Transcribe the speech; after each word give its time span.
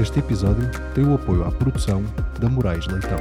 Este 0.00 0.18
episódio 0.18 0.68
tem 0.92 1.06
o 1.06 1.14
apoio 1.14 1.44
à 1.44 1.52
produção 1.52 2.02
da 2.40 2.48
Moraes 2.48 2.84
Leitão. 2.88 3.16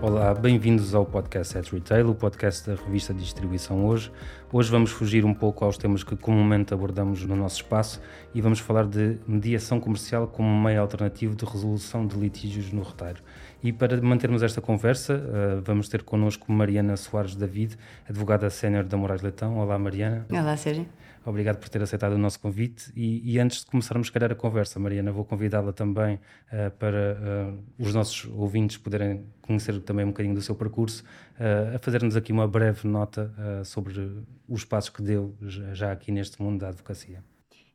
Olá, 0.00 0.32
bem-vindos 0.32 0.94
ao 0.94 1.04
podcast 1.04 1.58
at 1.58 1.70
Retail, 1.70 2.08
o 2.08 2.14
podcast 2.14 2.66
da 2.66 2.82
revista 2.82 3.12
de 3.12 3.20
distribuição 3.20 3.84
hoje. 3.84 4.10
Hoje 4.50 4.70
vamos 4.70 4.90
fugir 4.90 5.26
um 5.26 5.34
pouco 5.34 5.66
aos 5.66 5.76
temas 5.76 6.02
que 6.02 6.16
comumente 6.16 6.72
abordamos 6.72 7.26
no 7.26 7.36
nosso 7.36 7.56
espaço 7.56 8.00
e 8.34 8.40
vamos 8.40 8.58
falar 8.58 8.86
de 8.86 9.18
mediação 9.26 9.78
comercial 9.78 10.26
como 10.26 10.48
meio 10.48 10.80
alternativo 10.80 11.36
de 11.36 11.44
resolução 11.44 12.06
de 12.06 12.16
litígios 12.16 12.72
no 12.72 12.82
retalho. 12.82 13.22
E 13.62 13.70
para 13.70 14.00
mantermos 14.00 14.42
esta 14.42 14.62
conversa, 14.62 15.16
uh, 15.16 15.60
vamos 15.62 15.90
ter 15.90 16.02
connosco 16.02 16.50
Mariana 16.50 16.96
Soares 16.96 17.36
David, 17.36 17.76
advogada 18.08 18.48
sénior 18.48 18.84
da 18.84 18.96
Moraes 18.96 19.20
Leitão. 19.20 19.58
Olá, 19.58 19.78
Mariana. 19.78 20.26
Olá, 20.30 20.56
Sérgio. 20.56 20.86
Obrigado 21.24 21.58
por 21.58 21.68
ter 21.68 21.80
aceitado 21.80 22.12
o 22.12 22.18
nosso 22.18 22.40
convite. 22.40 22.92
E, 22.96 23.32
e 23.32 23.38
antes 23.38 23.60
de 23.60 23.66
começarmos, 23.66 24.10
calhar, 24.10 24.32
a 24.32 24.34
conversa, 24.34 24.80
Mariana, 24.80 25.12
vou 25.12 25.24
convidá-la 25.24 25.72
também 25.72 26.16
uh, 26.16 26.70
para 26.78 27.16
uh, 27.50 27.64
os 27.78 27.94
nossos 27.94 28.30
ouvintes 28.32 28.76
poderem 28.76 29.24
conhecer 29.40 29.80
também 29.80 30.04
um 30.04 30.08
bocadinho 30.08 30.34
do 30.34 30.42
seu 30.42 30.54
percurso, 30.54 31.04
uh, 31.38 31.76
a 31.76 31.78
fazer-nos 31.78 32.16
aqui 32.16 32.32
uma 32.32 32.48
breve 32.48 32.86
nota 32.88 33.32
sobre 33.64 34.24
os 34.48 34.64
passos 34.64 34.90
que 34.90 35.02
deu 35.02 35.34
já 35.40 35.92
aqui 35.92 36.10
neste 36.10 36.40
mundo 36.42 36.60
da 36.60 36.68
advocacia. 36.68 37.22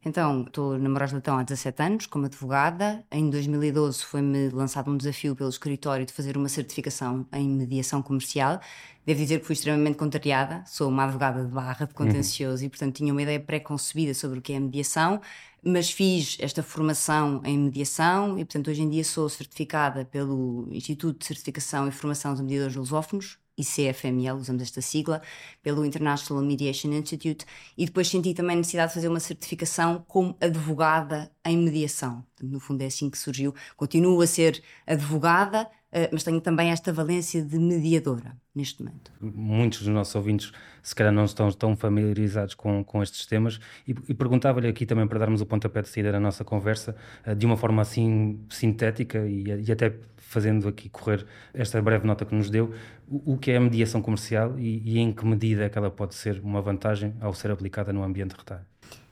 Então, 0.08 0.44
estou 0.48 0.78
na 0.80 0.88
Moraes 0.88 1.12
Leitão 1.12 1.38
há 1.38 1.44
17 1.44 1.84
anos, 1.84 2.06
como 2.06 2.28
advogada. 2.28 3.04
Em 3.12 3.30
2012 3.30 4.06
foi-me 4.06 4.48
lançado 4.50 4.90
um 4.90 4.96
desafio 4.96 5.36
pelo 5.36 5.50
escritório 5.50 6.06
de 6.06 6.14
fazer 6.14 6.38
uma 6.38 6.48
certificação 6.48 7.28
em 7.34 7.50
mediação 7.50 8.02
comercial. 8.02 8.62
Devo 9.06 9.20
dizer 9.20 9.42
que 9.42 9.46
fui 9.46 9.52
extremamente 9.52 9.98
contrariada, 9.98 10.64
sou 10.66 10.88
uma 10.88 11.04
advogada 11.04 11.44
de 11.44 11.52
barra 11.52 11.86
de 11.86 11.94
contencioso 11.94 12.62
uhum. 12.62 12.68
e, 12.68 12.70
portanto, 12.70 12.96
tinha 12.96 13.12
uma 13.12 13.22
ideia 13.22 13.38
pré-concebida 13.38 14.14
sobre 14.14 14.40
o 14.40 14.42
que 14.42 14.54
é 14.54 14.60
mediação, 14.62 15.20
mas 15.62 15.92
fiz 15.92 16.38
esta 16.40 16.64
formação 16.64 17.42
em 17.44 17.58
mediação 17.58 18.40
e, 18.40 18.46
portanto, 18.46 18.70
hoje 18.70 18.84
em 18.84 18.90
dia 18.90 19.04
sou 19.04 19.28
certificada 19.28 20.06
pelo 20.06 20.70
Instituto 20.72 21.20
de 21.20 21.26
Certificação 21.26 21.86
e 21.86 21.92
Formação 21.92 22.34
de 22.34 22.44
Mediadores 22.44 22.78
Lusófonos, 22.78 23.38
ICFML, 23.58 24.38
usamos 24.38 24.62
esta 24.62 24.82
sigla, 24.82 25.22
pelo 25.64 25.86
International 25.86 26.44
Mediation 26.44 26.92
Institute, 26.94 27.46
e 27.78 27.86
depois 27.86 28.08
senti 28.08 28.34
também 28.34 28.56
a 28.56 28.58
necessidade 28.58 28.90
de 28.90 28.94
fazer 28.96 29.08
uma 29.08 29.20
certificação 29.20 30.06
como 30.08 30.38
advogada 30.40 31.32
em 31.46 31.58
mediação. 31.58 32.24
No 32.42 32.60
fundo 32.60 32.84
é 32.84 32.86
assim 32.86 33.10
que 33.10 33.18
surgiu. 33.18 33.54
Continuo 33.76 34.22
a 34.22 34.28
ser 34.28 34.62
advogada, 34.86 35.68
eh, 35.92 36.10
mas 36.12 36.24
tenho 36.24 36.40
também 36.42 36.70
esta 36.70 36.92
valência 36.94 37.42
de 37.44 37.58
mediadora 37.58 38.38
neste 38.54 38.84
momento. 38.84 39.12
Muitos 39.22 39.80
dos 39.80 39.88
nossos 39.88 40.14
ouvintes, 40.16 40.52
se 40.84 40.94
calhar, 40.94 41.14
não 41.14 41.26
estão 41.26 41.52
tão 41.52 41.76
familiarizados 41.76 42.54
com, 42.56 42.84
com 42.84 43.02
estes 43.02 43.26
temas, 43.26 43.60
e, 43.88 43.96
e 44.10 44.14
perguntava-lhe 44.14 44.68
aqui 44.68 44.86
também 44.86 45.08
para 45.08 45.20
darmos 45.20 45.42
o 45.42 45.46
pontapé 45.46 45.82
de 45.82 45.90
saída 45.90 46.12
da 46.12 46.20
nossa 46.20 46.44
conversa, 46.44 46.96
eh, 47.26 47.34
de 47.34 47.46
uma 47.46 47.56
forma 47.58 47.82
assim 47.82 48.40
sintética 48.50 49.26
e, 49.28 49.44
e 49.66 49.72
até 49.72 49.96
fazendo 50.28 50.68
aqui 50.68 50.90
correr 50.90 51.26
esta 51.54 51.82
breve 51.82 52.06
nota 52.06 52.26
que 52.26 52.36
nos 52.36 52.50
deu, 52.50 52.74
o, 53.08 53.34
o 53.34 53.38
que 53.38 53.52
é 53.52 53.58
a 53.58 53.62
mediação 53.62 54.02
comercial 54.02 54.60
e, 54.60 54.82
e, 54.86 55.00
em 55.00 55.14
que 55.14 55.26
medida 55.26 55.64
é 55.64 55.70
que 55.70 55.78
ela 55.78 55.90
pode 55.90 56.16
ser 56.16 56.42
uma 56.44 56.62
vantagem 56.62 57.16
ao 57.22 57.34
ser 57.34 57.50
aplicada 57.50 57.94
no 57.94 58.04
ambiente 58.04 58.32
de 58.32 58.38
retalho? 58.38 58.66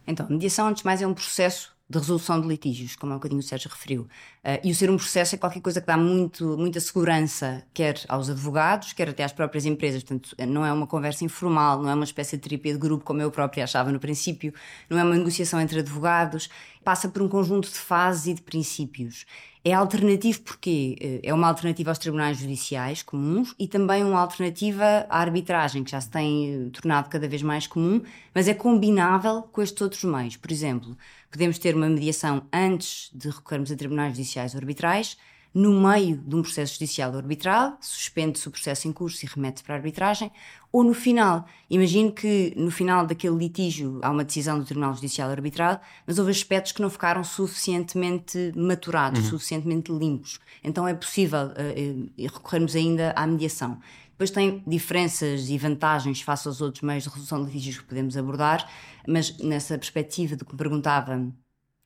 Então, 0.06 0.28
mediação, 0.30 0.68
antes 0.68 0.82
de 0.82 0.86
mais, 0.86 1.02
é 1.02 1.08
um 1.08 1.14
processo 1.14 1.74
de 1.90 1.98
resolução 1.98 2.42
de 2.42 2.48
litígios, 2.48 2.96
como 2.96 3.14
há 3.14 3.16
um 3.16 3.20
bocadinho 3.20 3.40
o 3.40 3.44
Sérgio 3.44 3.70
referiu. 3.70 4.08
Uh, 4.46 4.62
e 4.64 4.72
o 4.72 4.76
ser 4.76 4.92
um 4.92 4.96
processo 4.96 5.34
é 5.34 5.40
qualquer 5.40 5.60
coisa 5.60 5.82
que 5.82 5.88
dá 5.88 5.98
muito, 5.98 6.56
muita 6.56 6.80
segurança, 6.80 7.64
quer 7.74 8.00
aos 8.08 8.30
advogados, 8.30 8.94
quer 8.94 9.10
até 9.10 9.24
às 9.24 9.34
próprias 9.34 9.66
empresas. 9.66 10.04
Portanto, 10.04 10.36
não 10.48 10.64
é 10.64 10.72
uma 10.72 10.86
conversa 10.86 11.26
informal, 11.26 11.82
não 11.82 11.90
é 11.90 11.96
uma 11.96 12.04
espécie 12.04 12.38
de 12.38 12.48
terapia 12.48 12.74
de 12.74 12.78
grupo, 12.78 13.04
como 13.04 13.20
eu 13.24 13.32
própria 13.32 13.64
achava 13.64 13.92
no 13.92 14.00
princípio, 14.00 14.54
não 14.88 15.00
é 15.00 15.04
uma 15.04 15.16
negociação 15.16 15.60
entre 15.60 15.80
advogados, 15.80 16.48
passa 16.84 17.10
por 17.10 17.24
um 17.24 17.28
conjunto 17.28 17.68
de 17.68 17.80
fases 17.80 18.28
e 18.28 18.34
de 18.36 18.44
princípios. 18.44 19.26
É 19.68 19.74
alternativo 19.74 20.42
porque 20.42 20.96
eh, 21.02 21.20
é 21.24 21.34
uma 21.34 21.48
alternativa 21.48 21.90
aos 21.90 21.98
tribunais 21.98 22.38
judiciais 22.38 23.02
comuns 23.02 23.56
e 23.58 23.68
também 23.68 24.04
uma 24.04 24.20
alternativa 24.20 25.08
à 25.10 25.20
arbitragem, 25.20 25.84
que 25.84 25.90
já 25.90 26.00
se 26.00 26.08
tem 26.08 26.68
eh, 26.68 26.70
tornado 26.70 27.10
cada 27.10 27.28
vez 27.28 27.42
mais 27.42 27.66
comum, 27.66 28.00
mas 28.32 28.48
é 28.48 28.54
combinável 28.54 29.42
com 29.52 29.64
estes 29.64 29.82
outros 29.82 30.04
meios. 30.04 30.38
Por 30.38 30.52
exemplo, 30.52 30.96
podemos 31.32 31.58
ter 31.58 31.76
uma 31.76 31.90
mediação 31.90 32.44
antes 32.54 33.10
de 33.12 33.28
recorrermos 33.28 33.72
a 33.72 33.76
tribunais 33.76 34.14
judiciais 34.14 34.35
ou 34.38 34.58
arbitrais, 34.60 35.18
no 35.56 35.72
meio 35.72 36.18
de 36.18 36.36
um 36.36 36.42
processo 36.42 36.74
judicial 36.74 37.16
arbitral, 37.16 37.78
suspende-se 37.80 38.46
o 38.46 38.52
processo 38.52 38.90
em 38.90 38.92
curso 38.92 39.26
e 39.26 39.30
remete 39.34 39.64
para 39.64 39.76
a 39.76 39.78
arbitragem, 39.78 40.30
ou 40.70 40.84
no 40.84 40.94
final. 40.94 41.46
Imagino 41.70 42.12
que 42.12 42.54
no 42.58 42.70
final 42.70 43.08
daquele 43.08 43.38
litígio 43.38 44.02
há 44.04 44.10
uma 44.10 44.26
decisão 44.26 44.60
do 44.60 44.66
Tribunal 44.66 44.94
Judicial 44.94 45.30
Arbitral, 45.30 45.80
mas 46.06 46.20
houve 46.20 46.32
aspectos 46.32 46.74
que 46.74 46.82
não 46.82 46.90
ficaram 46.90 47.24
suficientemente 47.24 48.52
maturados, 48.54 49.22
uhum. 49.22 49.30
suficientemente 49.30 49.94
limpos. 49.94 50.42
Então 50.62 50.86
é 50.86 50.94
possível 50.94 51.46
uh, 51.46 52.12
recorrermos 52.22 52.76
ainda 52.76 53.14
à 53.16 53.26
mediação. 53.26 53.80
Depois 54.10 54.32
tem 54.32 54.62
diferenças 54.68 55.50
e 55.50 55.58
vantagens 55.58 56.22
face 56.22 56.50
aos 56.50 56.60
outros 56.60 56.82
meios 56.82 57.04
de 57.04 57.10
resolução 57.10 57.40
de 57.40 57.46
litígios 57.46 57.78
que 57.78 57.86
podemos 57.86 58.18
abordar, 58.18 58.70
mas 59.08 59.38
nessa 59.40 59.78
perspectiva 59.78 60.36
de 60.36 60.44
que 60.44 60.52
me 60.52 60.58
perguntava 60.58 61.16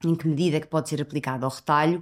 em 0.04 0.16
que 0.16 0.28
medida 0.28 0.58
é 0.58 0.60
que 0.60 0.68
pode 0.68 0.90
ser 0.90 1.02
aplicado 1.02 1.46
ao 1.46 1.52
retalho, 1.52 2.02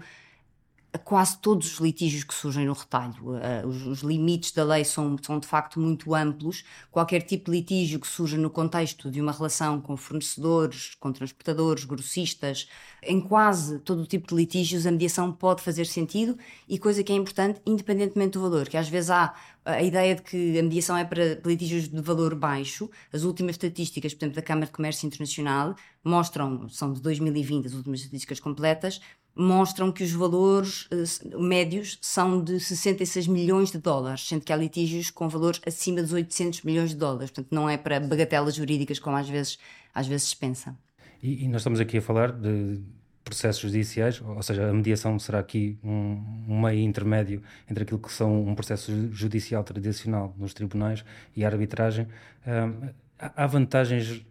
quase 0.97 1.37
todos 1.39 1.73
os 1.73 1.79
litígios 1.79 2.23
que 2.23 2.33
surgem 2.33 2.65
no 2.65 2.73
retalho. 2.73 3.15
Uh, 3.35 3.67
os, 3.67 3.85
os, 3.85 3.99
limites 3.99 4.51
da 4.51 4.63
lei 4.63 4.83
são, 4.85 5.15
são 5.21 5.39
de 5.39 5.47
facto 5.47 5.79
muito 5.79 6.13
amplos. 6.13 6.63
Qualquer 6.91 7.21
tipo 7.21 7.51
de 7.51 7.57
litígio 7.57 7.99
que 7.99 8.07
surja 8.07 8.37
no 8.37 8.49
contexto 8.49 9.09
de 9.09 9.21
uma 9.21 9.31
relação 9.31 9.81
com 9.81 9.97
fornecedores, 9.97 10.95
com 10.99 11.11
transportadores, 11.11 11.83
grossistas, 11.83 12.67
em 13.03 13.19
quase 13.19 13.79
todo 13.79 14.01
o 14.01 14.05
tipo 14.05 14.27
de 14.27 14.35
litígios 14.35 14.85
a 14.85 14.91
mediação 14.91 15.31
pode 15.31 15.61
fazer 15.61 15.85
sentido 15.85 16.37
e 16.67 16.77
coisa 16.77 17.03
que 17.03 17.11
é 17.11 17.15
importante, 17.15 17.61
independentemente 17.65 18.31
do 18.31 18.41
valor, 18.41 18.67
que 18.67 18.77
às 18.77 18.89
vezes 18.89 19.09
há 19.09 19.33
a 19.67 19.83
ideia 19.83 20.15
de 20.15 20.21
que 20.21 20.57
a 20.57 20.63
mediação 20.63 20.95
é 20.95 21.03
para 21.03 21.41
litígios 21.45 21.89
de 21.89 22.01
valor 22.01 22.33
baixo. 22.35 22.89
As 23.11 23.23
últimas 23.23 23.55
estatísticas, 23.55 24.13
por 24.13 24.23
exemplo, 24.23 24.35
da 24.37 24.41
Câmara 24.41 24.65
de 24.65 24.71
Comércio 24.71 25.05
Internacional 25.05 25.75
mostram, 26.03 26.69
são 26.69 26.93
de 26.93 27.01
2020 27.01 27.67
as 27.67 27.73
últimas 27.73 27.99
estatísticas 27.99 28.39
completas, 28.39 29.01
mostram 29.37 29.91
que 29.91 30.03
os 30.03 30.11
valores 30.11 30.87
uh, 30.91 31.39
médios 31.39 31.97
são 32.01 32.43
de 32.43 32.59
66 32.59 33.27
milhões 33.27 33.71
de 33.71 33.77
dólares, 33.77 34.27
sendo 34.27 34.41
que 34.41 34.51
há 34.51 34.55
litígios 34.55 35.09
com 35.09 35.29
valores 35.29 35.61
acima 35.65 36.01
dos 36.01 36.11
800 36.11 36.63
milhões 36.63 36.89
de 36.89 36.95
dólares. 36.95 37.29
Portanto, 37.29 37.53
não 37.53 37.69
é 37.69 37.77
para 37.77 37.99
bagatelas 37.99 38.55
jurídicas 38.55 38.99
como 38.99 39.15
às 39.15 39.29
vezes, 39.29 39.59
às 39.93 40.07
vezes 40.07 40.29
se 40.29 40.35
pensa. 40.35 40.75
E, 41.21 41.45
e 41.45 41.47
nós 41.47 41.61
estamos 41.61 41.79
aqui 41.79 41.97
a 41.97 42.01
falar 42.01 42.31
de 42.31 42.79
processos 43.23 43.61
judiciais, 43.61 44.21
ou 44.21 44.41
seja, 44.41 44.69
a 44.69 44.73
mediação 44.73 45.19
será 45.19 45.39
aqui 45.39 45.77
um, 45.83 46.23
um, 46.47 46.61
meio 46.61 46.79
intermédio 46.79 47.43
entre 47.69 47.83
aquilo 47.83 47.99
que 47.99 48.11
são 48.11 48.47
um 48.47 48.55
processo 48.55 48.91
judicial 49.11 49.63
tradicional 49.63 50.33
nos 50.37 50.53
tribunais 50.53 51.03
e 51.35 51.43
a 51.43 51.47
arbitragem. 51.49 52.07
Um, 52.47 52.89
há 53.19 53.45
vantagens 53.45 54.25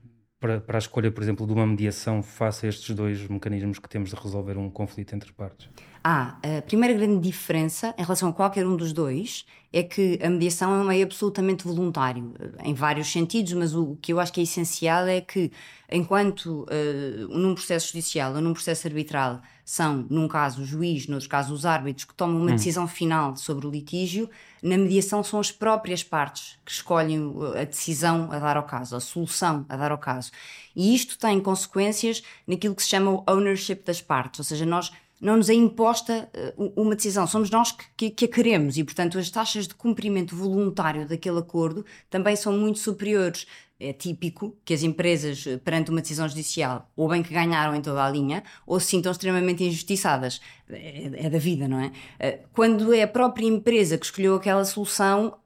para, 0.46 0.60
para 0.60 0.78
a 0.78 0.80
escolha, 0.80 1.10
por 1.10 1.22
exemplo, 1.22 1.44
de 1.44 1.52
uma 1.52 1.66
mediação 1.66 2.22
face 2.22 2.66
a 2.66 2.68
estes 2.68 2.94
dois 2.94 3.26
mecanismos 3.26 3.80
que 3.80 3.88
temos 3.88 4.10
de 4.10 4.16
resolver 4.16 4.56
um 4.56 4.70
conflito 4.70 5.14
entre 5.14 5.32
partes? 5.32 5.68
Ah, 6.08 6.36
a 6.58 6.62
primeira 6.62 6.94
grande 6.94 7.18
diferença 7.20 7.92
em 7.98 8.02
relação 8.02 8.28
a 8.28 8.32
qualquer 8.32 8.64
um 8.64 8.76
dos 8.76 8.92
dois 8.92 9.44
é 9.72 9.82
que 9.82 10.20
a 10.22 10.30
mediação 10.30 10.72
é 10.72 10.78
um 10.78 10.84
meio 10.84 11.04
absolutamente 11.04 11.64
voluntário, 11.64 12.32
em 12.62 12.72
vários 12.72 13.10
sentidos, 13.10 13.52
mas 13.54 13.74
o 13.74 13.98
que 14.00 14.12
eu 14.12 14.20
acho 14.20 14.32
que 14.32 14.38
é 14.38 14.44
essencial 14.44 15.08
é 15.08 15.20
que, 15.20 15.50
enquanto 15.90 16.62
uh, 16.62 17.36
num 17.36 17.56
processo 17.56 17.88
judicial 17.88 18.32
ou 18.36 18.40
num 18.40 18.52
processo 18.52 18.86
arbitral 18.86 19.42
são, 19.64 20.06
num 20.08 20.28
caso, 20.28 20.62
o 20.62 20.64
juiz, 20.64 21.08
noutros 21.08 21.26
casos, 21.26 21.50
os 21.50 21.66
árbitros 21.66 22.04
que 22.04 22.14
tomam 22.14 22.36
uma 22.36 22.52
hum. 22.52 22.54
decisão 22.54 22.86
final 22.86 23.36
sobre 23.36 23.66
o 23.66 23.70
litígio, 23.70 24.30
na 24.62 24.78
mediação 24.78 25.24
são 25.24 25.40
as 25.40 25.50
próprias 25.50 26.04
partes 26.04 26.56
que 26.64 26.70
escolhem 26.70 27.34
a 27.60 27.64
decisão 27.64 28.30
a 28.30 28.38
dar 28.38 28.56
ao 28.56 28.62
caso, 28.62 28.94
a 28.94 29.00
solução 29.00 29.66
a 29.68 29.76
dar 29.76 29.90
ao 29.90 29.98
caso. 29.98 30.30
E 30.74 30.94
isto 30.94 31.18
tem 31.18 31.40
consequências 31.40 32.22
naquilo 32.46 32.76
que 32.76 32.82
se 32.84 32.90
chama 32.90 33.10
o 33.10 33.24
ownership 33.28 33.82
das 33.84 34.00
partes, 34.00 34.38
ou 34.38 34.44
seja, 34.44 34.64
nós 34.64 34.92
não 35.20 35.36
nos 35.36 35.48
é 35.48 35.54
imposta 35.54 36.28
uh, 36.56 36.72
uma 36.76 36.94
decisão, 36.94 37.26
somos 37.26 37.50
nós 37.50 37.74
que, 37.96 38.10
que, 38.10 38.24
a 38.26 38.28
queremos 38.28 38.76
e, 38.76 38.84
portanto, 38.84 39.18
as 39.18 39.30
taxas 39.30 39.66
de 39.66 39.74
cumprimento 39.74 40.36
voluntário 40.36 41.06
daquele 41.06 41.38
acordo 41.38 41.84
também 42.10 42.36
são 42.36 42.52
muito 42.52 42.78
superiores. 42.78 43.46
É 43.78 43.92
típico 43.92 44.56
que 44.64 44.72
as 44.72 44.82
empresas, 44.82 45.46
eh, 45.46 45.58
perante 45.58 45.90
uma 45.90 46.00
decisão 46.00 46.26
judicial, 46.26 46.90
ou 46.96 47.08
bem 47.08 47.22
que 47.22 47.34
ganharam 47.34 47.74
em 47.74 47.82
toda 47.82 48.02
a 48.02 48.10
linha, 48.10 48.42
ou 48.66 48.80
se 48.80 48.86
sintam 48.86 49.12
extremamente 49.12 49.62
injustiçadas. 49.62 50.40
É, 50.70 51.26
é 51.26 51.28
da 51.28 51.38
vida, 51.38 51.68
não 51.68 51.78
é? 51.78 51.88
Uh, 51.88 52.48
quando 52.54 52.94
é 52.94 53.02
a 53.02 53.08
própria 53.08 53.46
empresa 53.46 53.98
que 53.98 54.06
escolheu 54.06 54.34
aquela 54.34 54.64
solução, 54.64 55.36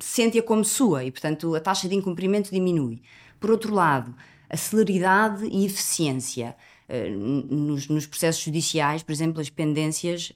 sente-a 0.00 0.42
como 0.42 0.64
sua 0.64 1.04
e, 1.04 1.12
portanto, 1.12 1.54
a 1.54 1.60
taxa 1.60 1.88
de 1.88 1.94
incumprimento 1.94 2.50
diminui. 2.50 3.02
Por 3.38 3.50
outro 3.52 3.72
lado, 3.72 4.14
a 4.48 4.56
celeridade 4.56 5.46
e 5.46 5.64
eficiência. 5.64 6.56
Eh, 6.88 7.10
nos, 7.10 7.88
nos, 7.88 8.06
processos 8.06 8.42
judiciais, 8.42 9.02
por 9.02 9.12
exemplo, 9.12 9.40
as 9.40 9.50
pendências 9.50 10.32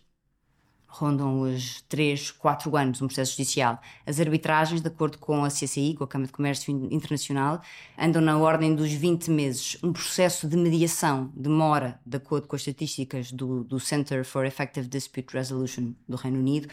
rondam 0.90 1.42
os 1.42 1.82
3, 1.82 2.32
4 2.32 2.76
anos 2.76 3.00
um 3.00 3.06
processo 3.06 3.36
judicial. 3.36 3.80
As 4.04 4.18
arbitragens, 4.18 4.80
de 4.80 4.88
acordo 4.88 5.18
com 5.18 5.44
a 5.44 5.48
CCI, 5.48 5.94
com 5.94 6.02
a 6.02 6.08
Câmara 6.08 6.26
de 6.26 6.32
Comércio 6.32 6.72
Internacional, 6.90 7.62
andam 7.96 8.20
na 8.20 8.36
ordem 8.36 8.74
dos 8.74 8.90
20 8.90 9.30
meses. 9.30 9.78
Um 9.84 9.92
processo 9.92 10.48
de 10.48 10.56
mediação 10.56 11.30
demora, 11.34 12.00
de 12.04 12.16
acordo 12.16 12.48
com 12.48 12.56
as 12.56 12.62
estatísticas 12.62 13.30
do, 13.30 13.62
do 13.62 13.78
Center 13.78 14.24
for 14.24 14.44
Effective 14.44 14.88
Dispute 14.88 15.32
Resolution 15.32 15.92
do 16.08 16.16
Reino 16.16 16.40
Unido, 16.40 16.68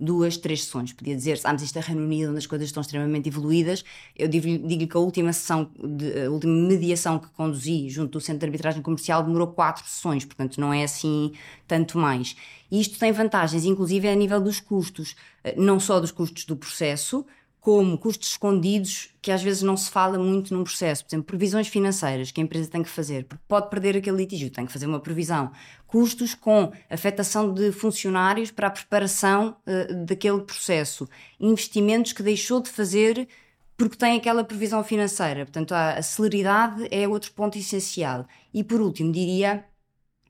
duas, 0.00 0.36
três 0.36 0.64
sessões. 0.64 0.92
Podia 0.92 1.14
dizer-se, 1.14 1.46
ah, 1.46 1.52
mas 1.52 1.62
isto 1.62 1.76
é 1.76 1.80
Reino 1.80 2.02
Unido, 2.02 2.30
onde 2.30 2.38
as 2.38 2.46
coisas 2.46 2.68
estão 2.68 2.80
extremamente 2.80 3.28
evoluídas. 3.28 3.84
Eu 4.16 4.26
digo-lhe 4.28 4.86
que 4.86 4.96
a 4.96 5.00
última 5.00 5.32
sessão, 5.32 5.70
de, 5.78 6.24
a 6.24 6.30
última 6.30 6.52
mediação 6.52 7.18
que 7.18 7.28
conduzi 7.28 7.88
junto 7.90 8.12
do 8.12 8.20
Centro 8.20 8.40
de 8.40 8.46
Arbitragem 8.46 8.82
Comercial 8.82 9.22
demorou 9.22 9.48
quatro 9.48 9.86
sessões, 9.86 10.24
portanto 10.24 10.60
não 10.60 10.72
é 10.72 10.82
assim 10.82 11.32
tanto 11.68 11.98
mais. 11.98 12.34
E 12.70 12.80
isto 12.80 12.98
tem 12.98 13.12
vantagens, 13.12 13.64
inclusive 13.64 14.08
a 14.08 14.14
nível 14.14 14.40
dos 14.40 14.60
custos, 14.60 15.14
eh, 15.44 15.54
não 15.56 15.78
só 15.78 16.00
dos 16.00 16.12
custos 16.12 16.44
do 16.44 16.56
processo, 16.56 17.26
como 17.60 17.98
custos 17.98 18.30
escondidos 18.30 19.10
que 19.20 19.30
às 19.30 19.42
vezes 19.42 19.62
não 19.62 19.76
se 19.76 19.90
fala 19.90 20.18
muito 20.18 20.54
num 20.54 20.64
processo. 20.64 21.04
Por 21.04 21.10
exemplo, 21.10 21.26
previsões 21.26 21.68
financeiras 21.68 22.30
que 22.30 22.40
a 22.40 22.44
empresa 22.44 22.70
tem 22.70 22.82
que 22.82 22.88
fazer, 22.88 23.24
porque 23.24 23.44
pode 23.46 23.68
perder 23.68 23.96
aquele 23.96 24.16
litígio, 24.16 24.50
tem 24.50 24.64
que 24.64 24.72
fazer 24.72 24.86
uma 24.86 24.98
previsão. 24.98 25.52
Custos 25.86 26.34
com 26.34 26.72
afetação 26.88 27.52
de 27.52 27.70
funcionários 27.70 28.50
para 28.50 28.68
a 28.68 28.70
preparação 28.70 29.56
uh, 29.66 30.04
daquele 30.06 30.40
processo. 30.40 31.08
Investimentos 31.38 32.12
que 32.12 32.22
deixou 32.22 32.62
de 32.62 32.70
fazer 32.70 33.28
porque 33.76 33.96
tem 33.96 34.16
aquela 34.16 34.44
previsão 34.44 34.82
financeira. 34.82 35.44
Portanto, 35.44 35.72
a, 35.72 35.94
a 35.94 36.02
celeridade 36.02 36.88
é 36.90 37.06
outro 37.08 37.32
ponto 37.32 37.58
essencial. 37.58 38.26
E 38.54 38.64
por 38.64 38.80
último, 38.80 39.12
diria 39.12 39.64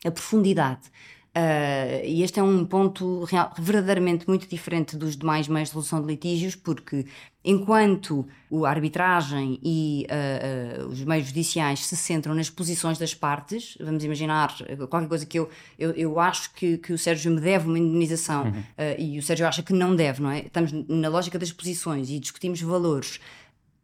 a 0.05 0.11
profundidade. 0.11 0.91
Uh, 1.31 2.05
e 2.05 2.25
este 2.25 2.41
é 2.41 2.43
um 2.43 2.65
ponto 2.65 3.23
real, 3.23 3.53
verdadeiramente 3.57 4.27
muito 4.27 4.49
diferente 4.49 4.97
dos 4.97 5.17
demais 5.17 5.47
meios 5.47 5.69
de 5.69 5.77
resolução 5.77 6.01
de 6.01 6.09
litígios, 6.09 6.57
porque 6.57 7.07
enquanto 7.45 8.27
a 8.65 8.69
arbitragem 8.69 9.57
e 9.63 10.09
uh, 10.11 10.83
uh, 10.83 10.89
os 10.89 11.05
meios 11.05 11.29
judiciais 11.29 11.87
se 11.87 11.97
centram 11.97 12.35
nas 12.35 12.51
posições 12.51 12.99
das 12.99 13.15
partes, 13.15 13.79
vamos 13.81 14.03
imaginar 14.03 14.57
qualquer 14.89 15.07
coisa 15.07 15.25
que 15.25 15.39
eu, 15.39 15.49
eu, 15.79 15.93
eu 15.93 16.19
acho 16.19 16.53
que, 16.53 16.79
que 16.79 16.93
o 16.93 16.99
Sérgio 16.99 17.31
me 17.31 17.41
deve 17.41 17.69
uma 17.69 17.79
indemnização 17.79 18.47
uhum. 18.47 18.63
e 18.99 19.17
o 19.17 19.23
Sérgio 19.23 19.47
acha 19.47 19.63
que 19.63 19.73
não 19.73 19.95
deve, 19.95 20.21
não 20.21 20.33
é? 20.33 20.41
Estamos 20.41 20.73
na 20.89 21.09
lógica 21.09 21.39
das 21.39 21.53
posições 21.53 22.11
e 22.11 22.19
discutimos 22.19 22.61
valores. 22.61 23.21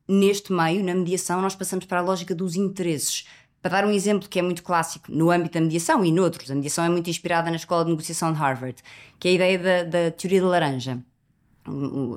Neste 0.08 0.52
meio, 0.52 0.84
na 0.84 0.94
mediação, 0.94 1.40
nós 1.40 1.54
passamos 1.54 1.84
para 1.84 2.00
a 2.00 2.02
lógica 2.02 2.34
dos 2.34 2.56
interesses 2.56 3.24
para 3.68 3.80
dar 3.80 3.84
um 3.84 3.90
exemplo 3.90 4.28
que 4.28 4.38
é 4.38 4.42
muito 4.42 4.62
clássico 4.62 5.10
no 5.10 5.28
âmbito 5.28 5.54
da 5.54 5.60
mediação 5.60 6.04
e 6.04 6.12
noutros, 6.12 6.48
a 6.50 6.54
mediação 6.54 6.84
é 6.84 6.88
muito 6.88 7.10
inspirada 7.10 7.50
na 7.50 7.56
Escola 7.56 7.84
de 7.84 7.90
Negociação 7.90 8.32
de 8.32 8.38
Harvard, 8.38 8.76
que 9.18 9.26
é 9.26 9.30
a 9.32 9.34
ideia 9.34 9.58
da, 9.58 9.82
da 9.82 10.10
teoria 10.12 10.40
da 10.40 10.46
laranja 10.46 11.02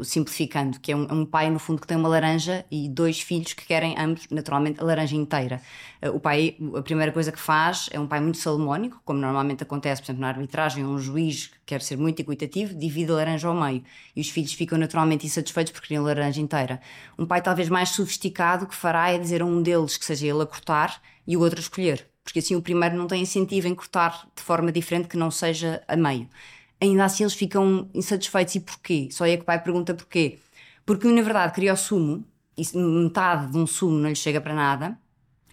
simplificando, 0.04 0.80
que 0.80 0.92
é 0.92 0.96
um, 0.96 1.08
um, 1.12 1.26
pai, 1.26 1.50
no 1.50 1.60
fundo, 1.60 1.82
que 1.82 1.88
tem 1.88 1.98
uma 1.98 2.10
laranja 2.10 2.66
e 2.70 2.88
dois 2.88 3.20
filhos 3.20 3.54
que 3.54 3.66
querem 3.66 3.96
ambos, 3.98 4.28
naturalmente, 4.30 4.80
a 4.80 4.84
laranja 4.84 5.16
inteira. 5.16 5.62
Uh, 6.02 6.16
o 6.16 6.20
pai, 6.20 6.56
a 6.76 6.82
primeira 6.82 7.12
coisa 7.12 7.32
que 7.32 7.40
faz 7.40 7.90
é 7.92 8.00
um 8.00 8.08
pai 8.08 8.20
muito 8.20 8.38
salomónico, 8.38 9.02
como 9.04 9.20
normalmente 9.20 9.64
acontece, 9.64 10.02
por 10.02 10.08
exemplo, 10.08 10.22
na 10.22 10.30
arbitragem, 10.30 10.86
um 10.86 10.98
juiz 11.00 11.48
que 11.48 11.60
quer 11.66 11.82
ser 11.82 11.98
muito 11.98 12.20
equitativo, 12.20 12.76
divide 12.76 13.12
a 13.12 13.16
laranja 13.16 13.48
ao 13.48 13.54
meio 13.54 13.84
e 14.16 14.22
os 14.22 14.30
filhos 14.30 14.54
ficam 14.54 14.78
naturalmente 14.78 15.26
insatisfeitos 15.26 15.72
porque 15.72 15.88
queriam 15.88 16.04
a 16.04 16.08
laranja 16.08 16.42
inteira. 16.42 16.80
Um 17.18 17.26
pai, 17.26 17.42
talvez 17.42 17.70
mais 17.70 17.90
sofisticado, 17.90 18.68
que 18.68 18.76
fará 18.76 19.12
é 19.12 19.18
dizer 19.18 19.42
a 19.42 19.46
um 19.46 19.62
deles 19.62 19.98
que 19.98 20.06
seja 20.06 20.28
ele 20.28 20.42
a 20.42 20.46
cortar 20.46 21.02
e 21.28 21.36
o 21.36 21.42
outro 21.42 21.60
a 21.60 21.62
escolher, 21.62 22.08
porque 22.24 22.40
assim 22.40 22.56
o 22.56 22.62
primeiro 22.62 22.96
não 22.96 23.08
tem 23.08 23.22
incentivo 23.22 23.68
em 23.68 23.76
cortar 23.76 24.28
de 24.36 24.42
forma 24.42 24.72
diferente 24.72 25.08
que 25.08 25.18
não 25.18 25.32
seja 25.32 25.84
a 25.88 25.96
meio 25.96 26.30
ainda 26.82 27.06
assim 27.06 27.24
eles 27.24 27.34
ficam 27.34 27.90
insatisfeitos. 27.94 28.56
E 28.56 28.60
porquê? 28.60 29.10
Só 29.12 29.26
é 29.26 29.36
que 29.36 29.44
o 29.44 29.46
pai 29.46 29.62
pergunta 29.62 29.94
porquê. 29.94 30.40
Porque 30.86 31.08
na 31.08 31.22
verdade 31.22 31.54
queria 31.54 31.74
o 31.74 31.78
sumo, 31.78 32.26
e 32.58 32.78
metade 32.78 33.52
de 33.52 33.58
um 33.58 33.68
sumo 33.68 33.98
não 33.98 34.10
lhe 34.10 34.16
chega 34.16 34.42
para 34.42 34.54
nada, 34.54 34.98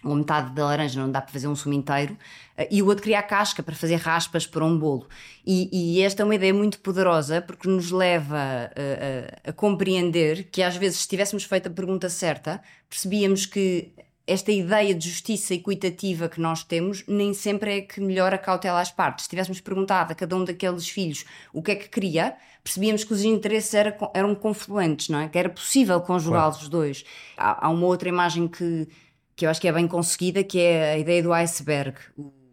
ou 0.03 0.15
metade 0.15 0.53
da 0.53 0.65
laranja 0.65 0.99
não 0.99 1.11
dá 1.11 1.21
para 1.21 1.31
fazer 1.31 1.47
um 1.47 1.55
sumo 1.55 1.73
inteiro, 1.73 2.17
eh, 2.57 2.67
e 2.71 2.81
o 2.81 2.87
outro 2.87 3.03
queria 3.03 3.19
a 3.19 3.23
casca 3.23 3.61
para 3.63 3.75
fazer 3.75 3.95
raspas 3.95 4.45
para 4.45 4.63
um 4.63 4.77
bolo. 4.77 5.07
E, 5.45 5.69
e 5.71 6.01
esta 6.01 6.23
é 6.23 6.25
uma 6.25 6.35
ideia 6.35 6.53
muito 6.53 6.79
poderosa 6.79 7.41
porque 7.41 7.67
nos 7.67 7.91
leva 7.91 8.37
a, 8.37 9.47
a, 9.47 9.49
a 9.49 9.53
compreender 9.53 10.45
que 10.51 10.61
às 10.63 10.75
vezes, 10.75 10.99
se 10.99 11.07
tivéssemos 11.07 11.43
feito 11.43 11.67
a 11.67 11.71
pergunta 11.71 12.09
certa, 12.09 12.61
percebíamos 12.89 13.45
que 13.45 13.91
esta 14.27 14.51
ideia 14.51 14.93
de 14.93 15.09
justiça 15.09 15.53
equitativa 15.53 16.27
que 16.27 16.41
nós 16.41 16.61
temos 16.61 17.03
nem 17.07 17.33
sempre 17.33 17.77
é 17.77 17.81
que 17.81 18.01
melhora 18.01 18.37
cautela 18.37 18.81
às 18.81 18.91
partes. 18.91 19.23
Se 19.23 19.29
tivéssemos 19.29 19.61
perguntado 19.61 20.11
a 20.11 20.15
cada 20.15 20.35
um 20.35 20.43
daqueles 20.43 20.89
filhos 20.89 21.23
o 21.53 21.63
que 21.63 21.71
é 21.71 21.75
que 21.75 21.87
queria, 21.87 22.35
percebíamos 22.61 23.05
que 23.05 23.13
os 23.13 23.23
interesses 23.23 23.73
era, 23.73 23.97
eram 24.13 24.35
confluentes, 24.35 25.07
não 25.07 25.19
é? 25.19 25.29
Que 25.29 25.39
era 25.39 25.49
possível 25.49 26.01
conjugá-los 26.01 26.61
os 26.61 26.67
dois. 26.67 27.05
Há, 27.37 27.65
há, 27.65 27.69
uma 27.69 27.87
outra 27.87 28.09
imagem 28.09 28.49
que, 28.49 28.89
que 29.33 29.45
eu 29.45 29.49
acho 29.49 29.61
que 29.61 29.67
é 29.69 29.71
bem 29.71 29.87
conseguida, 29.87 30.43
que 30.43 30.59
é 30.59 30.91
a 30.91 30.97
ideia 30.97 31.23
do 31.23 31.31
iceberg. 31.31 31.97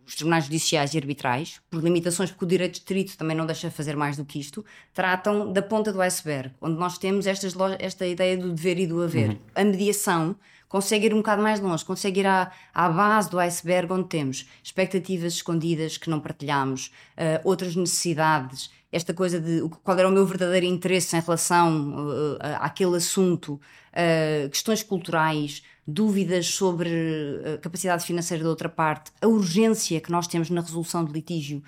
Os 0.06 0.14
tribunais 0.14 0.44
judiciais 0.44 0.92
e 0.94 0.98
arbitrais, 0.98 1.60
por 1.70 1.82
limitações, 1.82 2.30
porque 2.30 2.44
o 2.44 2.48
direito 2.48 2.74
distrito 2.74 3.16
também 3.16 3.34
não 3.34 3.46
deixa 3.46 3.70
fazer 3.70 3.96
mais 3.96 4.18
do 4.18 4.24
que 4.24 4.38
isto, 4.38 4.64
tratam 4.92 5.50
da 5.50 5.62
ponta 5.62 5.90
do 5.90 6.00
iceberg, 6.02 6.52
onde 6.60 6.78
nós 6.78 6.98
temos 6.98 7.26
estas, 7.26 7.54
esta 7.78 8.06
ideia 8.06 8.36
do 8.36 8.52
dever 8.52 8.78
e 8.78 8.86
do 8.86 9.02
haver. 9.02 9.30
Uhum. 9.30 9.38
A 9.54 9.64
mediação 9.64 10.36
consegue 10.74 11.06
ir 11.06 11.14
um 11.14 11.18
bocado 11.18 11.40
mais 11.40 11.60
longe, 11.60 11.84
consegue 11.84 12.18
ir 12.18 12.26
à, 12.26 12.50
à 12.74 12.88
base 12.88 13.30
do 13.30 13.38
iceberg 13.38 13.92
onde 13.92 14.08
temos 14.08 14.44
expectativas 14.60 15.34
escondidas 15.34 15.96
que 15.96 16.10
não 16.10 16.18
partilhamos, 16.18 16.90
uh, 17.16 17.48
outras 17.48 17.76
necessidades, 17.76 18.72
esta 18.90 19.14
coisa 19.14 19.38
de 19.40 19.62
qual 19.84 19.96
era 19.96 20.08
o 20.08 20.10
meu 20.10 20.26
verdadeiro 20.26 20.66
interesse 20.66 21.16
em 21.16 21.20
relação 21.20 21.94
uh, 21.94 22.38
àquele 22.58 22.96
assunto, 22.96 23.52
uh, 23.52 24.50
questões 24.50 24.82
culturais, 24.82 25.62
dúvidas 25.86 26.48
sobre 26.48 26.90
a 27.54 27.58
capacidade 27.58 28.04
financeira 28.04 28.42
da 28.42 28.50
outra 28.50 28.68
parte, 28.68 29.12
a 29.22 29.28
urgência 29.28 30.00
que 30.00 30.10
nós 30.10 30.26
temos 30.26 30.50
na 30.50 30.60
resolução 30.60 31.04
de 31.04 31.12
litígio. 31.12 31.62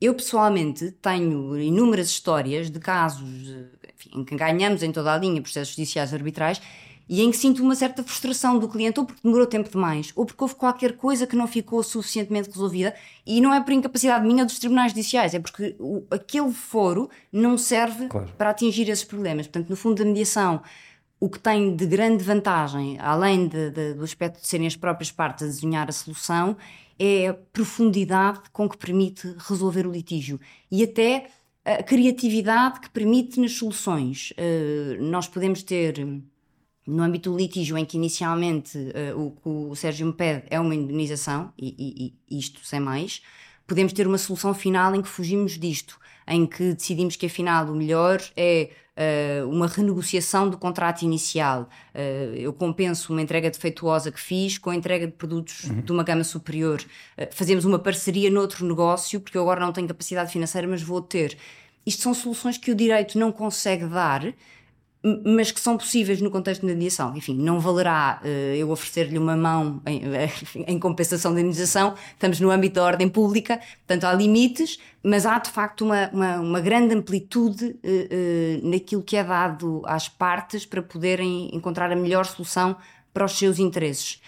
Eu 0.00 0.14
pessoalmente 0.14 0.92
tenho 1.02 1.58
inúmeras 1.58 2.06
histórias 2.10 2.70
de 2.70 2.78
casos 2.78 3.56
enfim, 3.92 4.20
em 4.20 4.24
que 4.24 4.36
ganhamos 4.36 4.84
em 4.84 4.92
toda 4.92 5.12
a 5.12 5.18
linha 5.18 5.42
processos 5.42 5.74
judiciais 5.74 6.14
arbitrais 6.14 6.60
e 7.08 7.22
em 7.22 7.30
que 7.30 7.36
sinto 7.36 7.62
uma 7.62 7.74
certa 7.74 8.02
frustração 8.02 8.58
do 8.58 8.68
cliente, 8.68 8.98
ou 8.98 9.06
porque 9.06 9.20
demorou 9.22 9.46
tempo 9.46 9.70
demais, 9.70 10.12
ou 10.16 10.26
porque 10.26 10.42
houve 10.42 10.54
qualquer 10.56 10.96
coisa 10.96 11.26
que 11.26 11.36
não 11.36 11.46
ficou 11.46 11.82
suficientemente 11.82 12.50
resolvida, 12.50 12.94
e 13.24 13.40
não 13.40 13.54
é 13.54 13.60
por 13.60 13.72
incapacidade 13.72 14.26
minha 14.26 14.44
dos 14.44 14.58
tribunais 14.58 14.92
judiciais, 14.92 15.34
é 15.34 15.38
porque 15.38 15.76
o, 15.78 16.04
aquele 16.10 16.52
foro 16.52 17.08
não 17.32 17.56
serve 17.56 18.08
claro. 18.08 18.28
para 18.36 18.50
atingir 18.50 18.88
esses 18.88 19.04
problemas. 19.04 19.46
Portanto, 19.46 19.70
no 19.70 19.76
fundo, 19.76 20.02
a 20.02 20.06
mediação, 20.06 20.60
o 21.20 21.28
que 21.28 21.38
tem 21.38 21.76
de 21.76 21.86
grande 21.86 22.24
vantagem, 22.24 22.98
além 23.00 23.46
de, 23.46 23.70
de, 23.70 23.94
do 23.94 24.04
aspecto 24.04 24.40
de 24.40 24.46
serem 24.46 24.66
as 24.66 24.76
próprias 24.76 25.12
partes 25.12 25.44
a 25.44 25.46
desenhar 25.46 25.88
a 25.88 25.92
solução, 25.92 26.56
é 26.98 27.28
a 27.28 27.34
profundidade 27.34 28.40
com 28.52 28.68
que 28.68 28.76
permite 28.76 29.34
resolver 29.38 29.86
o 29.86 29.92
litígio 29.92 30.40
e 30.70 30.82
até 30.82 31.26
a 31.64 31.82
criatividade 31.82 32.80
que 32.80 32.88
permite 32.88 33.40
nas 33.40 33.52
soluções. 33.52 34.32
Uh, 34.32 35.02
nós 35.02 35.26
podemos 35.28 35.62
ter 35.62 35.98
no 36.86 37.02
âmbito 37.02 37.30
do 37.30 37.36
litígio, 37.36 37.76
em 37.76 37.84
que 37.84 37.96
inicialmente 37.96 38.78
uh, 38.78 39.20
o 39.20 39.30
que 39.32 39.48
o 39.48 39.74
Sérgio 39.74 40.06
me 40.06 40.12
pede 40.12 40.44
é 40.48 40.60
uma 40.60 40.74
indenização, 40.74 41.52
e, 41.58 41.74
e, 41.78 42.14
e, 42.30 42.38
isto 42.38 42.60
sem 42.64 42.78
mais, 42.78 43.22
podemos 43.66 43.92
ter 43.92 44.06
uma 44.06 44.18
solução 44.18 44.54
final 44.54 44.94
em 44.94 45.02
que 45.02 45.08
fugimos 45.08 45.58
disto, 45.58 45.98
em 46.28 46.46
que 46.46 46.74
decidimos 46.74 47.16
que 47.16 47.26
afinal 47.26 47.66
o 47.66 47.74
melhor 47.74 48.22
é 48.36 48.70
uh, 48.96 49.48
uma 49.48 49.66
renegociação 49.66 50.48
do 50.48 50.56
contrato 50.56 51.02
inicial. 51.02 51.68
Uh, 51.92 52.34
eu 52.36 52.52
compenso 52.52 53.12
uma 53.12 53.20
entrega 53.20 53.50
defeituosa 53.50 54.12
que 54.12 54.20
fiz 54.20 54.56
com 54.56 54.70
a 54.70 54.76
entrega 54.76 55.06
de 55.06 55.12
produtos 55.12 55.64
uhum. 55.64 55.80
de 55.80 55.90
uma 55.90 56.04
gama 56.04 56.22
superior. 56.22 56.80
fazemos 57.32 57.64
uma 57.64 57.80
parceria 57.80 58.30
noutro 58.30 58.64
negócio, 58.64 59.20
porque 59.20 59.36
eu 59.36 59.42
agora 59.42 59.60
não 59.60 59.72
tenho 59.72 59.88
capacidade 59.88 60.30
financeira, 60.30 60.68
mas 60.68 60.82
vou 60.82 61.00
ter. 61.00 61.36
Isto 61.84 62.02
são 62.02 62.14
soluções 62.14 62.58
que 62.58 62.70
o 62.70 62.74
direito 62.74 63.18
não 63.18 63.30
consegue 63.30 63.86
dar 63.86 64.34
mas 65.24 65.52
que 65.52 65.60
são 65.60 65.76
possíveis 65.76 66.20
no 66.20 66.30
contexto 66.30 66.62
de 66.62 66.66
mediação. 66.66 67.16
Enfim, 67.16 67.36
não 67.36 67.60
valerá 67.60 68.20
uh, 68.22 68.26
eu 68.26 68.70
oferecer-lhe 68.70 69.18
uma 69.18 69.36
mão 69.36 69.80
em, 69.86 70.02
em, 70.66 70.78
compensação 70.78 71.32
da 71.32 71.40
indenização, 71.40 71.94
estamos 72.12 72.40
no 72.40 72.50
âmbito 72.50 72.74
da 72.76 72.84
ordem 72.84 73.08
pública, 73.08 73.60
portanto 73.86 74.04
há 74.04 74.12
limites, 74.12 74.78
mas 75.02 75.24
há 75.24 75.38
de 75.38 75.50
facto 75.50 75.84
uma, 75.84 76.10
uma, 76.12 76.40
uma 76.40 76.60
grande 76.60 76.94
amplitude 76.94 77.64
uh, 77.64 77.70
uh, 77.76 78.68
naquilo 78.70 79.02
que 79.02 79.16
é 79.16 79.22
dado 79.22 79.82
às 79.86 80.08
partes 80.08 80.66
para 80.66 80.82
poderem 80.82 81.54
encontrar 81.54 81.92
a 81.92 81.96
melhor 81.96 82.24
solução 82.26 82.76
para 83.12 83.24
os 83.24 83.38
seus 83.38 83.58
interesses. 83.58 84.20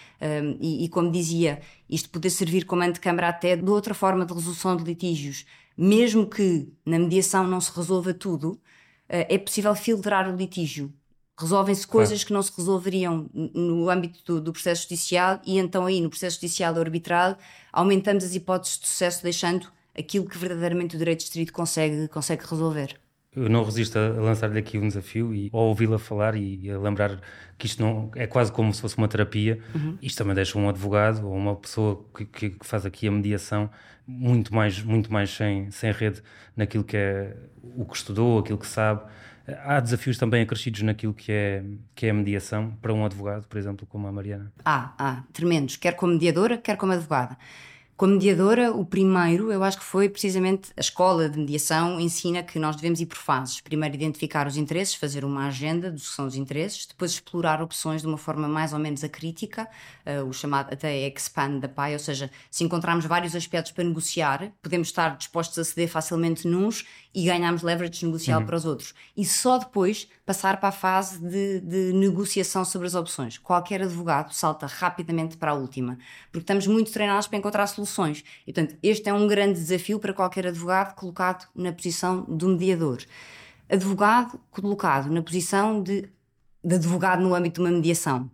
E, 0.59 0.83
e, 0.83 0.89
como 0.89 1.09
dizia, 1.11 1.61
isto 1.89 2.09
poder 2.09 2.29
servir 2.29 2.65
como 2.65 2.81
antecâmara 2.81 3.29
até 3.29 3.55
de 3.55 3.69
outra 3.69 3.93
forma 3.93 4.25
de 4.25 4.33
resolução 4.33 4.75
de 4.75 4.83
litígios, 4.83 5.45
mesmo 5.77 6.25
que 6.25 6.67
na 6.85 6.99
mediação 6.99 7.47
não 7.47 7.61
se 7.61 7.71
resolva 7.73 8.13
tudo, 8.13 8.59
é 9.09 9.37
possível 9.37 9.73
filtrar 9.75 10.31
o 10.31 10.35
litígio. 10.35 10.93
Resolvem-se 11.37 11.87
coisas 11.87 12.19
claro. 12.19 12.27
que 12.27 12.33
não 12.33 12.43
se 12.43 12.51
resolveriam 12.55 13.29
no 13.33 13.89
âmbito 13.89 14.19
do, 14.25 14.41
do, 14.41 14.51
processo 14.51 14.83
judicial 14.83 15.41
e 15.45 15.57
então 15.57 15.85
aí 15.85 16.01
no 16.01 16.09
processo 16.09 16.35
judicial 16.35 16.73
ou 16.73 16.81
arbitral 16.81 17.37
aumentamos 17.71 18.25
as 18.25 18.35
hipóteses 18.35 18.77
de 18.77 18.87
sucesso 18.87 19.23
deixando 19.23 19.71
aquilo 19.97 20.27
que 20.27 20.37
verdadeiramente 20.37 20.95
o 20.95 20.99
direito 20.99 21.19
distrito 21.19 21.53
consegue, 21.53 22.07
consegue 22.09 22.45
resolver. 22.45 22.99
Eu 23.35 23.47
não 23.47 23.63
resisto 23.63 23.97
a 23.97 24.09
lançar-lhe 24.09 24.57
aqui 24.57 24.77
um 24.79 24.87
desafio 24.87 25.35
e 25.35 25.49
ao 25.53 25.61
ouvi-la 25.61 25.99
falar 25.99 26.35
e 26.35 26.69
a 26.69 26.79
lembrar 26.79 27.21
que 27.59 27.67
isto 27.67 27.81
não 27.81 28.09
é 28.15 28.25
quase 28.25 28.51
como 28.51 28.73
se 28.73 28.81
fosse 28.81 28.97
uma 28.97 29.07
terapia. 29.07 29.59
Uhum. 29.75 29.97
Isto 30.01 30.17
também 30.17 30.33
deixa 30.33 30.57
um 30.57 30.67
advogado 30.67 31.27
ou 31.27 31.35
uma 31.35 31.55
pessoa 31.55 32.03
que, 32.15 32.25
que, 32.25 32.55
faz 32.61 32.87
aqui 32.87 33.07
a 33.07 33.11
mediação 33.11 33.69
muito 34.07 34.53
mais, 34.53 34.81
muito 34.81 35.13
mais 35.13 35.29
sem, 35.29 35.69
sem 35.69 35.91
rede 35.91 36.23
naquilo 36.57 36.83
que 36.83 36.97
é 36.97 37.37
o 37.75 37.85
que 37.85 37.95
estudou, 37.95 38.39
aquilo 38.39 38.57
que 38.57 38.67
sabe. 38.67 39.03
Há 39.63 39.79
desafios 39.79 40.17
também 40.17 40.41
acrescidos 40.41 40.81
naquilo 40.81 41.13
que 41.13 41.31
é, 41.31 41.63
que 41.93 42.07
é 42.07 42.09
a 42.09 42.13
mediação 42.13 42.71
para 42.81 42.93
um 42.93 43.05
advogado, 43.05 43.47
por 43.47 43.57
exemplo, 43.57 43.85
como 43.87 44.07
a 44.07 44.11
Mariana? 44.11 44.51
Há, 44.65 44.93
há, 44.97 45.23
tremendos, 45.31 45.75
quer 45.75 45.93
como 45.93 46.13
mediadora, 46.13 46.57
quer 46.57 46.77
como 46.77 46.93
advogada. 46.93 47.37
Como 47.99 48.13
mediadora, 48.13 48.71
o 48.71 48.85
primeiro, 48.85 49.51
eu 49.51 49.61
acho 49.61 49.77
que 49.77 49.83
foi 49.83 50.07
precisamente 50.07 50.71
a 50.77 50.79
escola 50.79 51.27
de 51.27 51.37
mediação 51.37 51.99
ensina 51.99 52.41
que 52.41 52.57
nós 52.57 52.77
devemos 52.77 53.01
ir 53.01 53.05
por 53.05 53.17
fases. 53.17 53.59
Primeiro 53.59 53.93
identificar 53.93 54.47
os 54.47 54.55
interesses, 54.55 54.95
fazer 54.95 55.25
uma 55.25 55.47
agenda 55.47 55.91
dos 55.91 56.07
que 56.07 56.15
são 56.15 56.25
os 56.25 56.33
interesses, 56.33 56.85
depois 56.85 57.11
explorar 57.11 57.61
opções 57.61 57.99
de 58.01 58.07
uma 58.07 58.17
forma 58.17 58.47
mais 58.47 58.71
ou 58.71 58.79
menos 58.79 59.03
acrítica, 59.03 59.67
uh, 60.05 60.25
o 60.25 60.31
chamado 60.31 60.73
até 60.73 61.09
expand 61.09 61.59
the 61.59 61.67
pie, 61.67 61.91
ou 61.91 61.99
seja, 61.99 62.31
se 62.49 62.63
encontrarmos 62.63 63.05
vários 63.05 63.35
aspectos 63.35 63.73
para 63.73 63.83
negociar, 63.83 64.49
podemos 64.61 64.87
estar 64.87 65.17
dispostos 65.17 65.59
a 65.59 65.65
ceder 65.65 65.89
facilmente 65.89 66.47
nos 66.47 66.85
e 67.13 67.25
ganharmos 67.25 67.63
leverage 67.63 68.05
negocial 68.05 68.39
uhum. 68.39 68.45
para 68.45 68.55
os 68.55 68.65
outros. 68.65 68.93
E 69.17 69.25
só 69.25 69.57
depois 69.57 70.07
passar 70.25 70.57
para 70.57 70.69
a 70.69 70.71
fase 70.71 71.19
de, 71.19 71.59
de, 71.59 71.91
negociação 71.93 72.63
sobre 72.63 72.87
as 72.87 72.93
opções. 72.93 73.37
Qualquer 73.37 73.81
advogado 73.81 74.31
salta 74.31 74.67
rapidamente 74.67 75.35
para 75.35 75.51
a 75.51 75.53
última, 75.55 75.97
porque 76.31 76.43
estamos 76.43 76.67
muito 76.67 76.91
treinados 76.91 77.27
para 77.27 77.37
encontrar 77.39 77.67
soluções. 77.67 77.88
E, 78.45 78.53
portanto, 78.53 78.77
este 78.81 79.09
é 79.09 79.13
um 79.13 79.27
grande 79.27 79.59
desafio 79.59 79.99
para 79.99 80.13
qualquer 80.13 80.47
advogado 80.47 80.95
colocado 80.95 81.47
na 81.55 81.71
posição 81.71 82.21
do 82.23 82.49
mediador. 82.49 82.99
Advogado 83.69 84.39
colocado 84.51 85.11
na 85.11 85.21
posição 85.21 85.81
de, 85.81 86.09
de 86.63 86.75
advogado 86.75 87.21
no 87.21 87.35
âmbito 87.35 87.61
de 87.61 87.67
uma 87.67 87.75
mediação. 87.75 88.29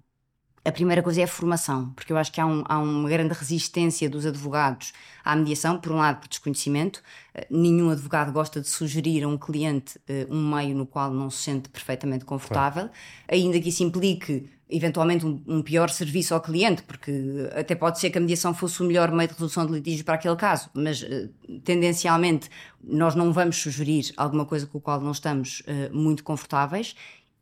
A 0.66 0.72
primeira 0.72 1.04
coisa 1.04 1.22
é 1.22 1.26
a 1.26 1.28
formação, 1.28 1.92
porque 1.92 2.12
eu 2.12 2.18
acho 2.18 2.32
que 2.32 2.42
há, 2.42 2.46
um, 2.46 2.64
há, 2.68 2.80
uma 2.80 3.08
grande 3.08 3.36
resistência 3.36 4.10
dos 4.10 4.26
advogados 4.26 4.94
à 5.24 5.36
mediação, 5.36 5.80
por 5.80 5.92
um 5.92 5.98
lado 5.98 6.22
por 6.22 6.28
desconhecimento, 6.28 7.04
uh, 7.38 7.46
nenhum 7.52 7.92
advogado 7.92 8.32
gosta 8.32 8.60
de 8.60 8.68
sugerir 8.68 9.24
a 9.24 9.28
um 9.28 9.38
cliente 9.38 10.00
uh, 10.10 10.34
um 10.34 10.56
meio 10.56 10.76
no 10.76 10.88
qual 10.88 11.12
não 11.12 11.30
se 11.30 11.44
sente 11.44 11.70
perfeitamente 11.70 12.26
confortável, 12.26 12.86
claro. 12.86 12.92
ainda 13.28 13.60
que 13.60 13.70
isso 13.70 13.84
implique 13.84 14.50
eventualmente 14.70 15.26
um, 15.26 15.42
um, 15.48 15.62
pior 15.62 15.90
serviço 15.90 16.34
ao 16.34 16.42
cliente, 16.42 16.84
porque 16.84 17.12
até 17.56 17.76
pode 17.76 18.00
ser 18.00 18.10
que 18.10 18.18
a 18.18 18.22
mediação 18.22 18.54
fosse 18.54 18.82
o 18.82 18.86
melhor 18.86 19.12
meio 19.12 19.28
de 19.28 19.34
resolução 19.34 19.66
de 19.66 19.74
litígios 19.74 20.02
para 20.04 20.16
aquele 20.16 20.36
caso, 20.36 20.70
mas 20.74 21.02
uh, 21.02 21.30
tendencialmente 21.64 22.50
nós 22.84 23.16
não 23.16 23.32
vamos 23.32 23.58
sugerir 23.58 24.12
alguma 24.18 24.46
coisa 24.46 24.66
com 24.66 24.78
a 24.78 24.82
qual 24.82 25.02
não 25.02 25.12
estamos 25.12 25.64
muito 25.92 26.24
confortáveis 26.24 26.96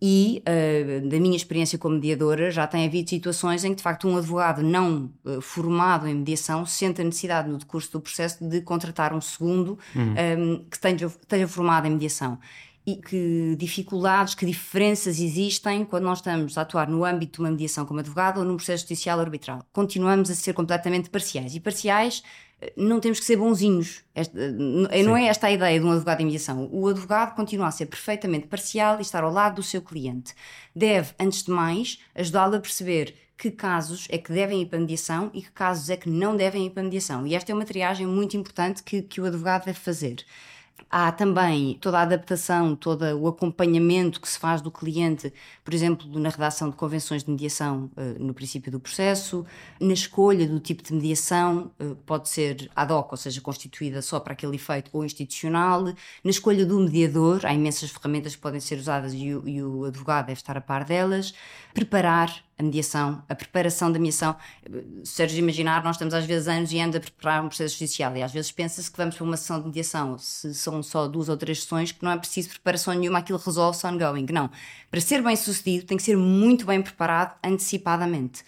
e, 0.05 0.43
uh, 0.45 1.07
da 1.07 1.17
minha 1.17 1.37
experiência 1.37 1.79
como 1.79 1.95
mediadora, 1.95 2.51
já 2.51 2.67
tem 2.67 2.85
havido 2.85 3.09
situações 3.09 3.63
em 3.63 3.69
que, 3.69 3.77
de 3.77 3.83
facto, 3.83 4.05
um 4.05 4.17
advogado 4.17 4.61
não 4.61 5.09
uh, 5.23 5.39
formado 5.39 6.05
em 6.09 6.15
mediação 6.15 6.65
sente 6.65 6.99
a 6.99 7.05
necessidade, 7.05 7.47
no 7.47 7.57
decurso 7.57 7.89
do 7.93 8.01
processo, 8.01 8.45
de 8.45 8.59
contratar 8.59 9.13
um 9.13 9.21
segundo 9.21 9.79
uhum. 9.95 10.01
um, 10.11 10.13
eh, 10.17 10.61
que 10.69 10.75
esteja, 10.75 11.05
esteja 11.05 11.47
formado 11.47 11.87
em 11.87 11.91
mediação 11.91 12.37
e 12.85 12.97
que 12.97 13.55
dificuldades, 13.57 14.35
que 14.35 14.45
diferenças 14.45 15.19
existem 15.19 15.85
quando 15.85 16.03
nós 16.03 16.19
estamos 16.19 16.57
a 16.57 16.61
atuar 16.61 16.89
no 16.89 17.05
âmbito 17.05 17.33
de 17.33 17.39
uma 17.39 17.51
mediação 17.51 17.85
como 17.85 18.01
advogado 18.01 18.39
ou 18.39 18.45
num 18.45 18.57
processo 18.57 18.83
judicial 18.83 19.19
arbitral. 19.19 19.65
Continuamos 19.71 20.29
a 20.29 20.35
ser 20.35 20.53
completamente 20.53 21.09
parciais. 21.09 21.55
E 21.55 21.59
parciais 21.59 22.23
não 22.77 22.99
temos 22.99 23.19
que 23.19 23.25
ser 23.25 23.37
bonzinhos. 23.37 24.03
Esta, 24.13 24.51
não 24.51 25.17
é 25.17 25.25
esta 25.25 25.47
a 25.47 25.51
ideia 25.51 25.79
de 25.79 25.85
um 25.85 25.91
advogado 25.91 26.21
em 26.21 26.25
mediação. 26.25 26.69
O 26.71 26.87
advogado 26.87 27.35
continua 27.35 27.67
a 27.67 27.71
ser 27.71 27.85
perfeitamente 27.85 28.47
parcial 28.47 28.99
e 28.99 29.01
estar 29.01 29.23
ao 29.23 29.31
lado 29.31 29.55
do 29.55 29.63
seu 29.63 29.81
cliente. 29.81 30.33
Deve, 30.75 31.13
antes 31.19 31.43
de 31.43 31.51
mais, 31.51 31.99
ajudá-lo 32.15 32.55
a 32.55 32.59
perceber 32.59 33.15
que 33.37 33.51
casos 33.51 34.07
é 34.09 34.17
que 34.17 34.31
devem 34.31 34.61
ir 34.61 34.67
para 34.67 34.77
a 34.77 34.81
mediação 34.81 35.29
e 35.33 35.41
que 35.41 35.51
casos 35.51 35.89
é 35.89 35.97
que 35.97 36.09
não 36.09 36.35
devem 36.35 36.67
ir 36.67 36.69
para 36.69 36.83
mediação. 36.83 37.25
E 37.27 37.35
esta 37.35 37.51
é 37.51 37.55
uma 37.55 37.65
triagem 37.65 38.07
muito 38.07 38.37
importante 38.37 38.83
que, 38.83 39.01
que 39.01 39.19
o 39.19 39.25
advogado 39.25 39.65
deve 39.65 39.79
fazer. 39.79 40.23
Há 40.95 41.11
também 41.11 41.75
toda 41.81 41.97
a 41.97 42.01
adaptação, 42.03 42.75
todo 42.75 43.01
o 43.17 43.27
acompanhamento 43.27 44.21
que 44.21 44.29
se 44.29 44.37
faz 44.37 44.61
do 44.61 44.69
cliente, 44.69 45.33
por 45.63 45.73
exemplo, 45.73 46.07
na 46.19 46.29
redação 46.29 46.69
de 46.69 46.75
convenções 46.75 47.23
de 47.23 47.31
mediação 47.31 47.89
eh, 47.97 48.15
no 48.19 48.31
princípio 48.31 48.71
do 48.71 48.79
processo, 48.79 49.43
na 49.79 49.93
escolha 49.93 50.47
do 50.47 50.59
tipo 50.59 50.83
de 50.83 50.93
mediação, 50.93 51.71
eh, 51.79 51.95
pode 52.05 52.29
ser 52.29 52.69
ad 52.75 52.93
hoc, 52.93 53.11
ou 53.11 53.17
seja, 53.17 53.41
constituída 53.41 54.03
só 54.03 54.19
para 54.19 54.33
aquele 54.33 54.55
efeito, 54.55 54.91
ou 54.93 55.03
institucional, 55.03 55.83
na 55.83 56.29
escolha 56.29 56.63
do 56.63 56.79
mediador, 56.79 57.43
há 57.43 57.55
imensas 57.55 57.89
ferramentas 57.89 58.35
que 58.35 58.41
podem 58.43 58.59
ser 58.59 58.77
usadas 58.77 59.15
e 59.15 59.33
o, 59.33 59.49
e 59.49 59.63
o 59.63 59.85
advogado 59.85 60.27
deve 60.27 60.39
estar 60.41 60.55
a 60.55 60.61
par 60.61 60.85
delas, 60.85 61.33
preparar 61.73 62.29
a 62.63 62.65
mediação, 62.65 63.23
a 63.27 63.35
preparação 63.35 63.91
da 63.91 63.99
mediação. 63.99 64.35
Sérgio, 65.03 65.39
imaginar, 65.39 65.83
nós 65.83 65.95
estamos 65.95 66.13
às 66.13 66.25
vezes 66.25 66.47
anos 66.47 66.71
e 66.71 66.79
anos 66.79 66.95
a 66.95 66.99
preparar 66.99 67.43
um 67.43 67.47
processo 67.49 67.77
judicial 67.77 68.15
e 68.15 68.23
às 68.23 68.31
vezes 68.31 68.51
pensa-se 68.51 68.89
que 68.89 68.97
vamos 68.97 69.15
para 69.15 69.23
uma 69.23 69.37
sessão 69.37 69.59
de 69.59 69.67
mediação, 69.67 70.17
se 70.17 70.53
são 70.55 70.81
só 70.81 71.07
duas 71.07 71.29
ou 71.29 71.37
três 71.37 71.61
sessões, 71.61 71.91
que 71.91 72.03
não 72.03 72.11
é 72.11 72.17
preciso 72.17 72.49
preparação 72.49 72.93
nenhuma, 72.93 73.19
aquilo 73.19 73.37
resolve-se 73.37 73.85
ongoing. 73.85 74.25
Não. 74.31 74.49
Para 74.89 75.01
ser 75.01 75.21
bem 75.21 75.35
sucedido, 75.35 75.85
tem 75.85 75.97
que 75.97 76.03
ser 76.03 76.17
muito 76.17 76.65
bem 76.65 76.81
preparado 76.81 77.37
antecipadamente. 77.43 78.43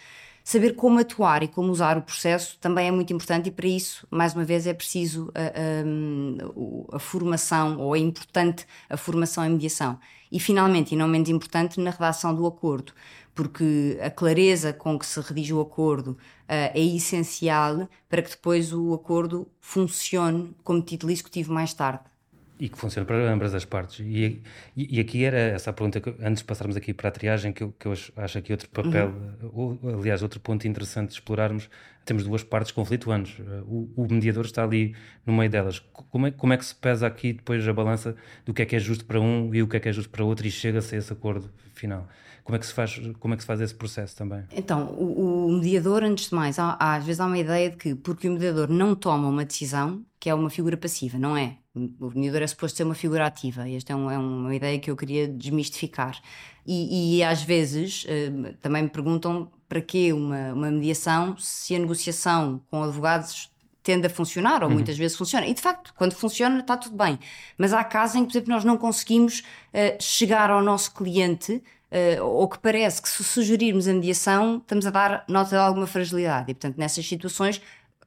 Saber 0.48 0.75
como 0.75 1.00
atuar 1.00 1.42
e 1.42 1.48
como 1.48 1.72
usar 1.72 1.98
o 1.98 2.04
processo 2.04 2.60
também 2.60 2.88
é 2.88 2.92
muito 2.92 3.12
importante, 3.12 3.50
e 3.50 3.52
para 3.52 3.68
isso, 3.68 4.06
mais 4.12 4.36
uma 4.36 4.46
vez, 4.46 4.68
é 4.68 4.75
preciso 4.75 5.32
a, 5.34 6.94
a, 6.94 6.98
a 6.98 7.00
formação, 7.00 7.80
ou 7.80 7.96
é 7.96 8.00
importante 8.00 8.68
a 8.88 8.96
formação 8.96 9.44
em 9.44 9.50
mediação. 9.50 9.98
E, 10.32 10.40
finalmente, 10.40 10.94
e 10.94 10.98
não 10.98 11.08
menos 11.08 11.30
importante, 11.30 11.80
na 11.80 11.90
redação 11.90 12.36
do 12.36 12.46
acordo 12.46 12.94
porque 13.34 14.00
a 14.02 14.10
clareza 14.10 14.72
com 14.72 14.98
que 14.98 15.06
se 15.06 15.20
redige 15.20 15.54
o 15.54 15.60
acordo 15.60 16.12
uh, 16.12 16.18
é 16.48 16.80
essencial 16.80 17.90
para 18.08 18.22
que 18.22 18.30
depois 18.30 18.72
o 18.72 18.94
acordo 18.94 19.46
funcione 19.60 20.56
como 20.64 20.82
título 20.82 21.12
executivo 21.12 21.52
mais 21.52 21.74
tarde. 21.74 22.14
E 22.57 22.69
que 22.69 22.77
funcione 22.77 23.05
para 23.05 23.17
ambas 23.31 23.53
as 23.53 23.65
partes. 23.65 24.00
E, 24.00 24.41
e, 24.75 24.97
e, 24.97 25.00
aqui 25.00 25.25
era 25.25 25.38
essa 25.38 25.71
a 25.71 25.74
pergunta, 25.74 26.00
que, 26.00 26.15
antes 26.21 26.41
de 26.41 26.45
passarmos 26.45 26.77
aqui 26.77 26.93
para 26.93 27.09
a 27.09 27.12
triagem, 27.12 27.51
que 27.51 27.63
eu, 27.63 27.74
que 27.77 27.85
eu 27.85 27.93
acho 28.17 28.38
aqui 28.38 28.51
outro 28.51 28.69
papel, 28.69 29.09
uhum. 29.41 29.77
ou, 29.83 30.00
aliás, 30.00 30.24
outro 30.24 30.39
ponto 30.39 30.67
interessante 30.67 31.09
de 31.09 31.13
explorarmos. 31.15 31.69
Temos 32.05 32.24
duas 32.24 32.43
partes 32.43 32.71
conflituantes. 32.71 33.39
O, 33.67 33.89
o, 33.95 34.07
mediador 34.09 34.45
está 34.45 34.63
ali 34.63 34.95
no 35.25 35.33
meio 35.33 35.50
delas. 35.50 35.79
Como 35.91 36.27
é, 36.27 36.31
como 36.31 36.53
é 36.53 36.57
que 36.57 36.65
se 36.65 36.75
pesa 36.75 37.07
aqui 37.07 37.33
depois 37.33 37.67
a 37.67 37.74
balança 37.74 38.15
do 38.45 38.53
que 38.53 38.62
é 38.62 38.65
que 38.65 38.75
é 38.75 38.79
justo 38.79 39.05
para 39.05 39.19
um 39.19 39.53
e 39.53 39.62
o 39.63 39.67
que 39.67 39.77
é 39.77 39.79
que 39.79 39.89
é 39.89 39.91
justo 39.91 40.09
para 40.09 40.24
outro 40.24 40.45
e 40.45 40.51
chega-se 40.51 40.95
a 40.95 40.97
esse 41.00 41.12
acordo 41.12 41.50
final? 41.74 42.07
Como 42.45 42.55
é 42.55 42.59
que 42.59 42.67
se 42.67 42.74
faz, 42.74 43.01
como 43.19 43.33
é 43.33 43.38
que 43.38 43.41
se 43.41 43.47
faz 43.47 43.59
esse 43.59 43.74
processo 43.74 44.15
também? 44.15 44.43
Então, 44.51 44.93
o, 44.93 45.47
o 45.47 45.51
mediador, 45.53 46.03
antes 46.03 46.29
de 46.29 46.35
mais, 46.35 46.59
há, 46.59 46.77
às 46.79 47.03
vezes 47.03 47.19
há 47.19 47.25
uma 47.25 47.39
ideia 47.39 47.71
de 47.71 47.75
que 47.75 47.95
porque 47.95 48.29
o 48.29 48.33
mediador 48.33 48.69
não 48.69 48.93
toma 48.93 49.27
uma 49.27 49.43
decisão, 49.43 50.05
que 50.25 50.29
é 50.32 50.34
uma 50.34 50.50
figura 50.50 50.75
passiva, 50.75 51.20
não 51.20 51.38
é? 51.38 51.58
O 51.75 52.10
mediador 52.10 52.41
é 52.41 52.48
suposto 52.48 52.77
ser 52.77 52.84
uma 52.84 52.96
figura 52.96 53.27
ativa. 53.27 53.70
Esta 53.70 53.94
é, 53.94 53.96
um, 53.96 54.10
é 54.10 54.17
uma 54.17 54.55
ideia 54.55 54.79
que 54.79 54.89
eu 54.89 54.96
queria 54.96 55.27
desmistificar. 55.27 56.20
E, 56.65 57.20
e 57.20 57.24
às 57.24 57.44
vezes 57.44 58.05
uh, 58.05 58.55
também 58.60 58.82
me 58.82 58.89
perguntam 58.89 59.51
para 59.70 59.79
que 59.82 60.12
uma, 60.12 60.51
uma 60.51 60.72
mediação 60.72 61.38
se 61.38 61.75
a 61.75 61.79
negociação 61.79 62.60
com 62.72 62.82
advogados 62.82 63.51
tende 63.84 64.08
a 64.08 64.10
funcionar, 64.10 64.63
ou 64.63 64.70
uhum. 64.70 64.74
muitas 64.74 64.98
vezes 64.98 65.15
funciona. 65.15 65.46
E 65.46 65.53
de 65.53 65.62
facto, 65.62 65.94
quando 65.96 66.13
funciona, 66.13 66.60
está 66.60 66.75
tudo 66.75 66.98
bem. 66.98 67.20
Mas 67.55 67.72
há 67.72 67.84
casos 67.84 68.15
em 68.15 68.22
que, 68.22 68.32
por 68.32 68.38
exemplo, 68.39 68.51
nós 68.51 68.63
não 68.63 68.77
conseguimos 68.77 69.41
uh, 69.41 70.01
chegar 70.01 70.50
ao 70.50 70.63
nosso 70.63 70.91
cliente 70.91 71.53
uh, 71.91 72.24
ou 72.24 72.50
que 72.50 72.58
parece 72.58 73.00
que 73.00 73.10
se 73.10 73.24
sugerirmos 73.24 73.88
a 73.88 73.94
mediação 73.94 74.58
estamos 74.58 74.88
a 74.88 74.89
dar 74.89 75.24
nota 75.27 75.51
de 75.51 75.58
alguma 75.58 75.86
fragilidade. 75.86 76.50
E, 76.50 76.55
portanto, 76.55 76.77
nessas 76.79 77.08
situações, 77.08 77.62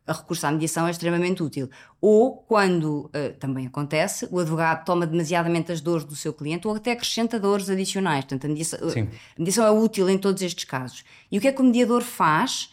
a 0.09 0.13
recurso 0.13 0.47
à 0.47 0.51
mediação 0.51 0.87
é 0.87 0.91
extremamente 0.91 1.43
útil. 1.43 1.69
Ou 2.01 2.37
quando 2.37 3.07
uh, 3.07 3.35
também 3.39 3.67
acontece, 3.67 4.27
o 4.31 4.39
advogado 4.39 4.85
toma 4.85 5.07
demasiadamente 5.07 5.71
as 5.71 5.81
dores 5.81 6.05
do 6.05 6.17
seu 6.17 6.33
cliente 6.33 6.67
ou 6.67 6.75
até 6.75 6.93
acrescenta 6.93 7.39
dores 7.39 7.69
adicionais. 7.69 8.25
Portanto, 8.25 8.47
a 8.47 8.49
mediação, 8.49 8.79
a 8.89 9.39
mediação 9.39 9.67
é 9.67 9.71
útil 9.71 10.09
em 10.09 10.17
todos 10.17 10.43
estes 10.43 10.65
casos. 10.65 11.05
E 11.31 11.39
o 11.39 11.41
que 11.41 11.49
é 11.49 11.53
que 11.53 11.61
o 11.61 11.65
mediador 11.65 12.03
faz? 12.03 12.73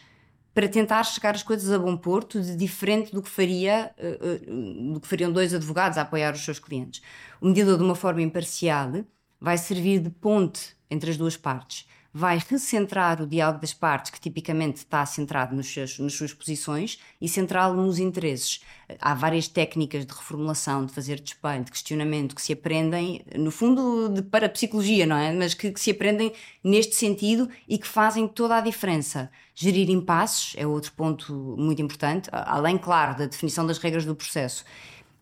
para 0.54 0.70
tentar 0.70 1.04
chegar 1.04 1.36
as 1.36 1.44
coisas 1.44 1.70
a 1.70 1.77
bom 1.77 1.98
porto, 1.98 2.42
de 2.42 2.56
diferente 2.56 3.12
do 3.12 3.22
que 3.22 3.27
faria 3.27 3.92
uh, 4.00 4.89
uh, 4.89 4.94
do 4.94 5.01
que 5.01 5.08
fariam 5.08 5.30
dois 5.30 5.54
advogados 5.54 5.98
a 5.98 6.04
apoiar 6.04 6.34
os 6.34 6.46
seus 6.46 6.60
clientes. 6.60 7.01
O 7.42 7.48
mediador, 7.48 7.77
de 7.77 7.84
uma 7.84 7.94
forma 7.94 8.22
imparcial, 8.22 9.04
vai 9.38 9.58
servir 9.58 10.00
de 10.00 10.10
ponte 10.10 10.74
entre 10.89 11.12
as 11.12 11.18
duas 11.18 11.36
partes. 11.36 11.86
Vai 12.18 12.42
recentrar 12.50 13.22
o 13.22 13.28
diálogo 13.28 13.60
das 13.60 13.74
partes, 13.74 14.10
que 14.10 14.22
tipicamente 14.22 14.78
está 14.78 15.06
centrado 15.06 15.54
nos 15.54 15.68
seus, 15.68 16.00
nas 16.00 16.14
suas 16.14 16.34
posições, 16.34 16.98
e 17.20 17.28
centrá-lo 17.28 17.76
nos 17.76 18.00
interesses. 18.00 18.62
Há 19.02 19.14
várias 19.14 19.50
técnicas 19.50 20.06
de 20.06 20.14
reformulação, 20.14 20.86
de 20.86 20.94
fazer 20.94 21.20
de 21.20 21.32
espelho, 21.32 21.66
de 21.66 21.72
questionamento, 21.72 22.34
que 22.34 22.42
se 22.42 22.54
aprendem, 22.54 23.22
no 23.38 23.52
fundo, 23.52 24.08
de, 24.08 24.22
para 24.22 24.46
a 24.46 24.50
psicologia, 24.50 25.06
não 25.06 25.18
é? 25.18 25.34
Mas 25.34 25.54
que, 25.54 25.70
que 25.74 25.80
se 25.80 25.92
aprendem 25.92 26.32
neste 26.64 26.96
sentido 26.96 27.50
e 27.68 27.78
que 27.78 27.86
fazem 27.86 28.30
toda 28.30 28.56
a 28.56 28.62
diferença. 28.62 29.30
Gerir 29.54 29.90
impasses 29.90 30.54
é 30.56 30.66
outro 30.66 30.94
ponto 30.94 31.34
muito 31.58 31.82
importante, 31.82 32.30
além, 32.32 32.78
claro, 32.78 33.18
da 33.18 33.26
definição 33.26 33.68
das 33.68 33.78
regras 33.78 34.06
do 34.06 34.16
processo. 34.16 34.64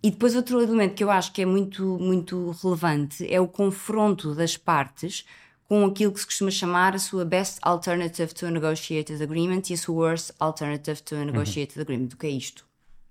E 0.03 0.11
depois 0.11 0.35
outro 0.35 0.61
elemento 0.61 0.93
que 0.93 1.03
eu 1.03 1.09
acho 1.09 1.31
que 1.33 1.41
é 1.41 1.45
muito, 1.45 1.97
muito 1.99 2.51
relevante 2.61 3.25
é 3.33 3.41
o 3.41 3.47
confronto 3.47 4.35
das 4.35 4.55
partes 4.55 5.25
com 5.67 5.85
aquilo 5.85 6.11
que 6.11 6.19
se 6.19 6.25
costuma 6.25 6.51
chamar 6.51 6.95
a 6.95 6.99
sua 6.99 7.25
best 7.25 7.59
alternative 7.61 8.33
to 8.33 8.45
a 8.45 8.51
negotiated 8.51 9.21
agreement 9.21 9.69
e 9.69 9.73
a 9.73 9.77
sua 9.77 9.95
worst 9.95 10.31
alternative 10.39 11.01
to 11.01 11.15
a 11.15 11.25
negotiated 11.25 11.77
uhum. 11.77 11.81
agreement. 11.81 12.13
O 12.13 12.17
que 12.17 12.27
é 12.27 12.31
isto? 12.31 12.65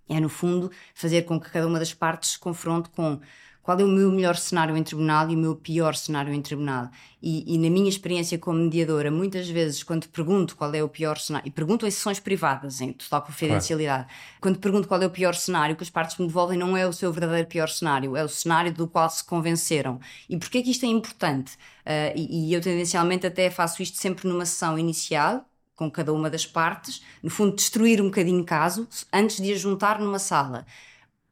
É, 0.09 0.21
no 0.21 0.28
fundo, 0.28 0.71
fazer 0.94 1.23
com 1.23 1.40
que 1.40 1.50
cada 1.50 1.66
uma 1.66 1.78
das 1.78 1.94
partes 1.94 2.32
se 2.32 2.38
confronte 2.38 2.90
com 2.90 3.21
qual 3.62 3.78
é 3.78 3.85
o 3.85 3.88
meu 3.88 4.11
melhor 4.11 4.37
cenário 4.37 4.76
em 4.76 4.83
tribunal 4.83 5.31
e 5.31 5.37
o 5.37 5.38
meu 5.38 5.54
pior 5.54 5.95
cenário 5.95 6.33
em 6.35 6.42
tribunal. 6.42 6.90
E, 7.23 7.54
e, 7.54 7.57
na 7.59 7.71
minha 7.71 7.88
experiência 7.88 8.37
como 8.37 8.59
mediadora, 8.59 9.09
muitas 9.09 9.49
vezes, 9.49 9.85
quando 9.85 10.09
pergunto 10.09 10.57
qual 10.57 10.75
é 10.75 10.83
o 10.83 10.88
pior 10.88 11.16
cenário, 11.19 11.47
e 11.47 11.50
pergunto 11.50 11.87
em 11.87 11.90
sessões 11.90 12.19
privadas, 12.19 12.81
em 12.81 12.92
total 12.92 13.23
confidencialidade, 13.23 14.07
claro. 14.07 14.38
quando 14.40 14.59
pergunto 14.59 14.88
qual 14.88 15.00
é 15.00 15.07
o 15.07 15.11
pior 15.11 15.35
cenário, 15.35 15.75
o 15.75 15.76
que 15.76 15.85
as 15.85 15.90
partes 15.90 16.19
me 16.19 16.26
devolvem 16.26 16.59
não 16.59 16.76
é 16.76 16.87
o 16.87 16.92
seu 16.92 17.12
verdadeiro 17.12 17.47
pior 17.47 17.69
cenário, 17.69 18.16
é 18.16 18.25
o 18.25 18.28
cenário 18.28 18.73
do 18.75 18.88
qual 18.88 19.09
se 19.09 19.25
convenceram. 19.25 20.00
E 20.28 20.37
porquê 20.37 20.59
é 20.59 20.62
que 20.62 20.71
isto 20.73 20.85
é 20.85 20.88
importante? 20.88 21.54
Uh, 21.87 22.12
e, 22.16 22.49
e 22.49 22.54
eu 22.54 22.61
tendencialmente 22.61 23.25
até 23.25 23.49
faço 23.50 23.81
isto 23.83 23.97
sempre 23.99 24.26
numa 24.28 24.45
sessão 24.45 24.76
inicial, 24.76 25.45
com 25.76 25.88
cada 25.88 26.12
uma 26.12 26.28
das 26.28 26.45
partes, 26.45 27.02
no 27.23 27.31
fundo, 27.31 27.54
destruir 27.54 28.00
um 28.00 28.07
bocadinho 28.07 28.45
caso 28.45 28.88
antes 29.12 29.37
de 29.37 29.52
a 29.52 29.57
juntar 29.57 30.00
numa 30.00 30.19
sala. 30.19 30.66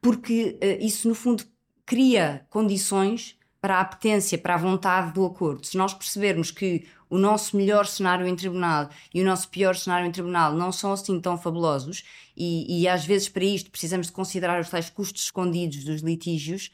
Porque 0.00 0.56
uh, 0.62 0.84
isso, 0.84 1.08
no 1.08 1.16
fundo, 1.16 1.44
cria 1.90 2.47
condições 2.49 3.37
para 3.61 3.78
a 3.78 3.80
apetência, 3.80 4.38
para 4.38 4.54
a 4.54 4.59
vontade 4.59 5.12
do 5.12 5.26
acordo. 5.26 5.66
Se 5.66 5.76
nós 5.76 5.92
percebermos 5.92 6.52
que 6.52 6.87
o 7.11 7.18
nosso 7.18 7.56
melhor 7.56 7.85
cenário 7.85 8.28
em 8.28 8.37
tribunal 8.37 8.88
e 9.12 9.20
o 9.20 9.25
nosso 9.25 9.49
pior 9.49 9.75
cenário 9.75 10.06
em 10.06 10.12
tribunal 10.12 10.54
não 10.54 10.70
são 10.70 10.92
assim 10.92 11.20
tão 11.20 11.37
fabulosos, 11.37 12.04
e, 12.37 12.82
e 12.82 12.87
às 12.87 13.04
vezes 13.04 13.28
para 13.28 13.42
isto 13.42 13.73
precisamos 13.73 14.06
de 14.06 14.12
considerar 14.12 14.61
os 14.61 14.70
tais 14.70 14.88
custos 14.88 15.25
escondidos 15.25 15.82
dos 15.82 16.00
litígios, 16.00 16.70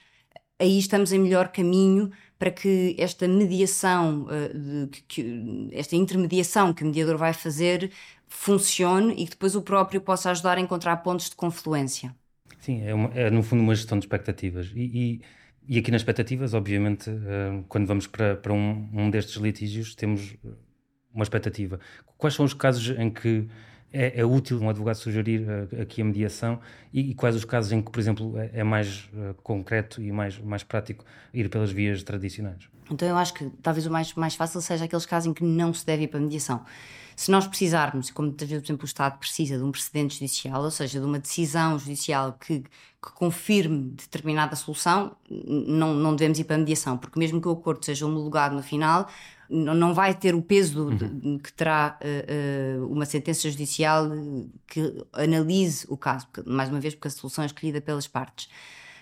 aí 0.61 0.79
estamos 0.79 1.15
em 1.15 1.19
melhor 1.19 1.49
caminho 1.49 2.13
para 2.39 2.51
que 2.51 2.95
esta 2.99 3.27
mediação, 3.27 4.27
eh, 4.31 5.71
esta 5.73 5.97
intermediação 5.97 6.75
que 6.75 6.83
o 6.83 6.87
mediador 6.87 7.17
vai 7.17 7.33
fazer 7.33 7.91
funcione 8.29 9.15
e 9.15 9.25
que 9.25 9.31
depois 9.31 9.57
o 9.57 9.63
próprio 9.63 10.03
possa 10.03 10.31
ajudar 10.31 10.59
a 10.59 10.61
encontrar 10.61 10.99
pontos 10.99 11.31
de 11.31 11.37
confluência. 11.37 12.15
Sim, 12.67 12.83
é, 12.83 12.93
uma, 12.93 13.09
é 13.15 13.31
no 13.31 13.45
fundo 13.45 13.63
uma 13.63 13.73
gestão 13.77 13.97
de 13.97 14.07
expectativas. 14.07 14.73
E, 14.75 14.81
e, 15.69 15.77
e 15.77 15.79
aqui 15.79 15.93
nas 15.93 16.01
expectativas, 16.01 16.53
obviamente, 16.53 17.09
uh, 17.09 17.65
quando 17.69 17.87
vamos 17.87 18.09
para, 18.09 18.35
para 18.35 18.53
um, 18.53 18.89
um 18.93 19.09
destes 19.09 19.37
litígios, 19.37 19.95
temos 19.95 20.37
uma 21.15 21.23
expectativa. 21.23 21.79
Quais 22.19 22.35
são 22.35 22.45
os 22.45 22.53
casos 22.53 22.91
em 22.99 23.09
que 23.09 23.47
é, 23.93 24.21
é, 24.21 24.25
útil 24.25 24.61
um 24.61 24.69
advogado 24.69 24.97
sugerir 24.97 25.43
uh, 25.43 25.81
aqui 25.81 26.03
a 26.03 26.05
mediação 26.05 26.59
e, 26.93 27.11
e, 27.11 27.15
quais 27.15 27.37
os 27.37 27.45
casos 27.45 27.71
em 27.71 27.81
que, 27.81 27.89
por 27.89 28.01
exemplo, 28.01 28.37
é, 28.37 28.51
é 28.55 28.65
mais 28.65 29.09
uh, 29.15 29.33
concreto 29.45 30.03
e 30.03 30.11
mais, 30.11 30.37
mais 30.41 30.65
prático 30.65 31.05
ir 31.33 31.49
pelas 31.49 31.71
vias 31.71 32.03
tradicionais? 32.03 32.69
Então 32.91 33.07
eu 33.07 33.17
acho 33.17 33.33
que 33.33 33.49
talvez 33.63 33.87
o 33.87 33.93
mais, 33.93 34.13
mais 34.15 34.35
fácil 34.35 34.61
seja 34.61 34.87
aqueles 34.87 35.07
casos 35.07 35.29
em 35.29 35.33
que 35.33 35.45
não 35.45 35.73
se 35.73 35.87
deve 35.87 36.03
ir 36.03 36.09
para 36.09 36.19
a 36.19 36.23
mediação. 36.23 36.65
Se 37.17 37.31
nós 37.31 37.47
precisarmos, 37.47 38.11
como 38.11 38.29
muitas 38.29 38.47
vezes, 38.47 38.63
por 38.63 38.67
exemplo, 38.67 38.85
o 38.85 38.87
Estado 38.87 39.19
precisa 39.19 39.57
de 39.57 39.65
um 39.65 39.73
precedente 39.73 40.19
judicial, 40.19 40.63
ou 40.63 40.71
seja, 40.71 41.01
de 41.01 41.07
uma 41.07 41.19
decisão 41.19 41.79
judicial 41.79 42.35
que, 42.35 42.61
que 42.61 43.13
confirme 43.15 43.93
determinada 43.93 44.55
solução, 44.55 45.17
não, 45.31 45.95
não 45.95 46.15
devemos 46.15 46.39
ir 46.39 46.45
para 46.45 46.57
a 46.57 46.59
mediação, 46.59 46.99
porque 46.99 47.19
mesmo 47.19 47.41
que 47.41 47.49
o 47.49 47.53
acordo 47.53 47.83
seja 47.87 48.05
homologado 48.05 48.55
no 48.55 48.63
final, 48.63 49.09
não 49.49 49.95
vai 49.95 50.15
ter 50.15 50.35
o 50.35 50.43
peso 50.43 50.89
uhum. 50.89 50.97
de, 50.97 51.39
que 51.39 51.53
terá 51.55 51.99
uh, 52.03 52.83
uh, 52.83 52.93
uma 52.93 53.07
sentença 53.07 53.51
judicial 53.51 54.11
que 54.67 55.03
analise 55.15 55.87
o 55.89 55.97
caso, 55.97 56.27
porque, 56.27 56.49
mais 56.51 56.69
uma 56.69 56.81
vez, 56.81 56.95
porque 56.95 57.09
a 57.09 57.11
solução 57.11 57.45
é 57.45 57.47
escolhida 57.47 57.81
pelas 57.81 58.07
partes. 58.07 58.51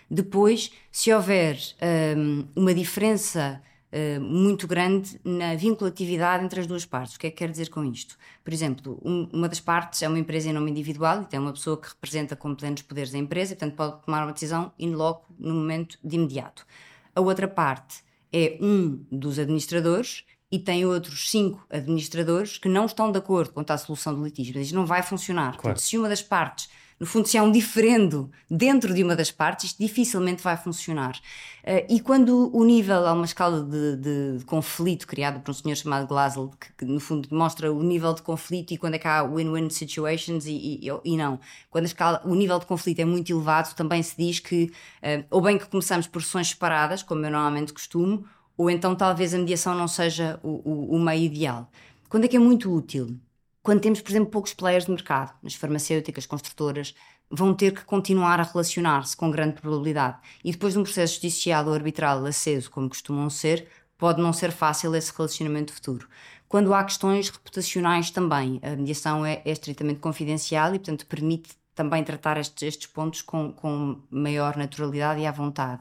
Depois, 0.08 0.70
se 0.92 1.12
houver 1.12 1.56
um, 1.56 1.80
eh, 1.80 2.44
uma 2.54 2.74
diferença 2.74 3.60
uh, 3.94 4.20
muito 4.20 4.66
grande 4.66 5.20
na 5.24 5.54
vinculatividade 5.54 6.44
entre 6.44 6.60
as 6.60 6.66
duas 6.66 6.84
partes. 6.84 7.14
O 7.14 7.18
que 7.18 7.28
é 7.28 7.30
que 7.30 7.36
quer 7.36 7.50
dizer 7.50 7.70
com 7.70 7.84
isto? 7.84 8.18
Por 8.42 8.52
exemplo, 8.52 9.00
um, 9.04 9.28
uma 9.32 9.48
das 9.48 9.60
partes 9.60 10.02
é 10.02 10.08
uma 10.08 10.18
empresa 10.18 10.50
em 10.50 10.52
nome 10.52 10.70
individual 10.70 11.22
e 11.22 11.26
tem 11.26 11.38
uma 11.38 11.52
pessoa 11.52 11.80
que 11.80 11.88
representa 11.88 12.34
com 12.34 12.54
plenos 12.54 12.82
poderes 12.82 13.14
a 13.14 13.18
empresa 13.18 13.52
e, 13.52 13.56
portanto, 13.56 13.76
pode 13.76 14.04
tomar 14.04 14.24
uma 14.24 14.32
decisão 14.32 14.72
in 14.78 14.92
loco 14.92 15.32
no 15.38 15.54
momento 15.54 15.98
de 16.02 16.16
imediato. 16.16 16.66
A 17.14 17.20
outra 17.20 17.46
parte 17.46 18.02
é 18.32 18.58
um 18.60 19.04
dos 19.10 19.38
administradores 19.38 20.24
e 20.50 20.58
tem 20.58 20.84
outros 20.84 21.30
cinco 21.30 21.64
administradores 21.70 22.58
que 22.58 22.68
não 22.68 22.86
estão 22.86 23.10
de 23.10 23.18
acordo 23.18 23.52
quanto 23.52 23.70
à 23.70 23.78
solução 23.78 24.14
do 24.14 24.24
litígio. 24.24 24.54
Mas 24.56 24.66
isto 24.66 24.74
não 24.74 24.86
vai 24.86 25.02
funcionar. 25.02 25.52
Claro. 25.52 25.62
Portanto, 25.62 25.80
se 25.80 25.96
uma 25.96 26.08
das 26.08 26.22
partes 26.22 26.68
no 26.98 27.06
fundo, 27.06 27.26
se 27.26 27.36
há 27.36 27.42
um 27.42 27.50
diferendo 27.50 28.30
dentro 28.48 28.94
de 28.94 29.02
uma 29.02 29.16
das 29.16 29.30
partes, 29.30 29.66
isto 29.66 29.78
dificilmente 29.78 30.42
vai 30.42 30.56
funcionar. 30.56 31.18
Uh, 31.62 31.84
e 31.88 32.00
quando 32.00 32.54
o 32.54 32.64
nível, 32.64 33.06
há 33.06 33.12
uma 33.12 33.24
escala 33.24 33.62
de, 33.62 33.96
de, 33.96 34.38
de, 34.38 34.44
conflito 34.44 35.06
criada 35.06 35.40
por 35.40 35.50
um 35.50 35.54
senhor 35.54 35.74
chamado 35.74 36.06
Glasel, 36.06 36.52
que, 36.60 36.72
que, 36.78 36.84
no 36.84 37.00
fundo 37.00 37.28
mostra 37.32 37.72
o 37.72 37.82
nível 37.82 38.14
de 38.14 38.22
conflito 38.22 38.72
e 38.72 38.76
quando 38.76 38.94
é 38.94 38.98
que 38.98 39.08
há 39.08 39.22
win-win 39.22 39.68
situations 39.70 40.46
e, 40.46 40.80
e, 40.82 40.88
e, 41.04 41.16
não. 41.16 41.40
Quando 41.70 41.86
escala, 41.86 42.22
o 42.24 42.34
nível 42.34 42.58
de 42.58 42.66
conflito 42.66 43.00
é 43.00 43.04
muito 43.04 43.32
elevado, 43.32 43.74
também 43.74 44.02
se 44.02 44.16
diz 44.16 44.38
que, 44.38 44.70
uh, 45.02 45.24
ou 45.30 45.40
bem 45.40 45.58
que 45.58 45.66
começamos 45.66 46.06
por 46.06 46.22
sessões 46.22 46.50
separadas, 46.50 47.02
como 47.02 47.24
eu 47.24 47.30
normalmente 47.30 47.72
costumo, 47.72 48.24
ou 48.56 48.70
então 48.70 48.94
talvez 48.94 49.34
a 49.34 49.38
mediação 49.38 49.74
não 49.74 49.88
seja 49.88 50.38
o, 50.42 50.60
o, 50.64 50.96
o 50.96 51.00
meio 51.00 51.24
ideal. 51.24 51.68
Quando 52.08 52.24
é 52.24 52.28
que 52.28 52.36
é 52.36 52.40
muito 52.40 52.72
útil? 52.72 53.18
Quando 53.64 53.80
temos, 53.80 54.02
por 54.02 54.10
exemplo, 54.10 54.30
poucos 54.30 54.52
players 54.52 54.84
de 54.84 54.90
mercado, 54.90 55.32
as 55.42 55.54
farmacêuticas, 55.54 56.26
construtoras, 56.26 56.94
vão 57.30 57.54
ter 57.54 57.72
que 57.72 57.82
continuar 57.82 58.38
a 58.38 58.42
relacionar-se 58.42 59.16
com 59.16 59.30
grande 59.30 59.54
probabilidade. 59.54 60.18
E 60.44 60.52
depois 60.52 60.74
de 60.74 60.80
um 60.80 60.82
processo 60.82 61.14
judicial 61.14 61.66
ou 61.66 61.72
arbitral 61.72 62.26
aceso, 62.26 62.70
como 62.70 62.90
costumam 62.90 63.30
ser, 63.30 63.66
pode 63.96 64.20
não 64.20 64.34
ser 64.34 64.52
fácil 64.52 64.94
esse 64.94 65.10
relacionamento 65.16 65.72
futuro. 65.72 66.06
Quando 66.46 66.74
há 66.74 66.84
questões 66.84 67.30
reputacionais 67.30 68.10
também, 68.10 68.60
a 68.62 68.76
mediação 68.76 69.24
é, 69.24 69.40
é 69.46 69.50
estritamente 69.52 69.98
confidencial 69.98 70.74
e, 70.74 70.78
portanto, 70.78 71.06
permite 71.06 71.54
também 71.74 72.04
tratar 72.04 72.36
estes, 72.36 72.62
estes 72.62 72.86
pontos 72.86 73.22
com, 73.22 73.50
com 73.50 73.98
maior 74.10 74.58
naturalidade 74.58 75.22
e 75.22 75.26
à 75.26 75.32
vontade 75.32 75.80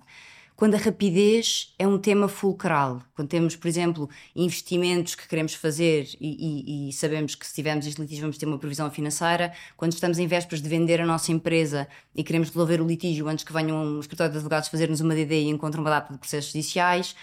quando 0.56 0.76
a 0.76 0.78
rapidez 0.78 1.74
é 1.80 1.88
um 1.88 1.98
tema 1.98 2.28
fulcral. 2.28 3.02
Quando 3.16 3.28
temos, 3.28 3.56
por 3.56 3.68
exemplo, 3.68 4.10
investimentos 4.36 5.16
que 5.16 5.28
queremos 5.28 5.54
fazer 5.54 6.08
e, 6.20 6.88
e, 6.88 6.90
e 6.90 6.94
sabemos 6.94 7.36
que 7.36 7.46
se 7.46 7.54
tivermos 7.54 7.86
este 7.86 8.00
litígio 8.00 8.22
vamos 8.22 8.38
ter 8.38 8.46
uma 8.46 8.60
previsão 8.60 8.90
financeira, 8.92 9.54
quando 9.76 9.94
estamos 9.94 10.20
em 10.20 10.28
vésperas 10.28 10.62
de 10.62 10.70
vender 10.70 11.02
a 11.02 11.06
nossa 11.06 11.32
empresa 11.32 11.88
e 12.16 12.24
queremos 12.24 12.50
resolver 12.50 12.82
o 12.82 12.88
litígio 12.88 13.28
antes 13.28 13.44
que 13.44 13.54
venham 13.54 13.78
um 13.78 14.00
escritório 14.00 14.32
de 14.32 14.38
advogados 14.38 14.70
fazer-nos 14.70 15.02
uma 15.02 15.16
DD 15.16 15.44
e 15.44 15.50
encontrem 15.50 15.82
uma 15.82 15.90
data 15.90 16.14
de 16.14 16.20
processos 16.20 16.52
judiciais, 16.52 17.16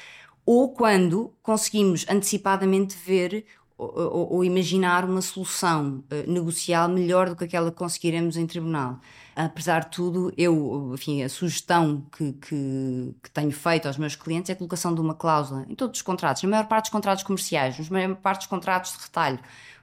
ou 0.45 0.73
quando 0.73 1.33
conseguimos 1.43 2.05
antecipadamente 2.09 2.97
ver 3.07 3.45
ou, 3.81 4.35
ou, 4.35 4.45
imaginar 4.45 5.05
uma 5.05 5.23
solução 5.23 6.05
uh, 6.11 6.31
negocial 6.31 6.89
melhor 6.89 7.31
do 7.31 7.37
que 7.37 7.45
aquela 7.45 7.71
que 7.71 7.77
conseguiremos 7.77 8.37
em 8.37 8.47
tribunal. 8.47 8.99
Apesar 9.35 9.85
de 9.85 9.91
tudo, 9.91 10.33
eu, 10.37 10.93
enfim, 10.95 11.23
a 11.23 11.29
sugestão 11.29 12.05
que, 12.17 12.33
que, 12.35 13.15
que, 13.23 13.31
tenho 13.31 13.53
feito 13.53 13.87
aos 13.87 13.97
meus 13.97 14.15
clientes 14.15 14.51
é 14.51 14.53
a 14.53 14.57
colocação 14.57 14.95
de 14.95 15.01
uma 15.01 15.15
cláusula 15.15 15.65
em 15.69 15.75
todos 15.75 15.99
os 15.99 16.03
contratos, 16.03 16.43
na 16.43 16.49
maior 16.51 16.67
parte 16.67 16.85
dos 16.85 16.91
contratos 16.91 17.25
comerciais, 17.25 17.79
na 17.79 17.99
maior 17.99 18.17
parte 18.17 18.41
dos 18.41 18.49
contratos 18.49 18.93
de 18.93 18.99
retalho, 18.99 19.39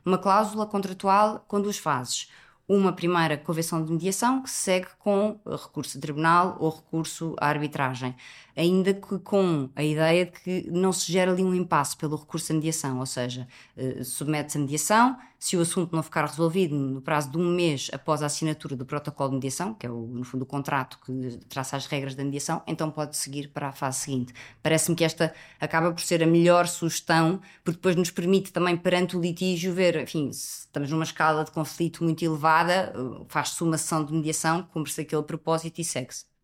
uma 0.05 0.17
cláusula 0.17 0.65
contratual 0.67 1.43
com 1.47 1.59
duas 1.59 1.77
fases 1.77 2.29
uma 2.67 2.91
primeira 2.91 3.37
convenção 3.37 3.83
de 3.83 3.91
mediação 3.91 4.41
que 4.41 4.49
se 4.49 4.57
segue 4.57 4.87
com 4.99 5.39
recurso 5.49 5.97
a 5.97 6.01
tribunal 6.01 6.57
ou 6.59 6.69
recurso 6.69 7.33
à 7.39 7.47
arbitragem, 7.47 8.13
ainda 8.57 8.93
que 8.93 9.19
com 9.19 9.69
a 9.75 9.83
ideia 9.83 10.25
de 10.25 10.31
que 10.31 10.71
não 10.71 10.91
se 10.91 11.11
gera 11.11 11.31
ali 11.31 11.43
um 11.43 11.53
impasse 11.53 11.95
pelo 11.95 12.17
recurso 12.17 12.51
à 12.51 12.55
mediação, 12.55 12.99
ou 12.99 13.05
seja, 13.05 13.47
eh, 13.77 14.03
submete-se 14.03 14.57
a 14.57 14.61
mediação, 14.61 15.17
se 15.37 15.55
o 15.55 15.61
assunto 15.61 15.95
não 15.95 16.01
ficar 16.01 16.25
resolvido 16.25 16.75
no 16.75 16.99
prazo 16.99 17.29
de 17.29 17.37
um 17.37 17.53
mês 17.53 17.89
após 17.93 18.23
a 18.23 18.25
assinatura 18.25 18.75
do 18.75 18.85
protocolo 18.85 19.29
de 19.29 19.35
mediação, 19.35 19.75
que 19.75 19.85
é 19.85 19.91
o, 19.91 20.07
no 20.07 20.23
fundo 20.23 20.41
o 20.41 20.45
contrato 20.45 20.97
que 21.05 21.37
traça 21.47 21.77
as 21.77 21.85
regras 21.85 22.15
da 22.15 22.23
mediação, 22.23 22.63
então 22.65 22.89
pode 22.89 23.15
seguir 23.15 23.49
para 23.49 23.67
a 23.69 23.71
fase 23.71 23.99
seguinte. 23.99 24.33
Parece-me 24.63 24.95
que 24.95 25.03
esta 25.03 25.33
acaba 25.59 25.91
por 25.91 26.01
ser 26.01 26.23
a 26.23 26.27
melhor 26.27 26.67
sugestão, 26.67 27.39
porque 27.63 27.77
depois 27.77 27.95
nos 27.95 28.09
permite 28.09 28.51
também 28.51 28.75
perante 28.75 29.15
o 29.15 29.21
litígio 29.21 29.71
ver, 29.73 30.01
enfim, 30.01 30.31
se 30.31 30.61
estamos 30.61 30.89
numa 30.89 31.03
escala 31.03 31.45
de 31.45 31.51
conflito 31.51 32.03
muito 32.03 32.25
elevada, 32.25 32.91
faz-se 33.27 33.61
uma 33.63 33.77
sessão 33.77 34.03
de 34.03 34.13
mediação, 34.13 34.63
cumpre-se 34.63 35.01
aquele 35.01 35.23
propósito 35.23 35.79
e 35.79 35.83
segue-se. 35.83 36.36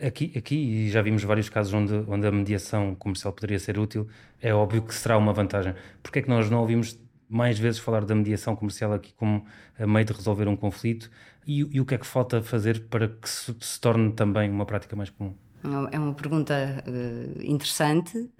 Aqui, 0.00 0.32
aqui 0.36 0.88
já 0.88 1.02
vimos 1.02 1.24
vários 1.24 1.48
casos 1.48 1.72
onde, 1.74 1.92
onde 2.08 2.26
a 2.26 2.30
mediação 2.30 2.94
comercial 2.94 3.32
poderia 3.32 3.58
ser 3.58 3.76
útil, 3.78 4.08
é 4.40 4.54
óbvio 4.54 4.82
que 4.82 4.94
será 4.94 5.18
uma 5.18 5.32
vantagem. 5.32 5.74
Porquê 6.02 6.20
é 6.20 6.22
que 6.22 6.28
nós 6.28 6.48
não 6.48 6.60
ouvimos 6.60 6.96
mais 7.28 7.58
vezes 7.58 7.80
falar 7.80 8.04
da 8.04 8.14
mediação 8.14 8.54
comercial 8.54 8.92
aqui 8.92 9.12
como 9.14 9.44
meio 9.78 10.04
de 10.06 10.12
resolver 10.12 10.48
um 10.48 10.56
conflito 10.56 11.10
e, 11.46 11.60
e 11.76 11.80
o 11.80 11.84
que 11.84 11.94
é 11.94 11.98
que 11.98 12.06
falta 12.06 12.42
fazer 12.42 12.88
para 12.88 13.08
que 13.08 13.28
se, 13.28 13.54
se 13.60 13.80
torne 13.80 14.12
também 14.12 14.50
uma 14.50 14.64
prática 14.64 14.94
mais 14.96 15.10
comum? 15.10 15.36
É 15.90 15.98
uma 15.98 16.14
pergunta 16.14 16.54
uh, 16.86 17.42
interessante 17.42 18.16
uh, 18.16 18.30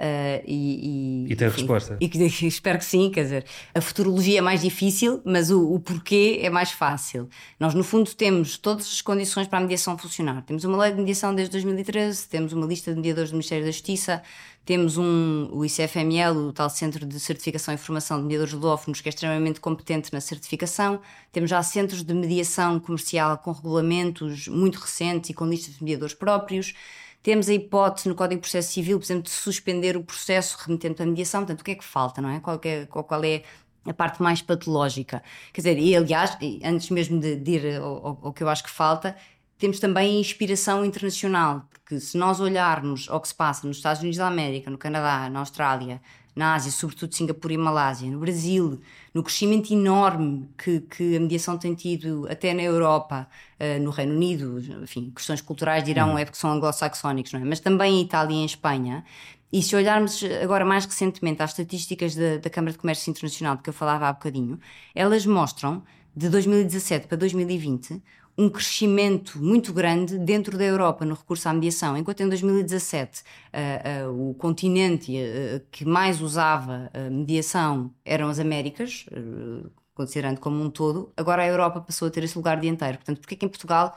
e, 0.46 1.26
e, 1.26 1.32
e. 1.32 1.36
tem 1.36 1.48
resposta. 1.48 1.96
E, 2.00 2.06
e, 2.06 2.26
espero 2.46 2.78
que 2.78 2.84
sim, 2.84 3.10
quer 3.10 3.24
dizer, 3.24 3.44
a 3.74 3.80
futurologia 3.80 4.38
é 4.38 4.40
mais 4.40 4.62
difícil, 4.62 5.20
mas 5.24 5.50
o, 5.50 5.74
o, 5.74 5.80
porquê 5.80 6.38
é 6.42 6.48
mais 6.48 6.70
fácil. 6.70 7.28
Nós, 7.58 7.74
no 7.74 7.82
fundo, 7.82 8.14
temos 8.14 8.56
todas 8.56 8.86
as 8.86 9.02
condições 9.02 9.48
para 9.48 9.58
a 9.58 9.62
mediação 9.62 9.98
funcionar. 9.98 10.42
Temos 10.42 10.62
uma 10.64 10.78
lei 10.78 10.92
de 10.92 10.98
mediação 10.98 11.34
desde 11.34 11.50
2013, 11.52 12.28
temos 12.28 12.52
uma 12.52 12.66
lista 12.66 12.92
de 12.92 12.96
mediadores 12.96 13.30
do 13.30 13.34
Ministério 13.34 13.64
da 13.64 13.72
Justiça, 13.72 14.22
temos 14.68 14.98
um, 14.98 15.48
o 15.50 15.64
ICFML, 15.64 16.36
o 16.36 16.52
tal 16.52 16.68
Centro 16.68 17.06
de 17.06 17.18
Certificação 17.18 17.72
e 17.72 17.78
Formação 17.78 18.18
de 18.18 18.24
Mediadores 18.24 18.52
Ludófonos, 18.52 19.00
que 19.00 19.08
é 19.08 19.10
extremamente 19.10 19.60
competente 19.60 20.12
na 20.12 20.20
certificação. 20.20 21.00
Temos 21.32 21.48
já 21.48 21.62
centros 21.62 22.02
de 22.02 22.12
mediação 22.12 22.78
comercial 22.78 23.38
com 23.38 23.50
regulamentos 23.50 24.46
muito 24.46 24.78
recentes 24.78 25.30
e 25.30 25.32
com 25.32 25.46
listas 25.46 25.76
de 25.76 25.82
mediadores 25.82 26.12
próprios. 26.12 26.74
Temos 27.22 27.48
a 27.48 27.54
hipótese 27.54 28.10
no 28.10 28.14
Código 28.14 28.42
de 28.42 28.42
Processo 28.42 28.70
Civil, 28.70 28.98
por 28.98 29.06
exemplo, 29.06 29.22
de 29.22 29.30
suspender 29.30 29.96
o 29.96 30.04
processo 30.04 30.58
remetendo 30.60 30.96
para 30.96 31.04
a 31.04 31.08
mediação. 31.08 31.40
Portanto, 31.40 31.62
o 31.62 31.64
que 31.64 31.70
é 31.70 31.74
que 31.74 31.84
falta, 31.84 32.20
não 32.20 32.28
é? 32.28 32.38
Qual 32.38 32.60
é, 32.62 32.84
qual 32.84 33.24
é 33.24 33.44
a 33.86 33.94
parte 33.94 34.22
mais 34.22 34.42
patológica? 34.42 35.22
Quer 35.50 35.62
dizer, 35.62 35.78
e 35.78 35.96
aliás, 35.96 36.36
antes 36.62 36.90
mesmo 36.90 37.18
de, 37.18 37.36
de 37.36 37.50
ir 37.52 37.76
ao, 37.76 38.18
ao 38.22 38.32
que 38.34 38.42
eu 38.42 38.48
acho 38.50 38.64
que 38.64 38.70
falta, 38.70 39.16
temos 39.58 39.80
também 39.80 40.20
inspiração 40.20 40.84
internacional, 40.84 41.68
porque 41.72 41.98
se 42.00 42.16
nós 42.16 42.40
olharmos 42.40 43.08
ao 43.08 43.20
que 43.20 43.28
se 43.28 43.34
passa 43.34 43.66
nos 43.66 43.78
Estados 43.78 44.00
Unidos 44.00 44.18
da 44.18 44.26
América, 44.26 44.70
no 44.70 44.78
Canadá, 44.78 45.28
na 45.28 45.40
Austrália, 45.40 46.00
na 46.38 46.54
Ásia, 46.54 46.70
sobretudo 46.70 47.12
Singapura 47.12 47.52
e 47.52 47.56
Malásia, 47.56 48.08
no 48.08 48.20
Brasil, 48.20 48.80
no 49.12 49.24
crescimento 49.24 49.72
enorme 49.72 50.48
que, 50.56 50.80
que 50.82 51.16
a 51.16 51.20
mediação 51.20 51.58
tem 51.58 51.74
tido 51.74 52.28
até 52.30 52.54
na 52.54 52.62
Europa, 52.62 53.28
uh, 53.58 53.82
no 53.82 53.90
Reino 53.90 54.14
Unido, 54.14 54.60
enfim, 54.80 55.10
questões 55.10 55.40
culturais 55.40 55.82
dirão 55.82 56.10
uhum. 56.10 56.18
é 56.18 56.24
porque 56.24 56.38
são 56.38 56.52
anglo-saxónicos, 56.52 57.32
não 57.32 57.40
é? 57.40 57.44
Mas 57.44 57.58
também 57.58 57.96
em 57.98 58.02
Itália 58.04 58.32
e 58.34 58.38
em 58.38 58.44
Espanha. 58.44 59.04
E 59.52 59.60
se 59.62 59.74
olharmos 59.74 60.22
agora 60.40 60.64
mais 60.64 60.84
recentemente 60.84 61.42
às 61.42 61.50
estatísticas 61.50 62.14
da, 62.14 62.36
da 62.36 62.50
Câmara 62.50 62.70
de 62.70 62.78
Comércio 62.78 63.10
Internacional, 63.10 63.56
de 63.56 63.62
que 63.62 63.70
eu 63.70 63.74
falava 63.74 64.06
há 64.06 64.12
bocadinho, 64.12 64.60
elas 64.94 65.26
mostram, 65.26 65.82
de 66.14 66.28
2017 66.28 67.06
para 67.06 67.16
2020, 67.16 68.02
um 68.38 68.48
crescimento 68.48 69.36
muito 69.42 69.72
grande 69.72 70.16
dentro 70.16 70.56
da 70.56 70.64
Europa 70.64 71.04
no 71.04 71.14
recurso 71.14 71.48
à 71.48 71.52
mediação, 71.52 71.96
enquanto 71.96 72.20
em 72.20 72.28
2017 72.28 73.22
uh, 73.22 74.08
uh, 74.08 74.30
o 74.30 74.34
continente 74.34 75.12
uh, 75.12 75.60
que 75.72 75.84
mais 75.84 76.20
usava 76.20 76.88
mediação 77.10 77.92
eram 78.04 78.28
as 78.28 78.38
Américas, 78.38 79.06
considerando 79.92 80.38
como 80.38 80.62
um 80.62 80.70
todo, 80.70 81.12
agora 81.16 81.42
a 81.42 81.46
Europa 81.46 81.80
passou 81.80 82.06
a 82.06 82.10
ter 82.12 82.22
esse 82.22 82.36
lugar 82.36 82.60
dianteiro. 82.60 82.98
Portanto, 82.98 83.20
porque 83.20 83.34
é 83.34 83.36
que 83.38 83.46
em 83.46 83.48
Portugal 83.48 83.96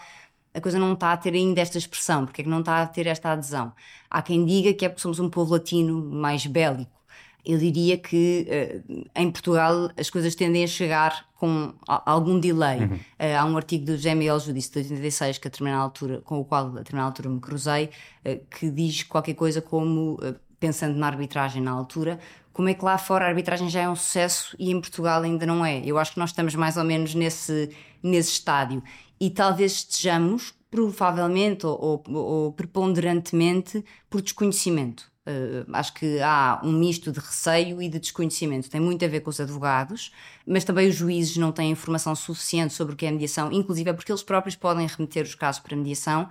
a 0.53 0.59
coisa 0.59 0.79
não 0.79 0.93
está 0.93 1.13
a 1.13 1.17
ter 1.17 1.33
ainda 1.35 1.61
esta 1.61 1.77
expressão? 1.77 2.25
Porque 2.25 2.41
é 2.41 2.43
que 2.43 2.49
não 2.49 2.61
está 2.61 2.81
a 2.81 2.87
ter 2.87 3.05
esta 3.05 3.31
adesão? 3.31 3.71
Há 4.09 4.21
quem 4.23 4.43
diga 4.43 4.73
que 4.73 4.83
é 4.85 4.89
porque 4.89 5.01
somos 5.01 5.19
um 5.19 5.29
povo 5.29 5.53
latino 5.53 6.03
mais 6.03 6.45
bélico 6.47 7.00
eu 7.45 7.57
diria 7.57 7.97
que 7.97 8.47
uh, 8.87 9.09
em 9.15 9.31
Portugal 9.31 9.89
as 9.97 10.09
coisas 10.09 10.35
tendem 10.35 10.63
a 10.63 10.67
chegar 10.67 11.25
com 11.35 11.73
algum 11.87 12.39
delay. 12.39 12.79
Uhum. 12.79 12.95
Uh, 12.95 13.37
há 13.39 13.45
um 13.45 13.57
artigo 13.57 13.85
do 13.85 13.97
GML 13.97 14.39
Judice 14.39 14.71
de 14.71 14.79
86 14.79 15.37
que 15.37 15.47
a 15.47 15.51
determinada 15.51 15.83
altura, 15.83 16.21
com 16.21 16.39
o 16.39 16.45
qual 16.45 16.67
a 16.67 16.79
determinada 16.79 17.09
altura 17.09 17.29
me 17.29 17.39
cruzei, 17.39 17.89
uh, 18.25 18.39
que 18.49 18.69
diz 18.69 19.03
qualquer 19.03 19.33
coisa 19.33 19.61
como, 19.61 20.19
pensando 20.59 20.97
na 20.97 21.07
arbitragem 21.07 21.61
na 21.61 21.71
altura, 21.71 22.19
como 22.53 22.69
é 22.69 22.73
que 22.73 22.83
lá 22.83 22.97
fora 22.97 23.25
a 23.25 23.27
arbitragem 23.29 23.69
já 23.69 23.81
é 23.81 23.89
um 23.89 23.95
sucesso 23.95 24.55
e 24.59 24.71
em 24.71 24.79
Portugal 24.79 25.21
ainda 25.21 25.45
não 25.45 25.65
é. 25.65 25.81
Eu 25.85 25.97
acho 25.97 26.13
que 26.13 26.19
nós 26.19 26.29
estamos 26.31 26.53
mais 26.53 26.77
ou 26.77 26.83
menos 26.83 27.15
nesse, 27.15 27.69
nesse 28.03 28.33
estádio. 28.33 28.83
E 29.19 29.29
talvez 29.29 29.73
estejamos, 29.73 30.53
provavelmente 30.69 31.65
ou, 31.65 32.03
ou, 32.07 32.15
ou 32.15 32.53
preponderantemente, 32.53 33.83
por 34.09 34.21
desconhecimento. 34.21 35.10
Uh, 35.23 35.69
acho 35.73 35.93
que 35.93 36.19
há 36.19 36.59
um 36.63 36.71
misto 36.71 37.11
de 37.11 37.19
receio 37.19 37.79
e 37.79 37.87
de 37.87 37.99
desconhecimento. 37.99 38.69
Tem 38.69 38.81
muito 38.81 39.05
a 39.05 39.07
ver 39.07 39.19
com 39.19 39.29
os 39.29 39.39
advogados, 39.39 40.11
mas 40.47 40.63
também 40.63 40.87
os 40.87 40.95
juízes 40.95 41.37
não 41.37 41.51
têm 41.51 41.69
informação 41.69 42.15
suficiente 42.15 42.73
sobre 42.73 42.93
o 42.93 42.97
que 42.97 43.05
é 43.05 43.11
mediação, 43.11 43.51
inclusive 43.51 43.91
é 43.91 43.93
porque 43.93 44.11
eles 44.11 44.23
próprios 44.23 44.55
podem 44.55 44.87
remeter 44.87 45.23
os 45.23 45.35
casos 45.35 45.61
para 45.61 45.77
mediação 45.77 46.27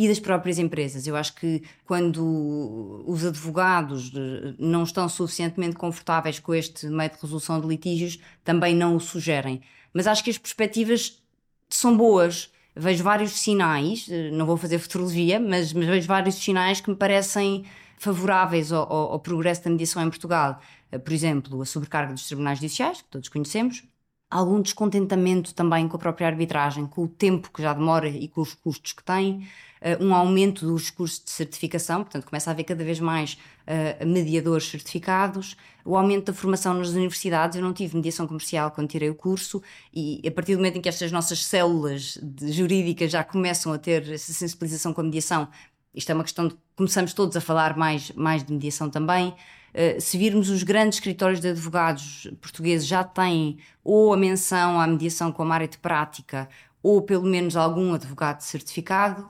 e 0.00 0.08
das 0.08 0.18
próprias 0.18 0.58
empresas. 0.58 1.06
Eu 1.06 1.14
acho 1.14 1.34
que 1.34 1.62
quando 1.84 3.04
os 3.06 3.22
advogados 3.22 4.10
eh, 4.16 4.54
não 4.58 4.84
estão 4.84 5.06
suficientemente 5.06 5.76
confortáveis 5.76 6.38
com 6.38 6.54
este 6.54 6.86
meio 6.86 7.10
de 7.10 7.18
resolução 7.20 7.60
de 7.60 7.66
litígios, 7.66 8.18
também 8.42 8.74
não 8.74 8.96
o 8.96 9.00
sugerem. 9.00 9.60
Mas 9.92 10.06
acho 10.06 10.24
que 10.24 10.30
as 10.30 10.38
perspectivas 10.38 11.22
são 11.68 11.94
boas. 11.94 12.50
Vejo 12.74 13.04
vários 13.04 13.32
sinais, 13.32 14.06
eh, 14.08 14.30
não 14.30 14.46
vou 14.46 14.56
fazer 14.56 14.78
futurologia, 14.78 15.38
mas, 15.38 15.74
mas 15.74 15.86
vejo 15.86 16.08
vários 16.08 16.36
sinais 16.36 16.80
que 16.80 16.88
me 16.88 16.96
parecem 16.96 17.66
favoráveis 18.00 18.72
ao, 18.72 18.90
ao, 18.90 19.12
ao 19.12 19.20
progresso 19.20 19.62
da 19.64 19.70
mediação 19.70 20.02
em 20.02 20.08
Portugal. 20.08 20.58
Eh, 20.90 20.98
por 20.98 21.12
exemplo, 21.12 21.60
a 21.60 21.66
sobrecarga 21.66 22.14
dos 22.14 22.26
tribunais 22.26 22.58
judiciais, 22.58 23.02
que 23.02 23.08
todos 23.10 23.28
conhecemos, 23.28 23.84
algum 24.30 24.62
descontentamento 24.62 25.52
também 25.54 25.86
com 25.86 25.96
a 25.96 26.00
própria 26.00 26.26
arbitragem, 26.28 26.86
com 26.86 27.02
o 27.04 27.08
tempo 27.08 27.50
que 27.52 27.60
já 27.60 27.74
demora 27.74 28.08
e 28.08 28.26
com 28.26 28.40
os 28.40 28.54
custos 28.54 28.92
que 28.92 29.04
tem, 29.04 29.46
uh, 29.82 30.02
um 30.02 30.14
aumento 30.14 30.64
dos 30.64 30.88
cursos 30.88 31.22
de 31.22 31.30
certificação, 31.30 32.02
portanto, 32.02 32.24
começa 32.24 32.50
a 32.50 32.52
haver 32.52 32.64
cada 32.64 32.82
vez 32.82 33.00
mais 33.00 33.36
uh, 33.66 34.06
mediadores 34.06 34.66
certificados, 34.66 35.56
o 35.84 35.96
aumento 35.96 36.26
da 36.26 36.32
formação 36.32 36.74
nas 36.74 36.90
universidades. 36.90 37.56
Eu 37.56 37.62
não 37.62 37.72
tive 37.72 37.96
mediação 37.96 38.26
comercial 38.26 38.70
quando 38.70 38.88
tirei 38.88 39.10
o 39.10 39.14
curso, 39.14 39.62
e 39.92 40.22
a 40.26 40.30
partir 40.30 40.52
do 40.52 40.58
momento 40.58 40.78
em 40.78 40.80
que 40.80 40.88
estas 40.88 41.10
nossas 41.12 41.44
células 41.44 42.18
jurídicas 42.40 43.10
já 43.10 43.24
começam 43.24 43.72
a 43.72 43.78
ter 43.78 44.08
essa 44.10 44.32
sensibilização 44.32 44.94
com 44.94 45.00
a 45.00 45.04
mediação, 45.04 45.48
isto 45.94 46.10
é 46.10 46.14
uma 46.14 46.24
questão 46.24 46.48
de 46.48 46.56
começamos 46.76 47.12
todos 47.12 47.36
a 47.36 47.40
falar 47.40 47.76
mais, 47.76 48.10
mais 48.12 48.44
de 48.44 48.52
mediação 48.52 48.88
também. 48.88 49.34
Uh, 49.72 50.00
se 50.00 50.18
virmos 50.18 50.50
os 50.50 50.62
grandes 50.62 50.98
escritórios 50.98 51.40
de 51.40 51.48
advogados 51.48 52.28
portugueses 52.40 52.86
já 52.86 53.04
têm 53.04 53.58
ou 53.84 54.12
a 54.12 54.16
menção 54.16 54.80
à 54.80 54.86
mediação 54.86 55.30
como 55.30 55.52
área 55.52 55.68
de 55.68 55.78
prática 55.78 56.48
ou 56.82 57.02
pelo 57.02 57.24
menos 57.24 57.56
algum 57.56 57.94
advogado 57.94 58.40
certificado. 58.40 59.28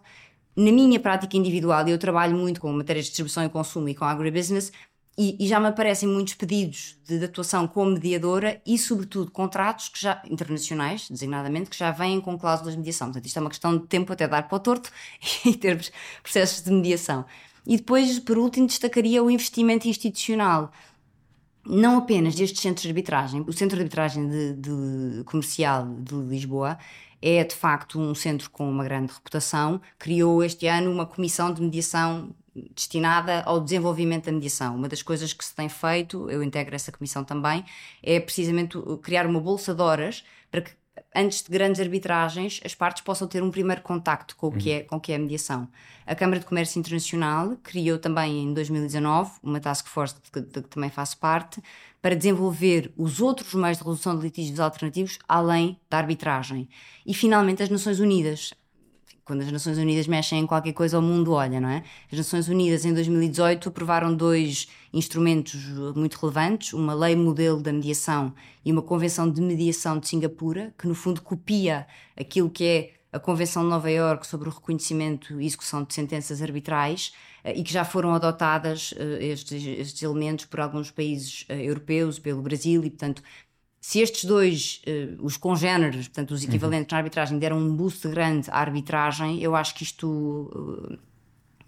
Na 0.57 0.73
minha 0.73 0.99
prática 0.99 1.37
individual, 1.37 1.87
eu 1.89 1.99
trabalho 1.99 2.37
muito 2.37 2.61
com 2.61 2.73
matérias 2.73 3.07
de 3.07 3.11
distribuição 3.11 3.45
e 3.45 3.49
consumo 3.49 3.89
e 3.89 3.95
com 3.95 4.05
agribusiness, 4.05 4.73
e, 5.19 5.37
e, 5.45 5.47
já 5.47 5.61
me 5.61 5.67
aparecem 5.67 6.09
muitos 6.09 6.35
pedidos 6.35 6.97
de, 7.07 7.19
de, 7.19 7.25
atuação 7.25 7.69
como 7.69 7.91
mediadora 7.91 8.61
e, 8.65 8.79
sobretudo, 8.79 9.31
contratos 9.31 9.89
que 9.89 10.01
já, 10.01 10.23
internacionais, 10.25 11.09
designadamente, 11.11 11.69
que 11.69 11.77
já 11.77 11.91
vêm 11.91 12.21
com 12.21 12.39
cláusulas 12.39 12.73
de 12.73 12.79
mediação. 12.79 13.09
Portanto, 13.09 13.27
isto 13.27 13.37
é 13.37 13.41
uma 13.41 13.51
questão 13.51 13.77
de 13.77 13.87
tempo 13.87 14.13
até 14.13 14.27
dar 14.27 14.49
para 14.49 14.57
o 14.57 14.61
torto 14.61 14.91
e 15.45 15.55
termos 15.55 15.93
processos 16.23 16.63
de 16.63 16.71
mediação. 16.71 17.27
E 17.67 17.77
depois, 17.77 18.19
por 18.19 18.39
último, 18.39 18.67
destacaria 18.67 19.23
o 19.23 19.31
investimento 19.31 19.87
institucional. 19.87 20.73
Não 21.67 21.99
apenas 21.99 22.35
destes 22.35 22.61
centros 22.61 22.83
de 22.83 22.89
arbitragem, 22.89 23.45
o 23.47 23.53
Centro 23.53 23.77
de 23.77 23.83
Arbitragem 23.83 24.27
de, 24.27 24.55
de 24.55 25.25
Comercial 25.25 25.87
de 25.87 26.15
Lisboa 26.15 26.79
é 27.23 27.45
de 27.45 27.55
facto 27.55 28.01
um 28.01 28.15
centro 28.15 28.51
com 28.51 28.69
uma 28.69 28.83
grande 28.83 29.13
reputação. 29.13 29.81
Criou 29.99 30.43
este 30.43 30.67
ano 30.67 30.91
uma 30.91 31.05
comissão 31.05 31.53
de 31.53 31.61
mediação 31.61 32.35
destinada 32.55 33.43
ao 33.43 33.61
desenvolvimento 33.61 34.27
da 34.27 34.33
mediação. 34.33 34.77
Uma 34.77 34.89
das 34.89 35.03
coisas 35.03 35.33
que 35.33 35.45
se 35.45 35.55
tem 35.55 35.69
feito, 35.69 36.31
eu 36.31 36.43
integro 36.43 36.75
essa 36.75 36.93
comissão 36.93 37.25
também, 37.25 37.65
é 38.03 38.19
precisamente 38.21 38.79
criar 39.03 39.27
uma 39.27 39.41
bolsa 39.41 39.75
de 39.75 39.83
horas 39.83 40.25
para 40.51 40.63
que 40.63 40.73
antes 41.15 41.43
de 41.43 41.51
grandes 41.51 41.81
arbitragens, 41.81 42.61
as 42.65 42.75
partes 42.75 43.03
possam 43.03 43.27
ter 43.27 43.43
um 43.43 43.51
primeiro 43.51 43.83
contacto 43.83 44.37
com 44.37 44.49
o 44.49 44.53
que 44.53 44.71
é, 44.71 44.81
com 44.81 44.97
o 44.97 45.01
que 45.01 45.13
é 45.13 45.17
a 45.17 45.19
mediação. 45.19 45.69
A 46.07 46.15
Câmara 46.15 46.41
de 46.41 46.47
Comércio 46.47 46.79
Internacional 46.79 47.57
criou 47.63 47.99
também 47.99 48.45
em 48.45 48.53
2019 48.53 49.33
uma 49.43 49.61
task 49.61 49.87
force 49.87 50.15
de 50.15 50.31
que, 50.31 50.61
também 50.63 50.91
faço 50.91 51.19
parte 51.19 51.63
para 52.03 52.17
desenvolver 52.17 52.93
os 52.97 53.21
outros 53.21 53.55
meios 53.55 53.79
de 53.79 53.85
resolução 53.85 54.17
de 54.17 54.23
litígios 54.23 54.59
alternativos 54.59 55.19
além 55.29 55.79
da 55.89 55.99
arbitragem. 55.99 56.69
E 57.05 57.13
finalmente 57.13 57.63
as 57.63 57.69
Nações 57.69 58.01
Unidas 58.01 58.53
quando 59.31 59.43
as 59.43 59.53
Nações 59.53 59.79
Unidas 59.79 60.09
mexem 60.09 60.41
em 60.41 60.47
qualquer 60.47 60.73
coisa, 60.73 60.99
o 60.99 61.03
mundo 61.03 61.31
olha, 61.31 61.61
não 61.61 61.69
é? 61.69 61.85
As 62.11 62.19
Nações 62.19 62.49
Unidas, 62.49 62.85
em 62.85 62.93
2018, 62.93 63.69
aprovaram 63.69 64.13
dois 64.13 64.67
instrumentos 64.93 65.55
muito 65.95 66.19
relevantes: 66.19 66.73
uma 66.73 66.95
lei 66.95 67.15
modelo 67.15 67.63
da 67.63 67.73
mediação 67.73 68.35
e 68.65 68.73
uma 68.73 68.83
convenção 68.83 69.31
de 69.31 69.41
mediação 69.41 70.01
de 70.01 70.09
Singapura, 70.09 70.75
que 70.77 70.89
no 70.89 70.97
fundo 70.97 71.23
copia 71.23 71.87
aquilo 72.17 72.51
que 72.51 72.65
é 72.65 72.91
a 73.13 73.21
Convenção 73.21 73.63
de 73.63 73.69
Nova 73.69 73.89
Iorque 73.89 74.27
sobre 74.27 74.49
o 74.49 74.53
reconhecimento 74.53 75.41
e 75.41 75.47
execução 75.47 75.85
de 75.85 75.95
sentenças 75.95 76.43
arbitrais 76.43 77.13
eh, 77.45 77.57
e 77.57 77.63
que 77.63 77.73
já 77.73 77.85
foram 77.85 78.13
adotadas 78.13 78.93
eh, 78.97 79.27
estes, 79.27 79.65
estes 79.65 80.03
elementos 80.03 80.45
por 80.45 80.59
alguns 80.59 80.91
países 80.91 81.45
eh, 81.49 81.67
europeus, 81.67 82.19
pelo 82.19 82.43
Brasil, 82.43 82.85
e 82.85 82.91
portanto 82.91 83.23
Se 83.81 84.01
estes 84.01 84.25
dois, 84.25 84.83
uh, 84.87 85.25
os 85.25 85.37
congêneres, 85.37 86.09
portanto, 86.09 86.33
os 86.33 86.45
equivalentes 86.45 86.93
uhum. 86.93 86.97
na 86.97 86.99
arbitragem, 86.99 87.39
deram 87.39 87.59
um 87.59 87.75
boost 87.75 88.07
grande 88.09 88.51
à 88.51 88.59
arbitragem, 88.59 89.43
eu 89.43 89.57
acho 89.57 89.75
que 89.75 89.83
isto 89.83 90.07
uh, 90.09 90.99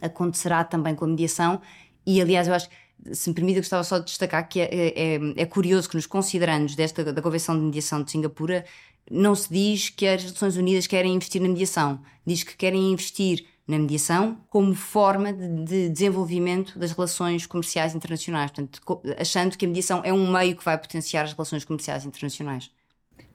acontecerá 0.01 0.63
também 0.63 0.95
com 0.95 1.07
a 1.07 1.09
mediação. 1.09 1.61
E, 2.07 2.21
aliás, 2.21 2.49
eu 2.49 2.55
acho 2.55 2.69
se 3.13 3.29
me 3.31 3.35
permite, 3.35 3.57
eu 3.57 3.63
gostava 3.63 3.83
só 3.83 3.99
de 3.99 4.05
destacar 4.05 4.49
que 4.49 4.61
é, 4.61 4.69
é, 4.71 5.19
é 5.37 5.47
curioso 5.47 5.89
que 5.89 5.97
nos 5.97 6.07
considerandos 6.07 6.77
desta, 6.77 7.13
da 7.13 7.21
Convenção 7.21 7.57
de 7.57 7.65
Mediação 7.65 8.03
de 8.03 8.11
Singapura 8.11 8.65
não 9.11 9.35
se 9.35 9.53
diz 9.53 9.91
que 9.91 10.07
as 10.07 10.23
Nações 10.23 10.57
Unidas 10.57 10.87
querem 10.87 11.15
investir 11.15 11.43
na 11.43 11.49
mediação, 11.49 12.01
diz 12.25 12.45
que 12.45 12.57
querem 12.57 12.93
investir 12.93 13.45
na 13.67 13.79
mediação 13.79 14.39
como 14.49 14.75
forma 14.75 15.33
de, 15.33 15.65
de, 15.65 15.89
desenvolvimento 15.89 16.79
das 16.79 16.93
relações 16.93 17.47
comerciais 17.47 17.95
internacionais, 17.95 18.51
portanto, 18.51 18.81
achando 19.19 19.57
que 19.57 19.65
a 19.65 19.69
mediação 19.69 20.03
é 20.05 20.13
um 20.13 20.31
meio 20.31 20.57
que 20.57 20.65
vai 20.65 20.77
potenciar 20.77 21.25
as 21.25 21.33
relações 21.33 21.65
comerciais 21.65 22.05
internacionais. 22.05 22.71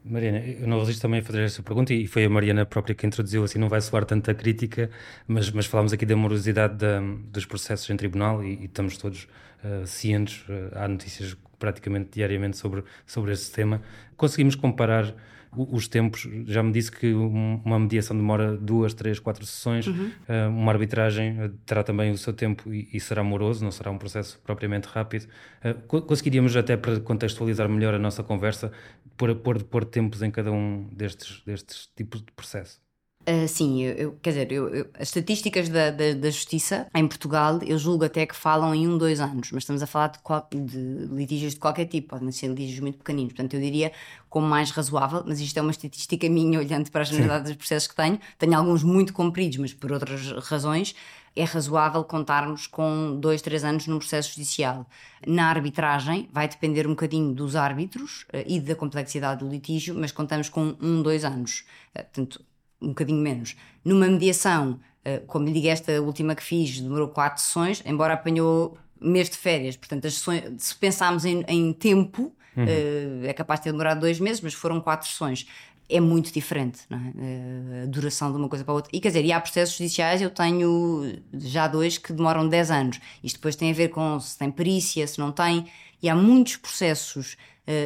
Mariana, 0.03 0.39
eu 0.39 0.67
não 0.67 0.79
resisto 0.79 1.01
também 1.01 1.19
a 1.19 1.23
fazer 1.23 1.41
essa 1.41 1.61
pergunta 1.61 1.93
e 1.93 2.07
foi 2.07 2.25
a 2.25 2.29
Mariana 2.29 2.65
própria 2.65 2.95
que 2.95 3.05
introduziu, 3.05 3.43
assim 3.43 3.59
não 3.59 3.67
vai 3.67 3.81
soar 3.81 4.05
tanta 4.05 4.33
crítica, 4.33 4.89
mas, 5.27 5.51
mas 5.51 5.65
falámos 5.65 5.91
aqui 5.91 6.05
da 6.05 6.15
morosidade 6.15 6.75
da, 6.75 7.01
dos 7.25 7.45
processos 7.45 7.89
em 7.89 7.97
tribunal 7.97 8.43
e, 8.43 8.53
e 8.61 8.65
estamos 8.65 8.97
todos 8.97 9.27
uh, 9.63 9.85
cientes, 9.85 10.45
uh, 10.47 10.75
há 10.75 10.87
notícias 10.87 11.35
praticamente 11.59 12.11
diariamente 12.13 12.57
sobre, 12.57 12.83
sobre 13.05 13.33
esse 13.33 13.51
tema. 13.51 13.81
Conseguimos 14.15 14.55
comparar 14.55 15.13
os 15.57 15.87
tempos, 15.87 16.27
já 16.45 16.61
me 16.61 16.71
disse 16.71 16.91
que 16.91 17.13
uma 17.13 17.79
mediação 17.79 18.15
demora 18.15 18.55
duas, 18.57 18.93
três, 18.93 19.19
quatro 19.19 19.45
sessões, 19.45 19.87
uhum. 19.87 20.11
uh, 20.27 20.49
uma 20.49 20.71
arbitragem 20.71 21.37
eh, 21.39 21.51
terá 21.65 21.83
também 21.83 22.11
o 22.11 22.17
seu 22.17 22.33
tempo 22.33 22.73
e, 22.73 22.89
e, 22.93 22.99
será 22.99 23.23
moroso, 23.23 23.63
não 23.63 23.71
será 23.71 23.91
um 23.91 23.97
processo 23.97 24.39
propriamente 24.43 24.87
rápido. 24.87 25.27
Uh, 25.63 26.01
conseguiríamos, 26.01 26.55
até 26.55 26.77
para 26.77 26.99
contextualizar 26.99 27.67
melhor 27.69 27.93
a 27.93 27.99
nossa 27.99 28.23
conversa, 28.23 28.71
pôr, 29.15 29.35
pôr, 29.35 29.63
pôr 29.63 29.85
tempos 29.85 30.21
em 30.21 30.31
cada 30.31 30.51
um 30.51 30.87
destes, 30.91 31.41
destes 31.45 31.89
tipos 31.95 32.21
de 32.21 32.31
processo? 32.31 32.86
Uh, 33.29 33.45
sim, 33.45 33.83
eu, 33.83 33.93
eu, 33.95 34.19
quer 34.21 34.29
dizer, 34.29 34.51
eu, 34.53 34.89
as 34.93 35.09
estatísticas 35.09 35.67
da, 35.67 35.91
da, 35.91 36.13
da, 36.13 36.29
Justiça 36.29 36.87
em 36.95 37.05
Portugal, 37.05 37.59
eu 37.61 37.77
julgo 37.77 38.05
até 38.05 38.25
que 38.25 38.33
falam 38.33 38.73
em 38.73 38.87
um, 38.87 38.97
dois 38.97 39.19
anos, 39.19 39.51
mas 39.51 39.63
estamos 39.63 39.83
a 39.83 39.85
falar 39.85 40.07
de, 40.07 40.19
qual, 40.19 40.47
de 40.49 41.07
litígios 41.11 41.53
de 41.53 41.59
qualquer 41.59 41.87
tipo, 41.87 42.07
podem 42.07 42.31
ser 42.31 42.47
litígios 42.47 42.79
muito 42.79 42.99
pequeninos, 42.99 43.33
portanto 43.33 43.53
eu 43.55 43.59
diria 43.59 43.91
como 44.29 44.47
mais 44.47 44.71
razoável, 44.71 45.23
mas 45.27 45.41
isto 45.41 45.57
é 45.57 45.61
uma 45.61 45.71
estatística 45.71 46.29
minha 46.29 46.57
olhando 46.57 46.89
para 46.89 47.01
a 47.01 47.03
generalidade 47.03 47.47
dos 47.47 47.57
processos 47.57 47.89
que 47.89 47.95
tenho, 47.95 48.17
tenho 48.37 48.57
alguns 48.57 48.81
muito 48.81 49.11
compridos, 49.11 49.57
mas 49.57 49.73
por 49.73 49.91
outras 49.91 50.31
razões, 50.47 50.95
é 51.35 51.43
razoável 51.43 52.05
contarmos 52.05 52.65
com 52.65 53.19
dois, 53.19 53.41
três 53.41 53.65
anos 53.65 53.87
num 53.87 53.99
processo 53.99 54.29
judicial. 54.29 54.87
Na 55.27 55.49
arbitragem, 55.49 56.29
vai 56.31 56.47
depender 56.47 56.87
um 56.87 56.91
bocadinho 56.91 57.33
dos 57.33 57.57
árbitros 57.57 58.25
uh, 58.33 58.43
e 58.47 58.59
da 58.59 58.73
complexidade 58.73 59.43
do 59.43 59.49
litígio, 59.49 59.93
mas 59.93 60.13
contamos 60.13 60.47
com 60.47 60.77
um, 60.81 61.01
dois 61.03 61.25
anos. 61.25 61.65
Uh, 61.93 62.03
portanto, 62.03 62.41
um 62.81 62.89
bocadinho 62.89 63.21
menos. 63.21 63.55
Numa 63.83 64.07
mediação, 64.07 64.79
eh, 65.03 65.21
como 65.25 65.45
lhe 65.45 65.53
digo, 65.53 65.67
esta 65.67 66.01
última 66.01 66.35
que 66.35 66.43
fiz 66.43 66.79
demorou 66.79 67.07
quatro 67.07 67.41
sessões, 67.41 67.81
embora 67.85 68.13
apanhou 68.13 68.77
mês 68.99 69.29
de 69.29 69.37
férias. 69.37 69.77
Portanto, 69.77 70.03
sessões, 70.03 70.43
se 70.57 70.75
pensarmos 70.75 71.25
em, 71.25 71.43
em 71.47 71.73
tempo, 71.73 72.33
uhum. 72.55 72.65
Eh, 72.67 73.29
é 73.29 73.33
capaz 73.33 73.59
de 73.59 73.65
ter 73.65 73.71
demorado 73.71 74.01
dois 74.01 74.19
meses, 74.19 74.41
mas 74.41 74.53
foram 74.53 74.81
quatro 74.81 75.07
sessões. 75.07 75.47
É 75.89 76.01
muito 76.01 76.33
diferente 76.33 76.81
é? 76.91 76.95
Eh, 76.95 77.83
a 77.83 77.85
duração 77.85 78.31
de 78.31 78.37
uma 78.37 78.49
coisa 78.49 78.65
para 78.65 78.73
a 78.73 78.75
outra. 78.75 78.91
E 78.93 78.99
quer 78.99 79.07
dizer, 79.07 79.23
e 79.23 79.31
há 79.31 79.39
processos 79.39 79.77
judiciais, 79.77 80.21
eu 80.21 80.29
tenho 80.29 81.21
já 81.33 81.67
dois 81.67 81.97
que 81.97 82.11
demoram 82.11 82.47
10 82.47 82.71
anos. 82.71 82.99
Isto 83.23 83.37
depois 83.37 83.55
tem 83.55 83.71
a 83.71 83.73
ver 83.73 83.87
com 83.89 84.19
se 84.19 84.37
tem 84.37 84.51
perícia, 84.51 85.07
se 85.07 85.19
não 85.19 85.31
tem. 85.31 85.67
E 86.03 86.09
há 86.09 86.15
muitos 86.15 86.57
processos 86.57 87.37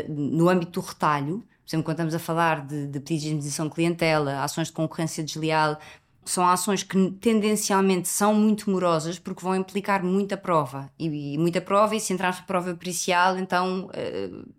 no 0.07 0.47
âmbito 0.47 0.79
do 0.79 0.85
retalho 0.85 1.43
exemplo, 1.71 1.85
quando 1.85 1.97
estamos 1.97 2.15
a 2.15 2.19
falar 2.19 2.65
de, 2.65 2.87
de 2.87 2.99
pedidos 2.99 3.21
de 3.21 3.27
indemnização 3.29 3.67
de 3.67 3.73
clientela, 3.73 4.43
ações 4.43 4.67
de 4.67 4.73
concorrência 4.73 5.23
desleal, 5.23 5.79
são 6.23 6.47
ações 6.47 6.83
que 6.83 7.11
tendencialmente 7.19 8.07
são 8.07 8.33
muito 8.33 8.69
morosas 8.69 9.17
porque 9.17 9.41
vão 9.41 9.55
implicar 9.55 10.03
muita 10.03 10.37
prova. 10.37 10.91
E, 10.99 11.33
e 11.33 11.37
muita 11.37 11.61
prova, 11.61 11.95
e 11.95 11.99
se 11.99 12.13
entrarmos 12.13 12.39
para 12.39 12.47
prova 12.47 12.75
pericial, 12.75 13.37
então 13.37 13.89
uh, 13.89 14.49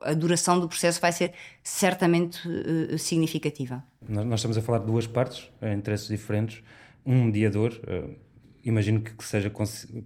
a 0.00 0.14
duração 0.14 0.58
do 0.58 0.68
processo 0.68 1.00
vai 1.00 1.12
ser 1.12 1.32
certamente 1.62 2.48
uh, 2.48 2.98
significativa. 2.98 3.84
Nós, 4.08 4.40
estamos 4.40 4.56
a 4.56 4.62
falar 4.62 4.78
de 4.78 4.86
duas 4.86 5.06
partes, 5.06 5.50
interesses 5.62 6.08
diferentes. 6.08 6.62
Um 7.04 7.24
mediador. 7.24 7.72
Uh 7.82 8.31
imagino 8.64 9.00
que 9.00 9.24
seja 9.24 9.50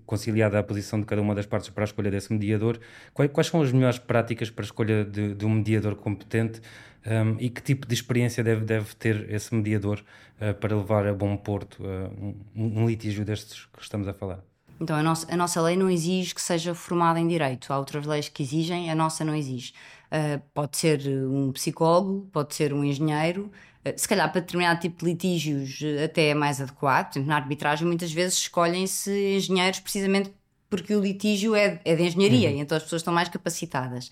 conciliada 0.05 0.59
a 0.59 0.63
posição 0.63 1.01
de 1.01 1.07
cada 1.07 1.21
uma 1.21 1.35
das 1.35 1.47
partes 1.47 1.69
para 1.71 1.85
a 1.85 1.87
escolha 1.87 2.11
desse 2.11 2.33
mediador. 2.33 2.79
Quais, 3.13 3.47
são 3.47 3.61
as 3.61 3.73
melhores 3.73 3.99
práticas 3.99 4.51
para 4.51 4.65
a 4.65 4.67
escolha 4.67 5.05
de, 5.05 5.35
de 5.35 5.47
um 5.47 5.51
mediador 5.51 5.95
competente 5.97 6.61
um, 7.07 7.37
e 7.39 7.49
que 7.49 7.63
tipo 7.63 7.87
de 7.87 7.95
experiência 7.95 8.43
deve, 8.43 8.65
deve 8.65 8.95
ter 8.97 9.31
esse 9.31 9.55
mediador 9.55 10.03
uh, 10.41 10.55
para 10.55 10.75
levar 10.75 11.07
a 11.07 11.15
bom 11.15 11.37
porto 11.37 11.83
uh, 11.83 12.35
um, 12.55 12.83
um, 12.83 12.89
litígio 12.89 13.25
destes 13.25 13.67
que 13.67 13.83
estamos 13.83 14.09
a 14.09 14.13
falar? 14.13 14.41
Então, 14.81 14.97
a 14.97 15.03
nossa, 15.03 15.33
a 15.33 15.37
nossa 15.37 15.61
lei 15.63 15.77
não 15.77 15.89
exige 15.89 16.35
que 16.35 16.43
seja 16.43 16.75
formada 16.75 17.19
em 17.19 17.27
direito. 17.27 17.73
Há 17.73 17.79
outras 17.79 18.05
leis 18.05 18.29
que 18.29 18.43
exigem, 18.43 18.91
a 18.91 18.95
nossa 18.95 19.25
não 19.25 19.35
exige. 19.35 19.73
Uh, 20.07 20.43
pode 20.53 20.77
ser 20.77 21.01
um 21.09 21.53
psicólogo, 21.53 22.29
pode 22.33 22.55
ser 22.55 22.73
um 22.75 22.85
engenheiro, 22.85 23.51
se 23.97 24.09
calhar 24.09 24.31
para 24.31 24.41
determinado 24.41 24.81
tipo 24.81 25.05
de 25.05 25.11
litígios 25.13 25.81
eh, 25.83 26.05
até 26.05 26.29
é 26.29 26.35
mais 26.35 26.61
adequado. 26.61 27.17
Na 27.17 27.37
arbitragem 27.37 27.87
muitas 27.87 28.13
vezes 28.13 28.39
escolhem-se 28.39 29.37
engenheiros 29.37 29.81
precisamente 29.81 30.33
porque 30.69 30.95
o 30.95 31.01
litígio 31.01 31.55
é, 31.55 31.81
é 31.85 31.95
de 31.95 32.03
engenharia 32.03 32.51
uhum. 32.51 32.57
e 32.57 32.61
então 32.61 32.77
as 32.77 32.83
pessoas 32.83 33.01
estão 33.01 33.15
mais 33.15 33.29
capacitadas. 33.29 34.09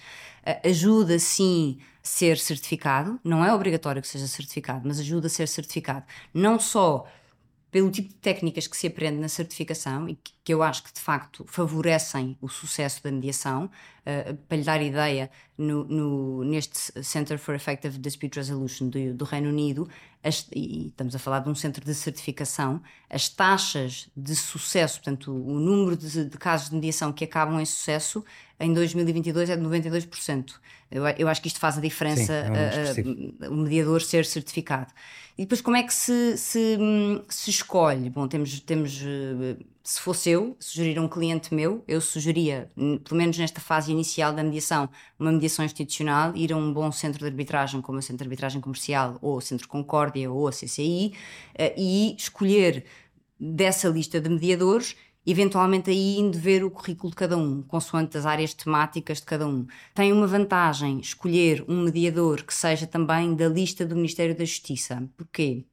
Uh, 0.47 0.69
ajuda 0.69 1.19
sim 1.19 1.79
ser 2.03 2.39
certificado, 2.39 3.19
não 3.25 3.45
é 3.45 3.53
obrigatório 3.53 4.03
que 4.03 4.09
seja 4.09 4.27
certificado, 4.27 4.83
mas 4.85 5.01
ajuda 5.01 5.27
a 5.27 5.31
ser 5.31 5.49
certificado. 5.49 6.05
Não 6.33 6.61
só 6.61 7.07
pelo 7.75 7.91
tipo 7.91 8.09
de 8.09 8.15
técnicas 8.15 8.69
que 8.69 8.77
se 8.77 8.87
aprende 8.87 9.19
na 9.19 9.29
certificação 9.29 10.09
e 10.09 10.17
que 10.45 10.55
eu 10.55 10.63
acho 10.63 10.85
que 10.85 10.93
de 10.93 11.01
facto 11.01 11.45
favorecem 11.49 12.39
o 12.41 12.49
sucesso 12.49 13.03
da 13.03 13.11
mediação. 13.11 13.69
Uh, 14.07 14.37
para 14.47 14.57
lhe 14.57 14.63
dar 14.63 14.81
ideia, 14.81 15.29
no, 15.59 15.83
no, 15.83 16.45
neste 16.45 17.03
Center 17.03 17.37
for 17.37 17.53
Effective 17.53 17.99
Dispute 17.99 18.37
Resolution 18.37 18.89
do, 18.89 19.15
do 19.15 19.25
Reino 19.25 19.49
Unido, 19.49 19.89
as, 20.23 20.47
e 20.55 20.87
estamos 20.87 21.17
a 21.17 21.19
falar 21.19 21.41
de 21.41 21.49
um 21.49 21.55
centro 21.57 21.85
de 21.85 21.93
certificação, 21.97 22.81
as 23.11 23.29
taxas 23.29 24.09
de 24.17 24.37
sucesso, 24.37 25.01
portanto, 25.01 25.33
o, 25.33 25.57
o 25.57 25.59
número 25.59 25.97
de, 25.97 26.27
de, 26.27 26.39
casos 26.39 26.69
de 26.69 26.77
mediação 26.77 27.13
que 27.13 27.25
acabam 27.25 27.61
em 27.61 27.67
sucesso, 27.67 28.25
em 28.65 28.73
2022 28.73 29.51
é 29.51 29.57
de 29.57 29.63
92%. 29.63 30.55
Eu, 30.91 31.07
eu 31.07 31.29
acho 31.29 31.41
que 31.43 31.49
isto 31.49 31.59
faz 31.59 31.79
a 31.79 31.81
diferença, 31.81 32.45
Sim, 32.95 33.03
é 33.41 33.49
um 33.49 33.53
uh, 33.53 33.53
uh, 33.53 33.53
o 33.53 33.57
mediador 33.57 34.01
ser 34.03 34.25
certificado. 34.25 34.93
E 35.37 35.43
depois, 35.43 35.61
como 35.61 35.77
é 35.77 35.83
que 35.83 35.93
se, 35.93 36.37
se, 36.39 36.79
se 37.29 37.51
escolhe? 37.51 38.09
Bom, 38.09 38.29
temos, 38.29 38.61
temos 38.61 39.03
uh, 39.03 39.65
se 39.83 40.01
fosse 40.01 40.31
eu, 40.31 40.57
sugerir 40.61 40.97
a 40.99 41.03
um 41.03 41.09
cliente 41.09 41.53
meu, 41.53 41.83
eu 41.89 42.01
sugeria, 42.01 42.71
pelo 42.75 43.17
menos 43.17 43.37
nesta 43.37 43.61
fase 43.61 43.91
inicial 43.91 44.33
da 44.33 44.43
mediação, 44.43 44.89
uma 45.19 45.33
mediação 45.33 45.65
institucional, 45.65 46.35
ir 46.37 46.53
a 46.53 46.57
um 46.57 46.73
bom 46.73 46.91
centro 46.93 47.21
de 47.21 47.27
arbitragem, 47.27 47.83
como 47.83 47.99
o 47.99 48.03
Centro 48.03 48.19
de 48.19 48.25
Arbitragem 48.25 48.61
Comercial, 48.61 49.19
ou 49.21 49.37
o 49.37 49.41
Centro 49.41 49.69
Concórdia, 49.69 50.31
ou 50.31 50.49
a 50.49 50.53
CCI, 50.53 51.13
e 51.77 52.15
escolher 52.17 52.85
dessa 53.39 53.89
lista 53.89 54.21
de 54.21 54.29
mediadores 54.31 54.97
eventualmente 55.27 55.91
aí 55.91 56.19
indo 56.19 56.39
ver 56.39 56.65
o 56.65 56.71
currículo 56.71 57.11
de 57.11 57.17
cada 57.17 57.37
um, 57.37 57.63
consoante 57.63 58.17
as 58.19 58.27
áreas 58.27 58.53
temáticas 58.53 59.19
de 59.19 59.25
cada 59.25 59.47
um. 59.47 59.67
Tem 59.95 60.13
uma 60.13 60.27
vantagem 60.27 60.99
escolher 60.99 61.65
um 61.69 61.83
mediador 61.83 62.43
que 62.43 62.53
seja 62.53 62.87
também 62.87 63.35
da 63.35 63.49
lista 63.49 63.87
do 63.87 63.97
Ministério 63.97 64.37
da 64.37 64.45
Justiça. 64.45 65.09
Porquê? 65.17 65.65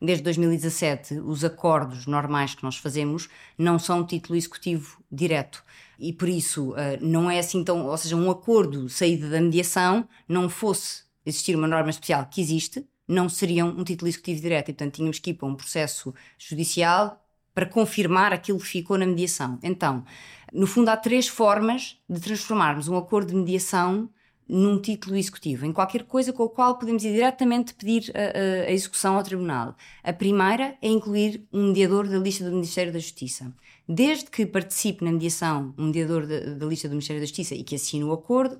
Desde 0.00 0.22
2017, 0.22 1.14
os 1.14 1.44
acordos 1.44 2.06
normais 2.06 2.54
que 2.54 2.62
nós 2.62 2.76
fazemos 2.76 3.28
não 3.56 3.78
são 3.78 4.06
título 4.06 4.36
executivo 4.36 5.02
direto. 5.10 5.64
E 5.98 6.12
por 6.12 6.28
isso, 6.28 6.72
eh, 6.76 6.98
não 7.00 7.28
é 7.28 7.40
assim 7.40 7.64
tão. 7.64 7.84
Ou 7.86 7.98
seja, 7.98 8.14
um 8.14 8.30
acordo 8.30 8.88
saído 8.88 9.28
da 9.28 9.40
mediação 9.40 10.08
não 10.28 10.48
fosse 10.48 11.02
existir 11.26 11.56
uma 11.56 11.66
norma 11.66 11.90
especial 11.90 12.26
que 12.26 12.40
existe, 12.40 12.86
não 13.08 13.28
seria 13.28 13.64
um 13.64 13.82
título 13.82 14.08
executivo 14.08 14.40
direto. 14.40 14.68
E, 14.70 14.72
portanto, 14.72 14.94
tínhamos 14.94 15.18
que 15.18 15.30
ir 15.30 15.34
para 15.34 15.48
um 15.48 15.56
processo 15.56 16.14
judicial 16.38 17.20
para 17.54 17.66
confirmar 17.66 18.32
aquilo 18.32 18.58
que 18.58 18.66
ficou 18.66 18.96
na 18.96 19.06
mediação. 19.06 19.58
Então, 19.62 20.04
no 20.52 20.66
fundo, 20.66 20.88
há 20.88 20.96
três 20.96 21.28
formas 21.28 21.98
de 22.08 22.20
transformarmos 22.20 22.88
um 22.88 22.96
acordo 22.96 23.28
de 23.28 23.36
mediação 23.36 24.08
num 24.48 24.80
título 24.80 25.14
executivo, 25.14 25.66
em 25.66 25.72
qualquer 25.72 26.04
coisa 26.04 26.32
com 26.32 26.44
a 26.44 26.48
qual 26.48 26.78
podemos 26.78 27.04
ir 27.04 27.12
diretamente 27.12 27.74
pedir 27.74 28.10
a, 28.14 28.68
a, 28.68 28.72
execução 28.72 29.16
ao 29.16 29.22
tribunal. 29.22 29.76
A 30.02 30.12
primeira 30.12 30.74
é 30.80 30.88
incluir 30.88 31.46
um 31.52 31.68
mediador 31.68 32.08
da 32.08 32.18
lista 32.18 32.44
do 32.44 32.52
Ministério 32.52 32.90
da 32.90 32.98
Justiça. 32.98 33.52
Desde 33.86 34.30
que 34.30 34.46
participe 34.46 35.04
na 35.04 35.12
mediação 35.12 35.74
um 35.76 35.86
mediador 35.86 36.26
da, 36.26 36.40
da 36.54 36.66
lista 36.66 36.88
do 36.88 36.92
Ministério 36.92 37.20
da 37.20 37.26
Justiça 37.26 37.54
e 37.54 37.62
que 37.62 37.74
assine 37.74 38.04
o 38.04 38.12
acordo, 38.12 38.58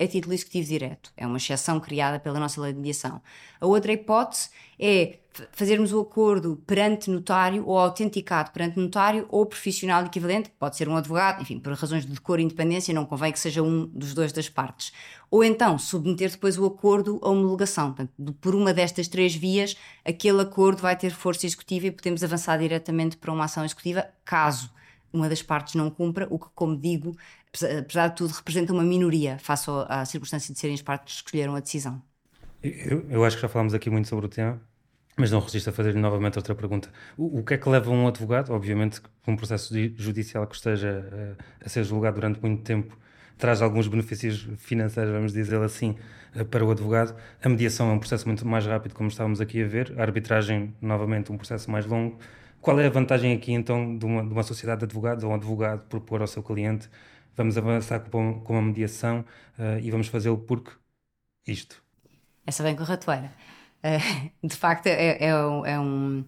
é 0.00 0.06
título 0.06 0.32
executivo 0.32 0.66
direto. 0.66 1.12
É 1.14 1.26
uma 1.26 1.36
exceção 1.36 1.78
criada 1.78 2.18
pela 2.18 2.40
nossa 2.40 2.58
lei 2.58 2.72
de 2.72 2.78
mediação. 2.78 3.20
A 3.60 3.66
outra 3.66 3.92
hipótese 3.92 4.48
é 4.78 5.18
fazermos 5.52 5.92
o 5.92 6.00
acordo 6.00 6.56
perante 6.66 7.10
notário 7.10 7.62
ou 7.66 7.78
autenticado 7.78 8.50
perante 8.50 8.80
notário 8.80 9.26
ou 9.28 9.44
profissional 9.44 10.02
equivalente, 10.04 10.50
pode 10.58 10.76
ser 10.76 10.88
um 10.88 10.96
advogado, 10.96 11.42
enfim, 11.42 11.60
por 11.60 11.74
razões 11.74 12.06
de 12.06 12.12
decoro 12.12 12.40
e 12.40 12.44
independência, 12.44 12.94
não 12.94 13.04
convém 13.04 13.30
que 13.30 13.38
seja 13.38 13.62
um 13.62 13.86
dos 13.88 14.14
dois 14.14 14.32
das 14.32 14.48
partes. 14.48 14.90
Ou 15.30 15.44
então 15.44 15.78
submeter 15.78 16.30
depois 16.30 16.56
o 16.56 16.64
acordo 16.64 17.20
a 17.22 17.28
homologação. 17.28 17.92
Portanto, 17.92 18.32
por 18.40 18.54
uma 18.54 18.72
destas 18.72 19.06
três 19.06 19.34
vias, 19.34 19.76
aquele 20.02 20.40
acordo 20.40 20.80
vai 20.80 20.96
ter 20.96 21.10
força 21.10 21.44
executiva 21.44 21.88
e 21.88 21.90
podemos 21.90 22.24
avançar 22.24 22.56
diretamente 22.56 23.18
para 23.18 23.30
uma 23.30 23.44
ação 23.44 23.66
executiva, 23.66 24.06
caso 24.24 24.72
uma 25.12 25.28
das 25.28 25.42
partes 25.42 25.74
não 25.74 25.90
cumpra, 25.90 26.26
o 26.30 26.38
que, 26.38 26.46
como 26.54 26.76
digo, 26.76 27.16
apesar 27.80 28.08
de 28.08 28.16
tudo, 28.16 28.32
representa 28.32 28.72
uma 28.72 28.84
minoria 28.84 29.38
face 29.38 29.70
à 29.88 30.04
circunstância 30.04 30.52
de 30.52 30.60
serem 30.60 30.74
as 30.74 30.82
partes 30.82 31.20
que 31.20 31.28
escolheram 31.28 31.54
a 31.54 31.60
decisão. 31.60 32.00
Eu, 32.62 33.06
eu 33.08 33.24
acho 33.24 33.36
que 33.36 33.42
já 33.42 33.48
falámos 33.48 33.74
aqui 33.74 33.88
muito 33.88 34.08
sobre 34.08 34.26
o 34.26 34.28
tema, 34.28 34.60
mas 35.16 35.30
não 35.30 35.40
resisto 35.40 35.70
a 35.70 35.72
fazer 35.72 35.94
novamente 35.94 36.38
outra 36.38 36.54
pergunta. 36.54 36.90
O, 37.16 37.40
o, 37.40 37.44
que 37.44 37.54
é 37.54 37.58
que 37.58 37.68
leva 37.68 37.90
um 37.90 38.06
advogado, 38.06 38.52
obviamente, 38.52 39.00
um 39.26 39.36
processo 39.36 39.74
judicial 39.96 40.46
que 40.46 40.54
esteja 40.54 41.04
uh, 41.12 41.44
a 41.64 41.68
ser 41.68 41.84
julgado 41.84 42.16
durante 42.16 42.40
muito 42.40 42.62
tempo, 42.62 42.98
traz 43.36 43.62
alguns 43.62 43.88
benefícios 43.88 44.48
financeiros, 44.58 45.12
vamos 45.12 45.32
dizer 45.32 45.60
assim, 45.62 45.96
uh, 46.36 46.44
para 46.44 46.64
o 46.64 46.70
advogado. 46.70 47.16
A 47.42 47.48
mediação 47.48 47.90
é 47.90 47.92
um 47.92 47.98
processo 47.98 48.26
muito 48.26 48.46
mais 48.46 48.66
rápido, 48.66 48.94
como 48.94 49.08
estávamos 49.08 49.40
aqui 49.40 49.62
a 49.62 49.66
ver. 49.66 49.94
A 49.98 50.02
arbitragem, 50.02 50.74
novamente, 50.80 51.32
um 51.32 51.36
processo 51.36 51.70
mais 51.70 51.86
longo. 51.86 52.18
Qual 52.60 52.78
é 52.78 52.86
a 52.86 52.90
vantagem 52.90 53.32
aqui, 53.32 53.52
então, 53.52 53.96
de 53.96 54.04
uma, 54.04 54.22
de 54.22 54.32
uma 54.32 54.42
sociedade 54.42 54.80
de 54.80 54.84
advogados 54.84 55.24
ou 55.24 55.30
um 55.30 55.34
advogado 55.34 55.86
propor 55.88 56.20
ao 56.20 56.26
seu 56.26 56.42
cliente 56.42 56.90
vamos 57.40 57.56
avançar 57.56 58.00
com, 58.00 58.40
com 58.40 58.58
a 58.58 58.62
mediação 58.62 59.24
uh, 59.58 59.78
e 59.82 59.90
vamos 59.90 60.08
fazê-lo 60.08 60.38
porque 60.38 60.72
isto? 61.46 61.82
Essa 62.46 62.62
vem 62.62 62.76
com 62.76 62.82
a 62.82 62.86
ratoeira. 62.86 63.32
Uh, 63.82 64.30
de 64.46 64.56
facto, 64.56 64.86
é, 64.86 65.16
é, 65.16 65.28
é, 65.28 65.78
um, 65.80 66.24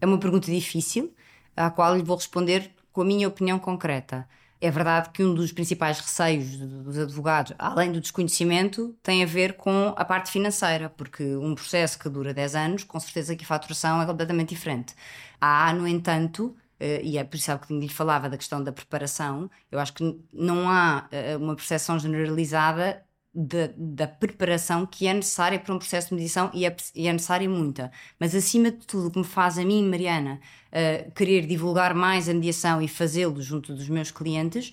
é 0.00 0.06
uma 0.06 0.18
pergunta 0.18 0.50
difícil, 0.50 1.14
à 1.56 1.70
qual 1.70 1.96
lhe 1.96 2.02
vou 2.02 2.16
responder 2.16 2.70
com 2.92 3.02
a 3.02 3.04
minha 3.04 3.28
opinião 3.28 3.58
concreta. 3.58 4.28
É 4.60 4.70
verdade 4.70 5.10
que 5.10 5.22
um 5.22 5.34
dos 5.34 5.52
principais 5.52 6.00
receios 6.00 6.56
dos 6.56 6.98
advogados, 6.98 7.52
além 7.58 7.92
do 7.92 8.00
desconhecimento, 8.00 8.96
tem 9.02 9.22
a 9.22 9.26
ver 9.26 9.52
com 9.52 9.92
a 9.94 10.04
parte 10.04 10.32
financeira, 10.32 10.88
porque 10.88 11.36
um 11.36 11.54
processo 11.54 11.98
que 11.98 12.08
dura 12.08 12.32
10 12.32 12.54
anos, 12.54 12.84
com 12.84 12.98
certeza 12.98 13.36
que 13.36 13.44
a 13.44 13.46
faturação 13.46 14.00
é 14.00 14.06
completamente 14.06 14.48
diferente. 14.48 14.94
Há, 15.38 15.72
no 15.74 15.86
entanto, 15.86 16.56
Uh, 16.80 17.00
e 17.02 17.18
é 17.18 17.24
por 17.24 17.36
isso 17.36 17.58
que 17.60 17.72
lhe 17.72 17.88
falava 17.88 18.28
da 18.28 18.36
questão 18.36 18.62
da 18.62 18.70
preparação, 18.70 19.50
eu 19.70 19.78
acho 19.78 19.94
que 19.94 20.20
não 20.32 20.68
há 20.68 21.08
uh, 21.10 21.42
uma 21.42 21.56
percepção 21.56 21.98
generalizada 21.98 23.02
de, 23.34 23.68
da 23.76 24.06
preparação 24.06 24.86
que 24.86 25.06
é 25.06 25.12
necessária 25.12 25.58
para 25.58 25.74
um 25.74 25.78
processo 25.78 26.08
de 26.08 26.14
mediação 26.14 26.50
e 26.54 26.64
é, 26.64 26.76
e 26.94 27.06
é 27.06 27.12
necessária 27.12 27.48
muita. 27.48 27.90
Mas 28.18 28.34
acima 28.34 28.70
de 28.70 28.86
tudo, 28.86 29.08
o 29.08 29.10
que 29.10 29.18
me 29.18 29.24
faz 29.24 29.58
a 29.58 29.64
mim, 29.64 29.86
Mariana, 29.88 30.40
uh, 30.72 31.10
querer 31.12 31.46
divulgar 31.46 31.94
mais 31.94 32.28
a 32.28 32.34
mediação 32.34 32.80
e 32.80 32.88
fazê-lo 32.88 33.40
junto 33.42 33.74
dos 33.74 33.88
meus 33.88 34.10
clientes 34.10 34.72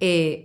é 0.00 0.44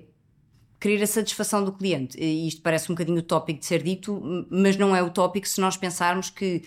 querer 0.79 1.01
a 1.01 1.07
satisfação 1.07 1.63
do 1.63 1.71
cliente. 1.71 2.15
E 2.19 2.47
isto 2.47 2.61
parece 2.61 2.91
um 2.91 2.95
bocadinho 2.95 3.19
utópico 3.19 3.59
de 3.59 3.65
ser 3.65 3.81
dito, 3.81 4.21
mas 4.49 4.77
não 4.77 4.95
é 4.95 5.01
utópico 5.01 5.47
se 5.47 5.59
nós 5.59 5.75
pensarmos 5.75 6.29
que 6.29 6.63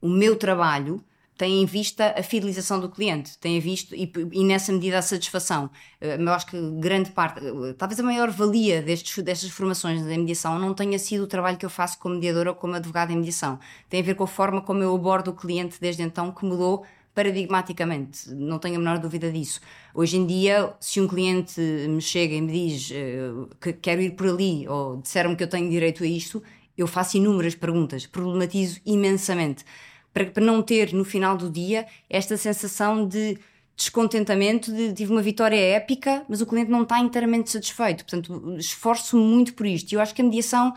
o 0.00 0.08
meu 0.08 0.34
trabalho 0.36 1.04
tem 1.40 1.62
em 1.62 1.64
vista 1.64 2.14
a 2.18 2.22
fidelização 2.22 2.78
do 2.78 2.90
cliente, 2.90 3.38
tem 3.38 3.56
em 3.56 3.60
vista 3.60 3.96
e, 3.96 4.12
e, 4.30 4.44
nessa 4.44 4.70
medida 4.74 4.98
a 4.98 5.02
satisfação. 5.02 5.70
Eh, 5.98 6.18
eu 6.20 6.28
acho 6.32 6.46
que 6.48 6.70
grande 6.72 7.12
parte, 7.12 7.40
eh, 7.42 7.72
talvez 7.78 7.98
a 7.98 8.02
maior 8.02 8.30
valia 8.30 8.82
destes, 8.82 9.24
destas 9.24 9.48
formações 9.48 10.02
da 10.02 10.08
mediação 10.08 10.58
não 10.58 10.74
tenha 10.74 10.98
sido 10.98 11.24
o 11.24 11.26
trabalho 11.26 11.56
que 11.56 11.64
eu 11.64 11.70
faço 11.70 11.98
como 11.98 12.16
mediadora 12.16 12.50
ou 12.50 12.54
como 12.54 12.74
advogada 12.74 13.10
em 13.10 13.16
mediação. 13.16 13.58
Tem 13.88 14.00
a 14.00 14.02
ver 14.02 14.16
com 14.16 14.24
a 14.24 14.26
forma 14.26 14.60
como 14.60 14.82
eu 14.82 14.94
abordo 14.94 15.28
o 15.28 15.34
cliente 15.34 15.78
desde 15.80 16.02
então, 16.02 16.30
que 16.30 16.44
mudou 16.44 16.84
paradigmaticamente, 17.14 18.30
não 18.34 18.58
tenho 18.58 18.76
a 18.76 18.78
menor 18.78 18.98
dúvida 18.98 19.32
disso. 19.32 19.62
Hoje 19.94 20.18
em 20.18 20.26
dia, 20.26 20.74
se 20.78 21.00
um 21.00 21.08
cliente 21.08 21.58
me 21.58 22.02
chega 22.02 22.34
e 22.34 22.40
me 22.42 22.52
diz 22.52 22.90
uh, 22.90 23.48
que 23.58 23.72
quero 23.72 24.02
ir 24.02 24.10
por 24.10 24.26
ali 24.26 24.68
ou 24.68 24.98
disseram-me 24.98 25.36
que 25.36 25.42
eu 25.42 25.48
tenho 25.48 25.70
direito 25.70 26.04
a 26.04 26.06
isto, 26.06 26.42
eu 26.76 26.86
faço 26.86 27.16
inúmeras 27.16 27.54
perguntas, 27.54 28.06
problematizo 28.06 28.78
imensamente 28.84 29.64
para, 30.12 30.26
para 30.26 30.44
não 30.44 30.62
ter 30.62 30.92
no 30.92 31.04
final 31.04 31.36
do 31.36 31.50
dia 31.50 31.86
esta 32.08 32.36
sensação 32.36 33.06
de 33.06 33.38
descontentamento 33.76 34.70
de 34.70 34.92
tive 34.92 35.10
uma 35.10 35.22
vitória 35.22 35.56
épica, 35.56 36.22
mas 36.28 36.42
o 36.42 36.46
cliente 36.46 36.70
não 36.70 36.82
está 36.82 37.00
inteiramente 37.00 37.50
satisfeito. 37.50 38.04
Portanto, 38.04 38.56
esforço-me 38.58 39.22
muito 39.22 39.54
por 39.54 39.66
isto. 39.66 39.92
E 39.92 39.94
eu 39.94 40.00
acho 40.00 40.14
que 40.14 40.20
a 40.20 40.24
mediação, 40.24 40.74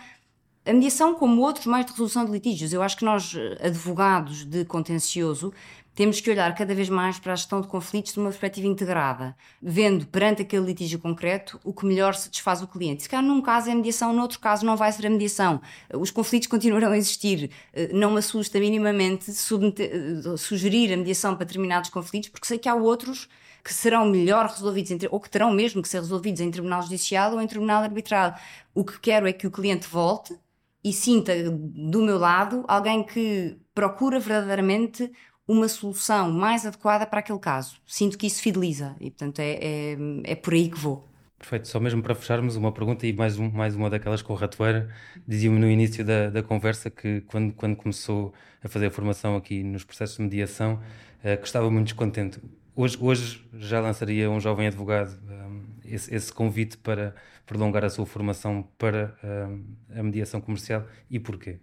a 0.65 0.73
mediação, 0.73 1.13
como 1.15 1.41
outros 1.41 1.65
mais 1.65 1.85
de 1.85 1.91
resolução 1.91 2.23
de 2.23 2.31
litígios, 2.31 2.71
eu 2.71 2.81
acho 2.81 2.95
que 2.95 3.03
nós, 3.03 3.35
advogados 3.61 4.45
de 4.45 4.63
contencioso, 4.63 5.53
temos 5.95 6.19
que 6.19 6.29
olhar 6.29 6.53
cada 6.55 6.73
vez 6.73 6.89
mais 6.89 7.19
para 7.19 7.33
a 7.33 7.35
gestão 7.35 7.61
de 7.61 7.67
conflitos 7.67 8.13
de 8.13 8.19
uma 8.19 8.29
perspectiva 8.29 8.67
integrada, 8.67 9.35
vendo 9.61 10.07
perante 10.07 10.41
aquele 10.41 10.65
litígio 10.65 10.99
concreto 10.99 11.59
o 11.63 11.73
que 11.73 11.85
melhor 11.85 12.15
satisfaz 12.15 12.61
o 12.61 12.67
cliente. 12.67 13.03
Se 13.03 13.09
calhar 13.09 13.25
num 13.25 13.41
caso 13.41 13.69
é 13.69 13.75
mediação, 13.75 14.13
no 14.13 14.21
outro 14.21 14.39
caso 14.39 14.65
não 14.65 14.75
vai 14.75 14.91
ser 14.91 15.05
a 15.05 15.09
mediação. 15.09 15.61
Os 15.93 16.09
conflitos 16.09 16.47
continuarão 16.47 16.91
a 16.91 16.97
existir. 16.97 17.51
Eh, 17.73 17.91
não 17.93 18.11
me 18.11 18.19
assusta 18.19 18.59
minimamente 18.59 19.31
eh, 19.31 20.37
sugerir 20.37 20.93
a 20.93 20.97
mediação 20.97 21.35
para 21.35 21.45
determinados 21.45 21.89
conflitos, 21.89 22.29
porque 22.29 22.47
sei 22.47 22.57
que 22.57 22.67
há 22.67 22.75
outros 22.75 23.29
que 23.63 23.73
serão 23.73 24.05
melhor 24.09 24.47
resolvidos, 24.47 25.07
ou 25.09 25.19
que 25.19 25.29
terão 25.29 25.51
mesmo 25.51 25.81
que 25.81 25.87
ser 25.87 25.99
resolvidos 25.99 26.41
em 26.41 26.51
tribunal 26.51 26.81
judicial 26.81 27.33
ou 27.33 27.41
em 27.41 27.47
tribunal 27.47 27.83
arbitral. 27.83 28.35
O 28.73 28.83
que 28.83 28.99
quero 28.99 29.27
é 29.27 29.31
que 29.31 29.47
o 29.47 29.51
cliente 29.51 29.87
volte 29.87 30.37
e 30.83 30.91
sinta 30.91 31.33
do 31.49 32.01
meu 32.01 32.17
lado 32.19 32.65
alguém 32.67 33.03
que 33.03 33.57
procura 33.73 34.19
verdadeiramente 34.19 35.09
uma 35.47 35.67
solução 35.67 36.31
mais 36.31 36.65
adequada 36.65 37.05
para 37.05 37.19
aquele 37.19 37.39
caso. 37.39 37.77
Sinto 37.85 38.17
que 38.17 38.27
isso 38.27 38.41
fideliza 38.41 38.95
e, 38.99 39.09
portanto, 39.11 39.39
é, 39.39 39.53
é, 39.53 39.97
é 40.23 40.35
por 40.35 40.53
aí 40.53 40.69
que 40.69 40.77
vou. 40.77 41.07
Perfeito, 41.37 41.67
só 41.67 41.77
mesmo 41.77 42.01
para 42.01 42.15
fecharmos 42.15 42.55
uma 42.55 42.71
pergunta 42.71 43.05
e 43.05 43.11
mais, 43.11 43.37
um, 43.37 43.51
mais 43.51 43.75
uma 43.75 43.89
daquelas 43.89 44.21
com 44.21 44.33
ratoeira. 44.33 44.89
Dizia-me 45.27 45.59
no 45.59 45.69
início 45.69 46.05
da, 46.05 46.29
da 46.29 46.41
conversa 46.41 46.89
que 46.89 47.19
quando, 47.21 47.53
quando 47.53 47.75
começou 47.75 48.33
a 48.63 48.69
fazer 48.69 48.85
a 48.85 48.91
formação 48.91 49.35
aqui 49.35 49.61
nos 49.61 49.83
processos 49.83 50.15
de 50.15 50.23
mediação, 50.23 50.75
uh, 50.75 51.37
que 51.37 51.45
estava 51.45 51.69
muito 51.69 51.87
descontente. 51.87 52.39
Hoje, 52.73 52.97
hoje 52.99 53.45
já 53.55 53.81
lançaria 53.81 54.31
um 54.31 54.39
jovem 54.39 54.67
advogado 54.67 55.19
um, 55.29 55.63
esse, 55.83 56.15
esse, 56.15 56.31
convite 56.31 56.77
para 56.77 57.13
prolongar 57.45 57.83
a 57.83 57.89
sua 57.89 58.05
formação 58.05 58.65
para 58.77 59.13
um, 59.21 59.63
a 59.99 60.01
mediação 60.01 60.39
comercial 60.39 60.87
e 61.09 61.19
porquê? 61.19 61.59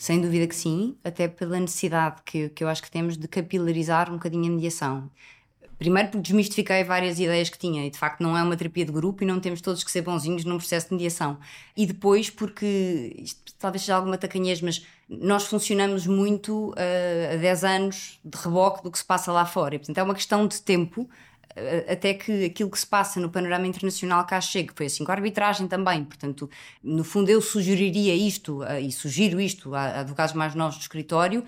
Sem 0.00 0.18
dúvida 0.18 0.46
que 0.46 0.56
sim, 0.56 0.96
até 1.04 1.28
pela 1.28 1.60
necessidade 1.60 2.22
que, 2.24 2.48
que 2.48 2.64
eu 2.64 2.68
acho 2.68 2.82
que 2.82 2.90
temos 2.90 3.18
de 3.18 3.28
capilarizar 3.28 4.08
um 4.08 4.14
bocadinho 4.14 4.50
a 4.50 4.54
mediação. 4.56 5.10
Primeiro 5.76 6.08
porque 6.08 6.22
desmistifiquei 6.22 6.82
várias 6.84 7.20
ideias 7.20 7.50
que 7.50 7.58
tinha 7.58 7.84
e 7.86 7.90
de 7.90 7.98
facto 7.98 8.22
não 8.22 8.34
é 8.34 8.42
uma 8.42 8.56
terapia 8.56 8.86
de 8.86 8.92
grupo 8.92 9.22
e 9.22 9.26
não 9.26 9.38
temos 9.38 9.60
todos 9.60 9.84
que 9.84 9.90
ser 9.90 10.00
bonzinhos 10.00 10.42
num 10.46 10.56
processo 10.56 10.88
de 10.88 10.94
mediação. 10.94 11.38
E 11.76 11.84
depois 11.84 12.30
porque, 12.30 13.14
isto 13.18 13.54
talvez 13.58 13.82
seja 13.82 13.94
alguma 13.94 14.16
tacanhez, 14.16 14.62
mas 14.62 14.86
nós 15.06 15.44
funcionamos 15.44 16.06
muito 16.06 16.70
uh, 16.70 17.34
há 17.34 17.36
10 17.36 17.64
anos 17.64 18.18
de 18.24 18.38
reboque 18.38 18.82
do 18.82 18.90
que 18.90 18.96
se 18.96 19.04
passa 19.04 19.30
lá 19.30 19.44
fora. 19.44 19.74
E, 19.74 19.78
portanto 19.78 19.98
é 19.98 20.02
uma 20.02 20.14
questão 20.14 20.46
de 20.46 20.62
tempo 20.62 21.10
até 21.88 22.14
que 22.14 22.44
aquilo 22.44 22.70
que 22.70 22.78
se 22.78 22.86
passa 22.86 23.20
no 23.20 23.30
panorama 23.30 23.66
internacional 23.66 24.24
cá 24.26 24.40
chegue. 24.40 24.72
Foi 24.74 24.86
assim 24.86 25.04
com 25.04 25.10
a 25.10 25.14
arbitragem 25.14 25.66
também. 25.66 26.04
Portanto, 26.04 26.48
no 26.82 27.04
fundo, 27.04 27.28
eu 27.30 27.40
sugeriria 27.40 28.14
isto 28.14 28.60
e 28.80 28.90
sugiro 28.92 29.40
isto 29.40 29.74
a 29.74 30.00
advogados 30.00 30.34
mais 30.34 30.54
novos 30.54 30.76
do 30.76 30.82
escritório, 30.82 31.44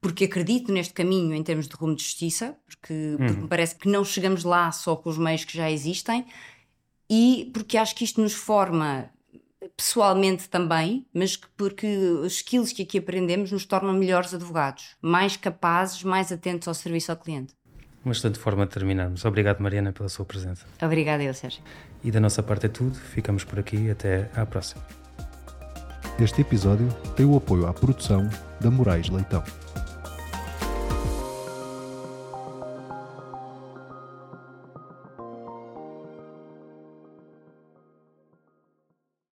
porque 0.00 0.24
acredito 0.24 0.72
neste 0.72 0.94
caminho 0.94 1.34
em 1.34 1.42
termos 1.42 1.66
de 1.66 1.74
rumo 1.74 1.94
de 1.96 2.02
justiça, 2.02 2.56
porque, 2.66 2.92
uhum. 2.92 3.26
porque 3.26 3.42
me 3.42 3.48
parece 3.48 3.74
que 3.74 3.88
não 3.88 4.04
chegamos 4.04 4.44
lá 4.44 4.70
só 4.70 4.94
com 4.94 5.10
os 5.10 5.18
meios 5.18 5.44
que 5.44 5.56
já 5.56 5.70
existem 5.70 6.24
e 7.10 7.50
porque 7.52 7.76
acho 7.76 7.94
que 7.94 8.04
isto 8.04 8.20
nos 8.20 8.34
forma 8.34 9.10
pessoalmente 9.76 10.48
também, 10.48 11.06
mas 11.12 11.36
porque 11.36 11.86
os 11.86 12.34
skills 12.34 12.72
que 12.72 12.82
aqui 12.82 12.98
aprendemos 12.98 13.50
nos 13.50 13.64
tornam 13.64 13.92
melhores 13.92 14.32
advogados, 14.32 14.96
mais 15.00 15.36
capazes, 15.36 16.02
mais 16.02 16.30
atentos 16.30 16.68
ao 16.68 16.74
serviço 16.74 17.10
ao 17.10 17.16
cliente. 17.16 17.54
Uma 18.08 18.12
excelente 18.12 18.38
forma 18.38 18.64
de 18.64 18.72
terminarmos. 18.72 19.22
Obrigado, 19.26 19.60
Mariana, 19.60 19.92
pela 19.92 20.08
sua 20.08 20.24
presença. 20.24 20.64
Obrigada, 20.80 21.22
eu, 21.22 21.34
Sérgio. 21.34 21.62
E 22.02 22.10
da 22.10 22.18
nossa 22.18 22.42
parte 22.42 22.64
é 22.64 22.68
tudo. 22.70 22.94
Ficamos 22.94 23.44
por 23.44 23.58
aqui. 23.58 23.90
Até 23.90 24.30
à 24.34 24.46
próxima. 24.46 24.82
Este 26.18 26.40
episódio 26.40 26.88
tem 27.14 27.26
o 27.26 27.36
apoio 27.36 27.66
à 27.66 27.74
produção 27.74 28.26
da 28.62 28.70
Moraes 28.70 29.10
Leitão. 29.10 29.44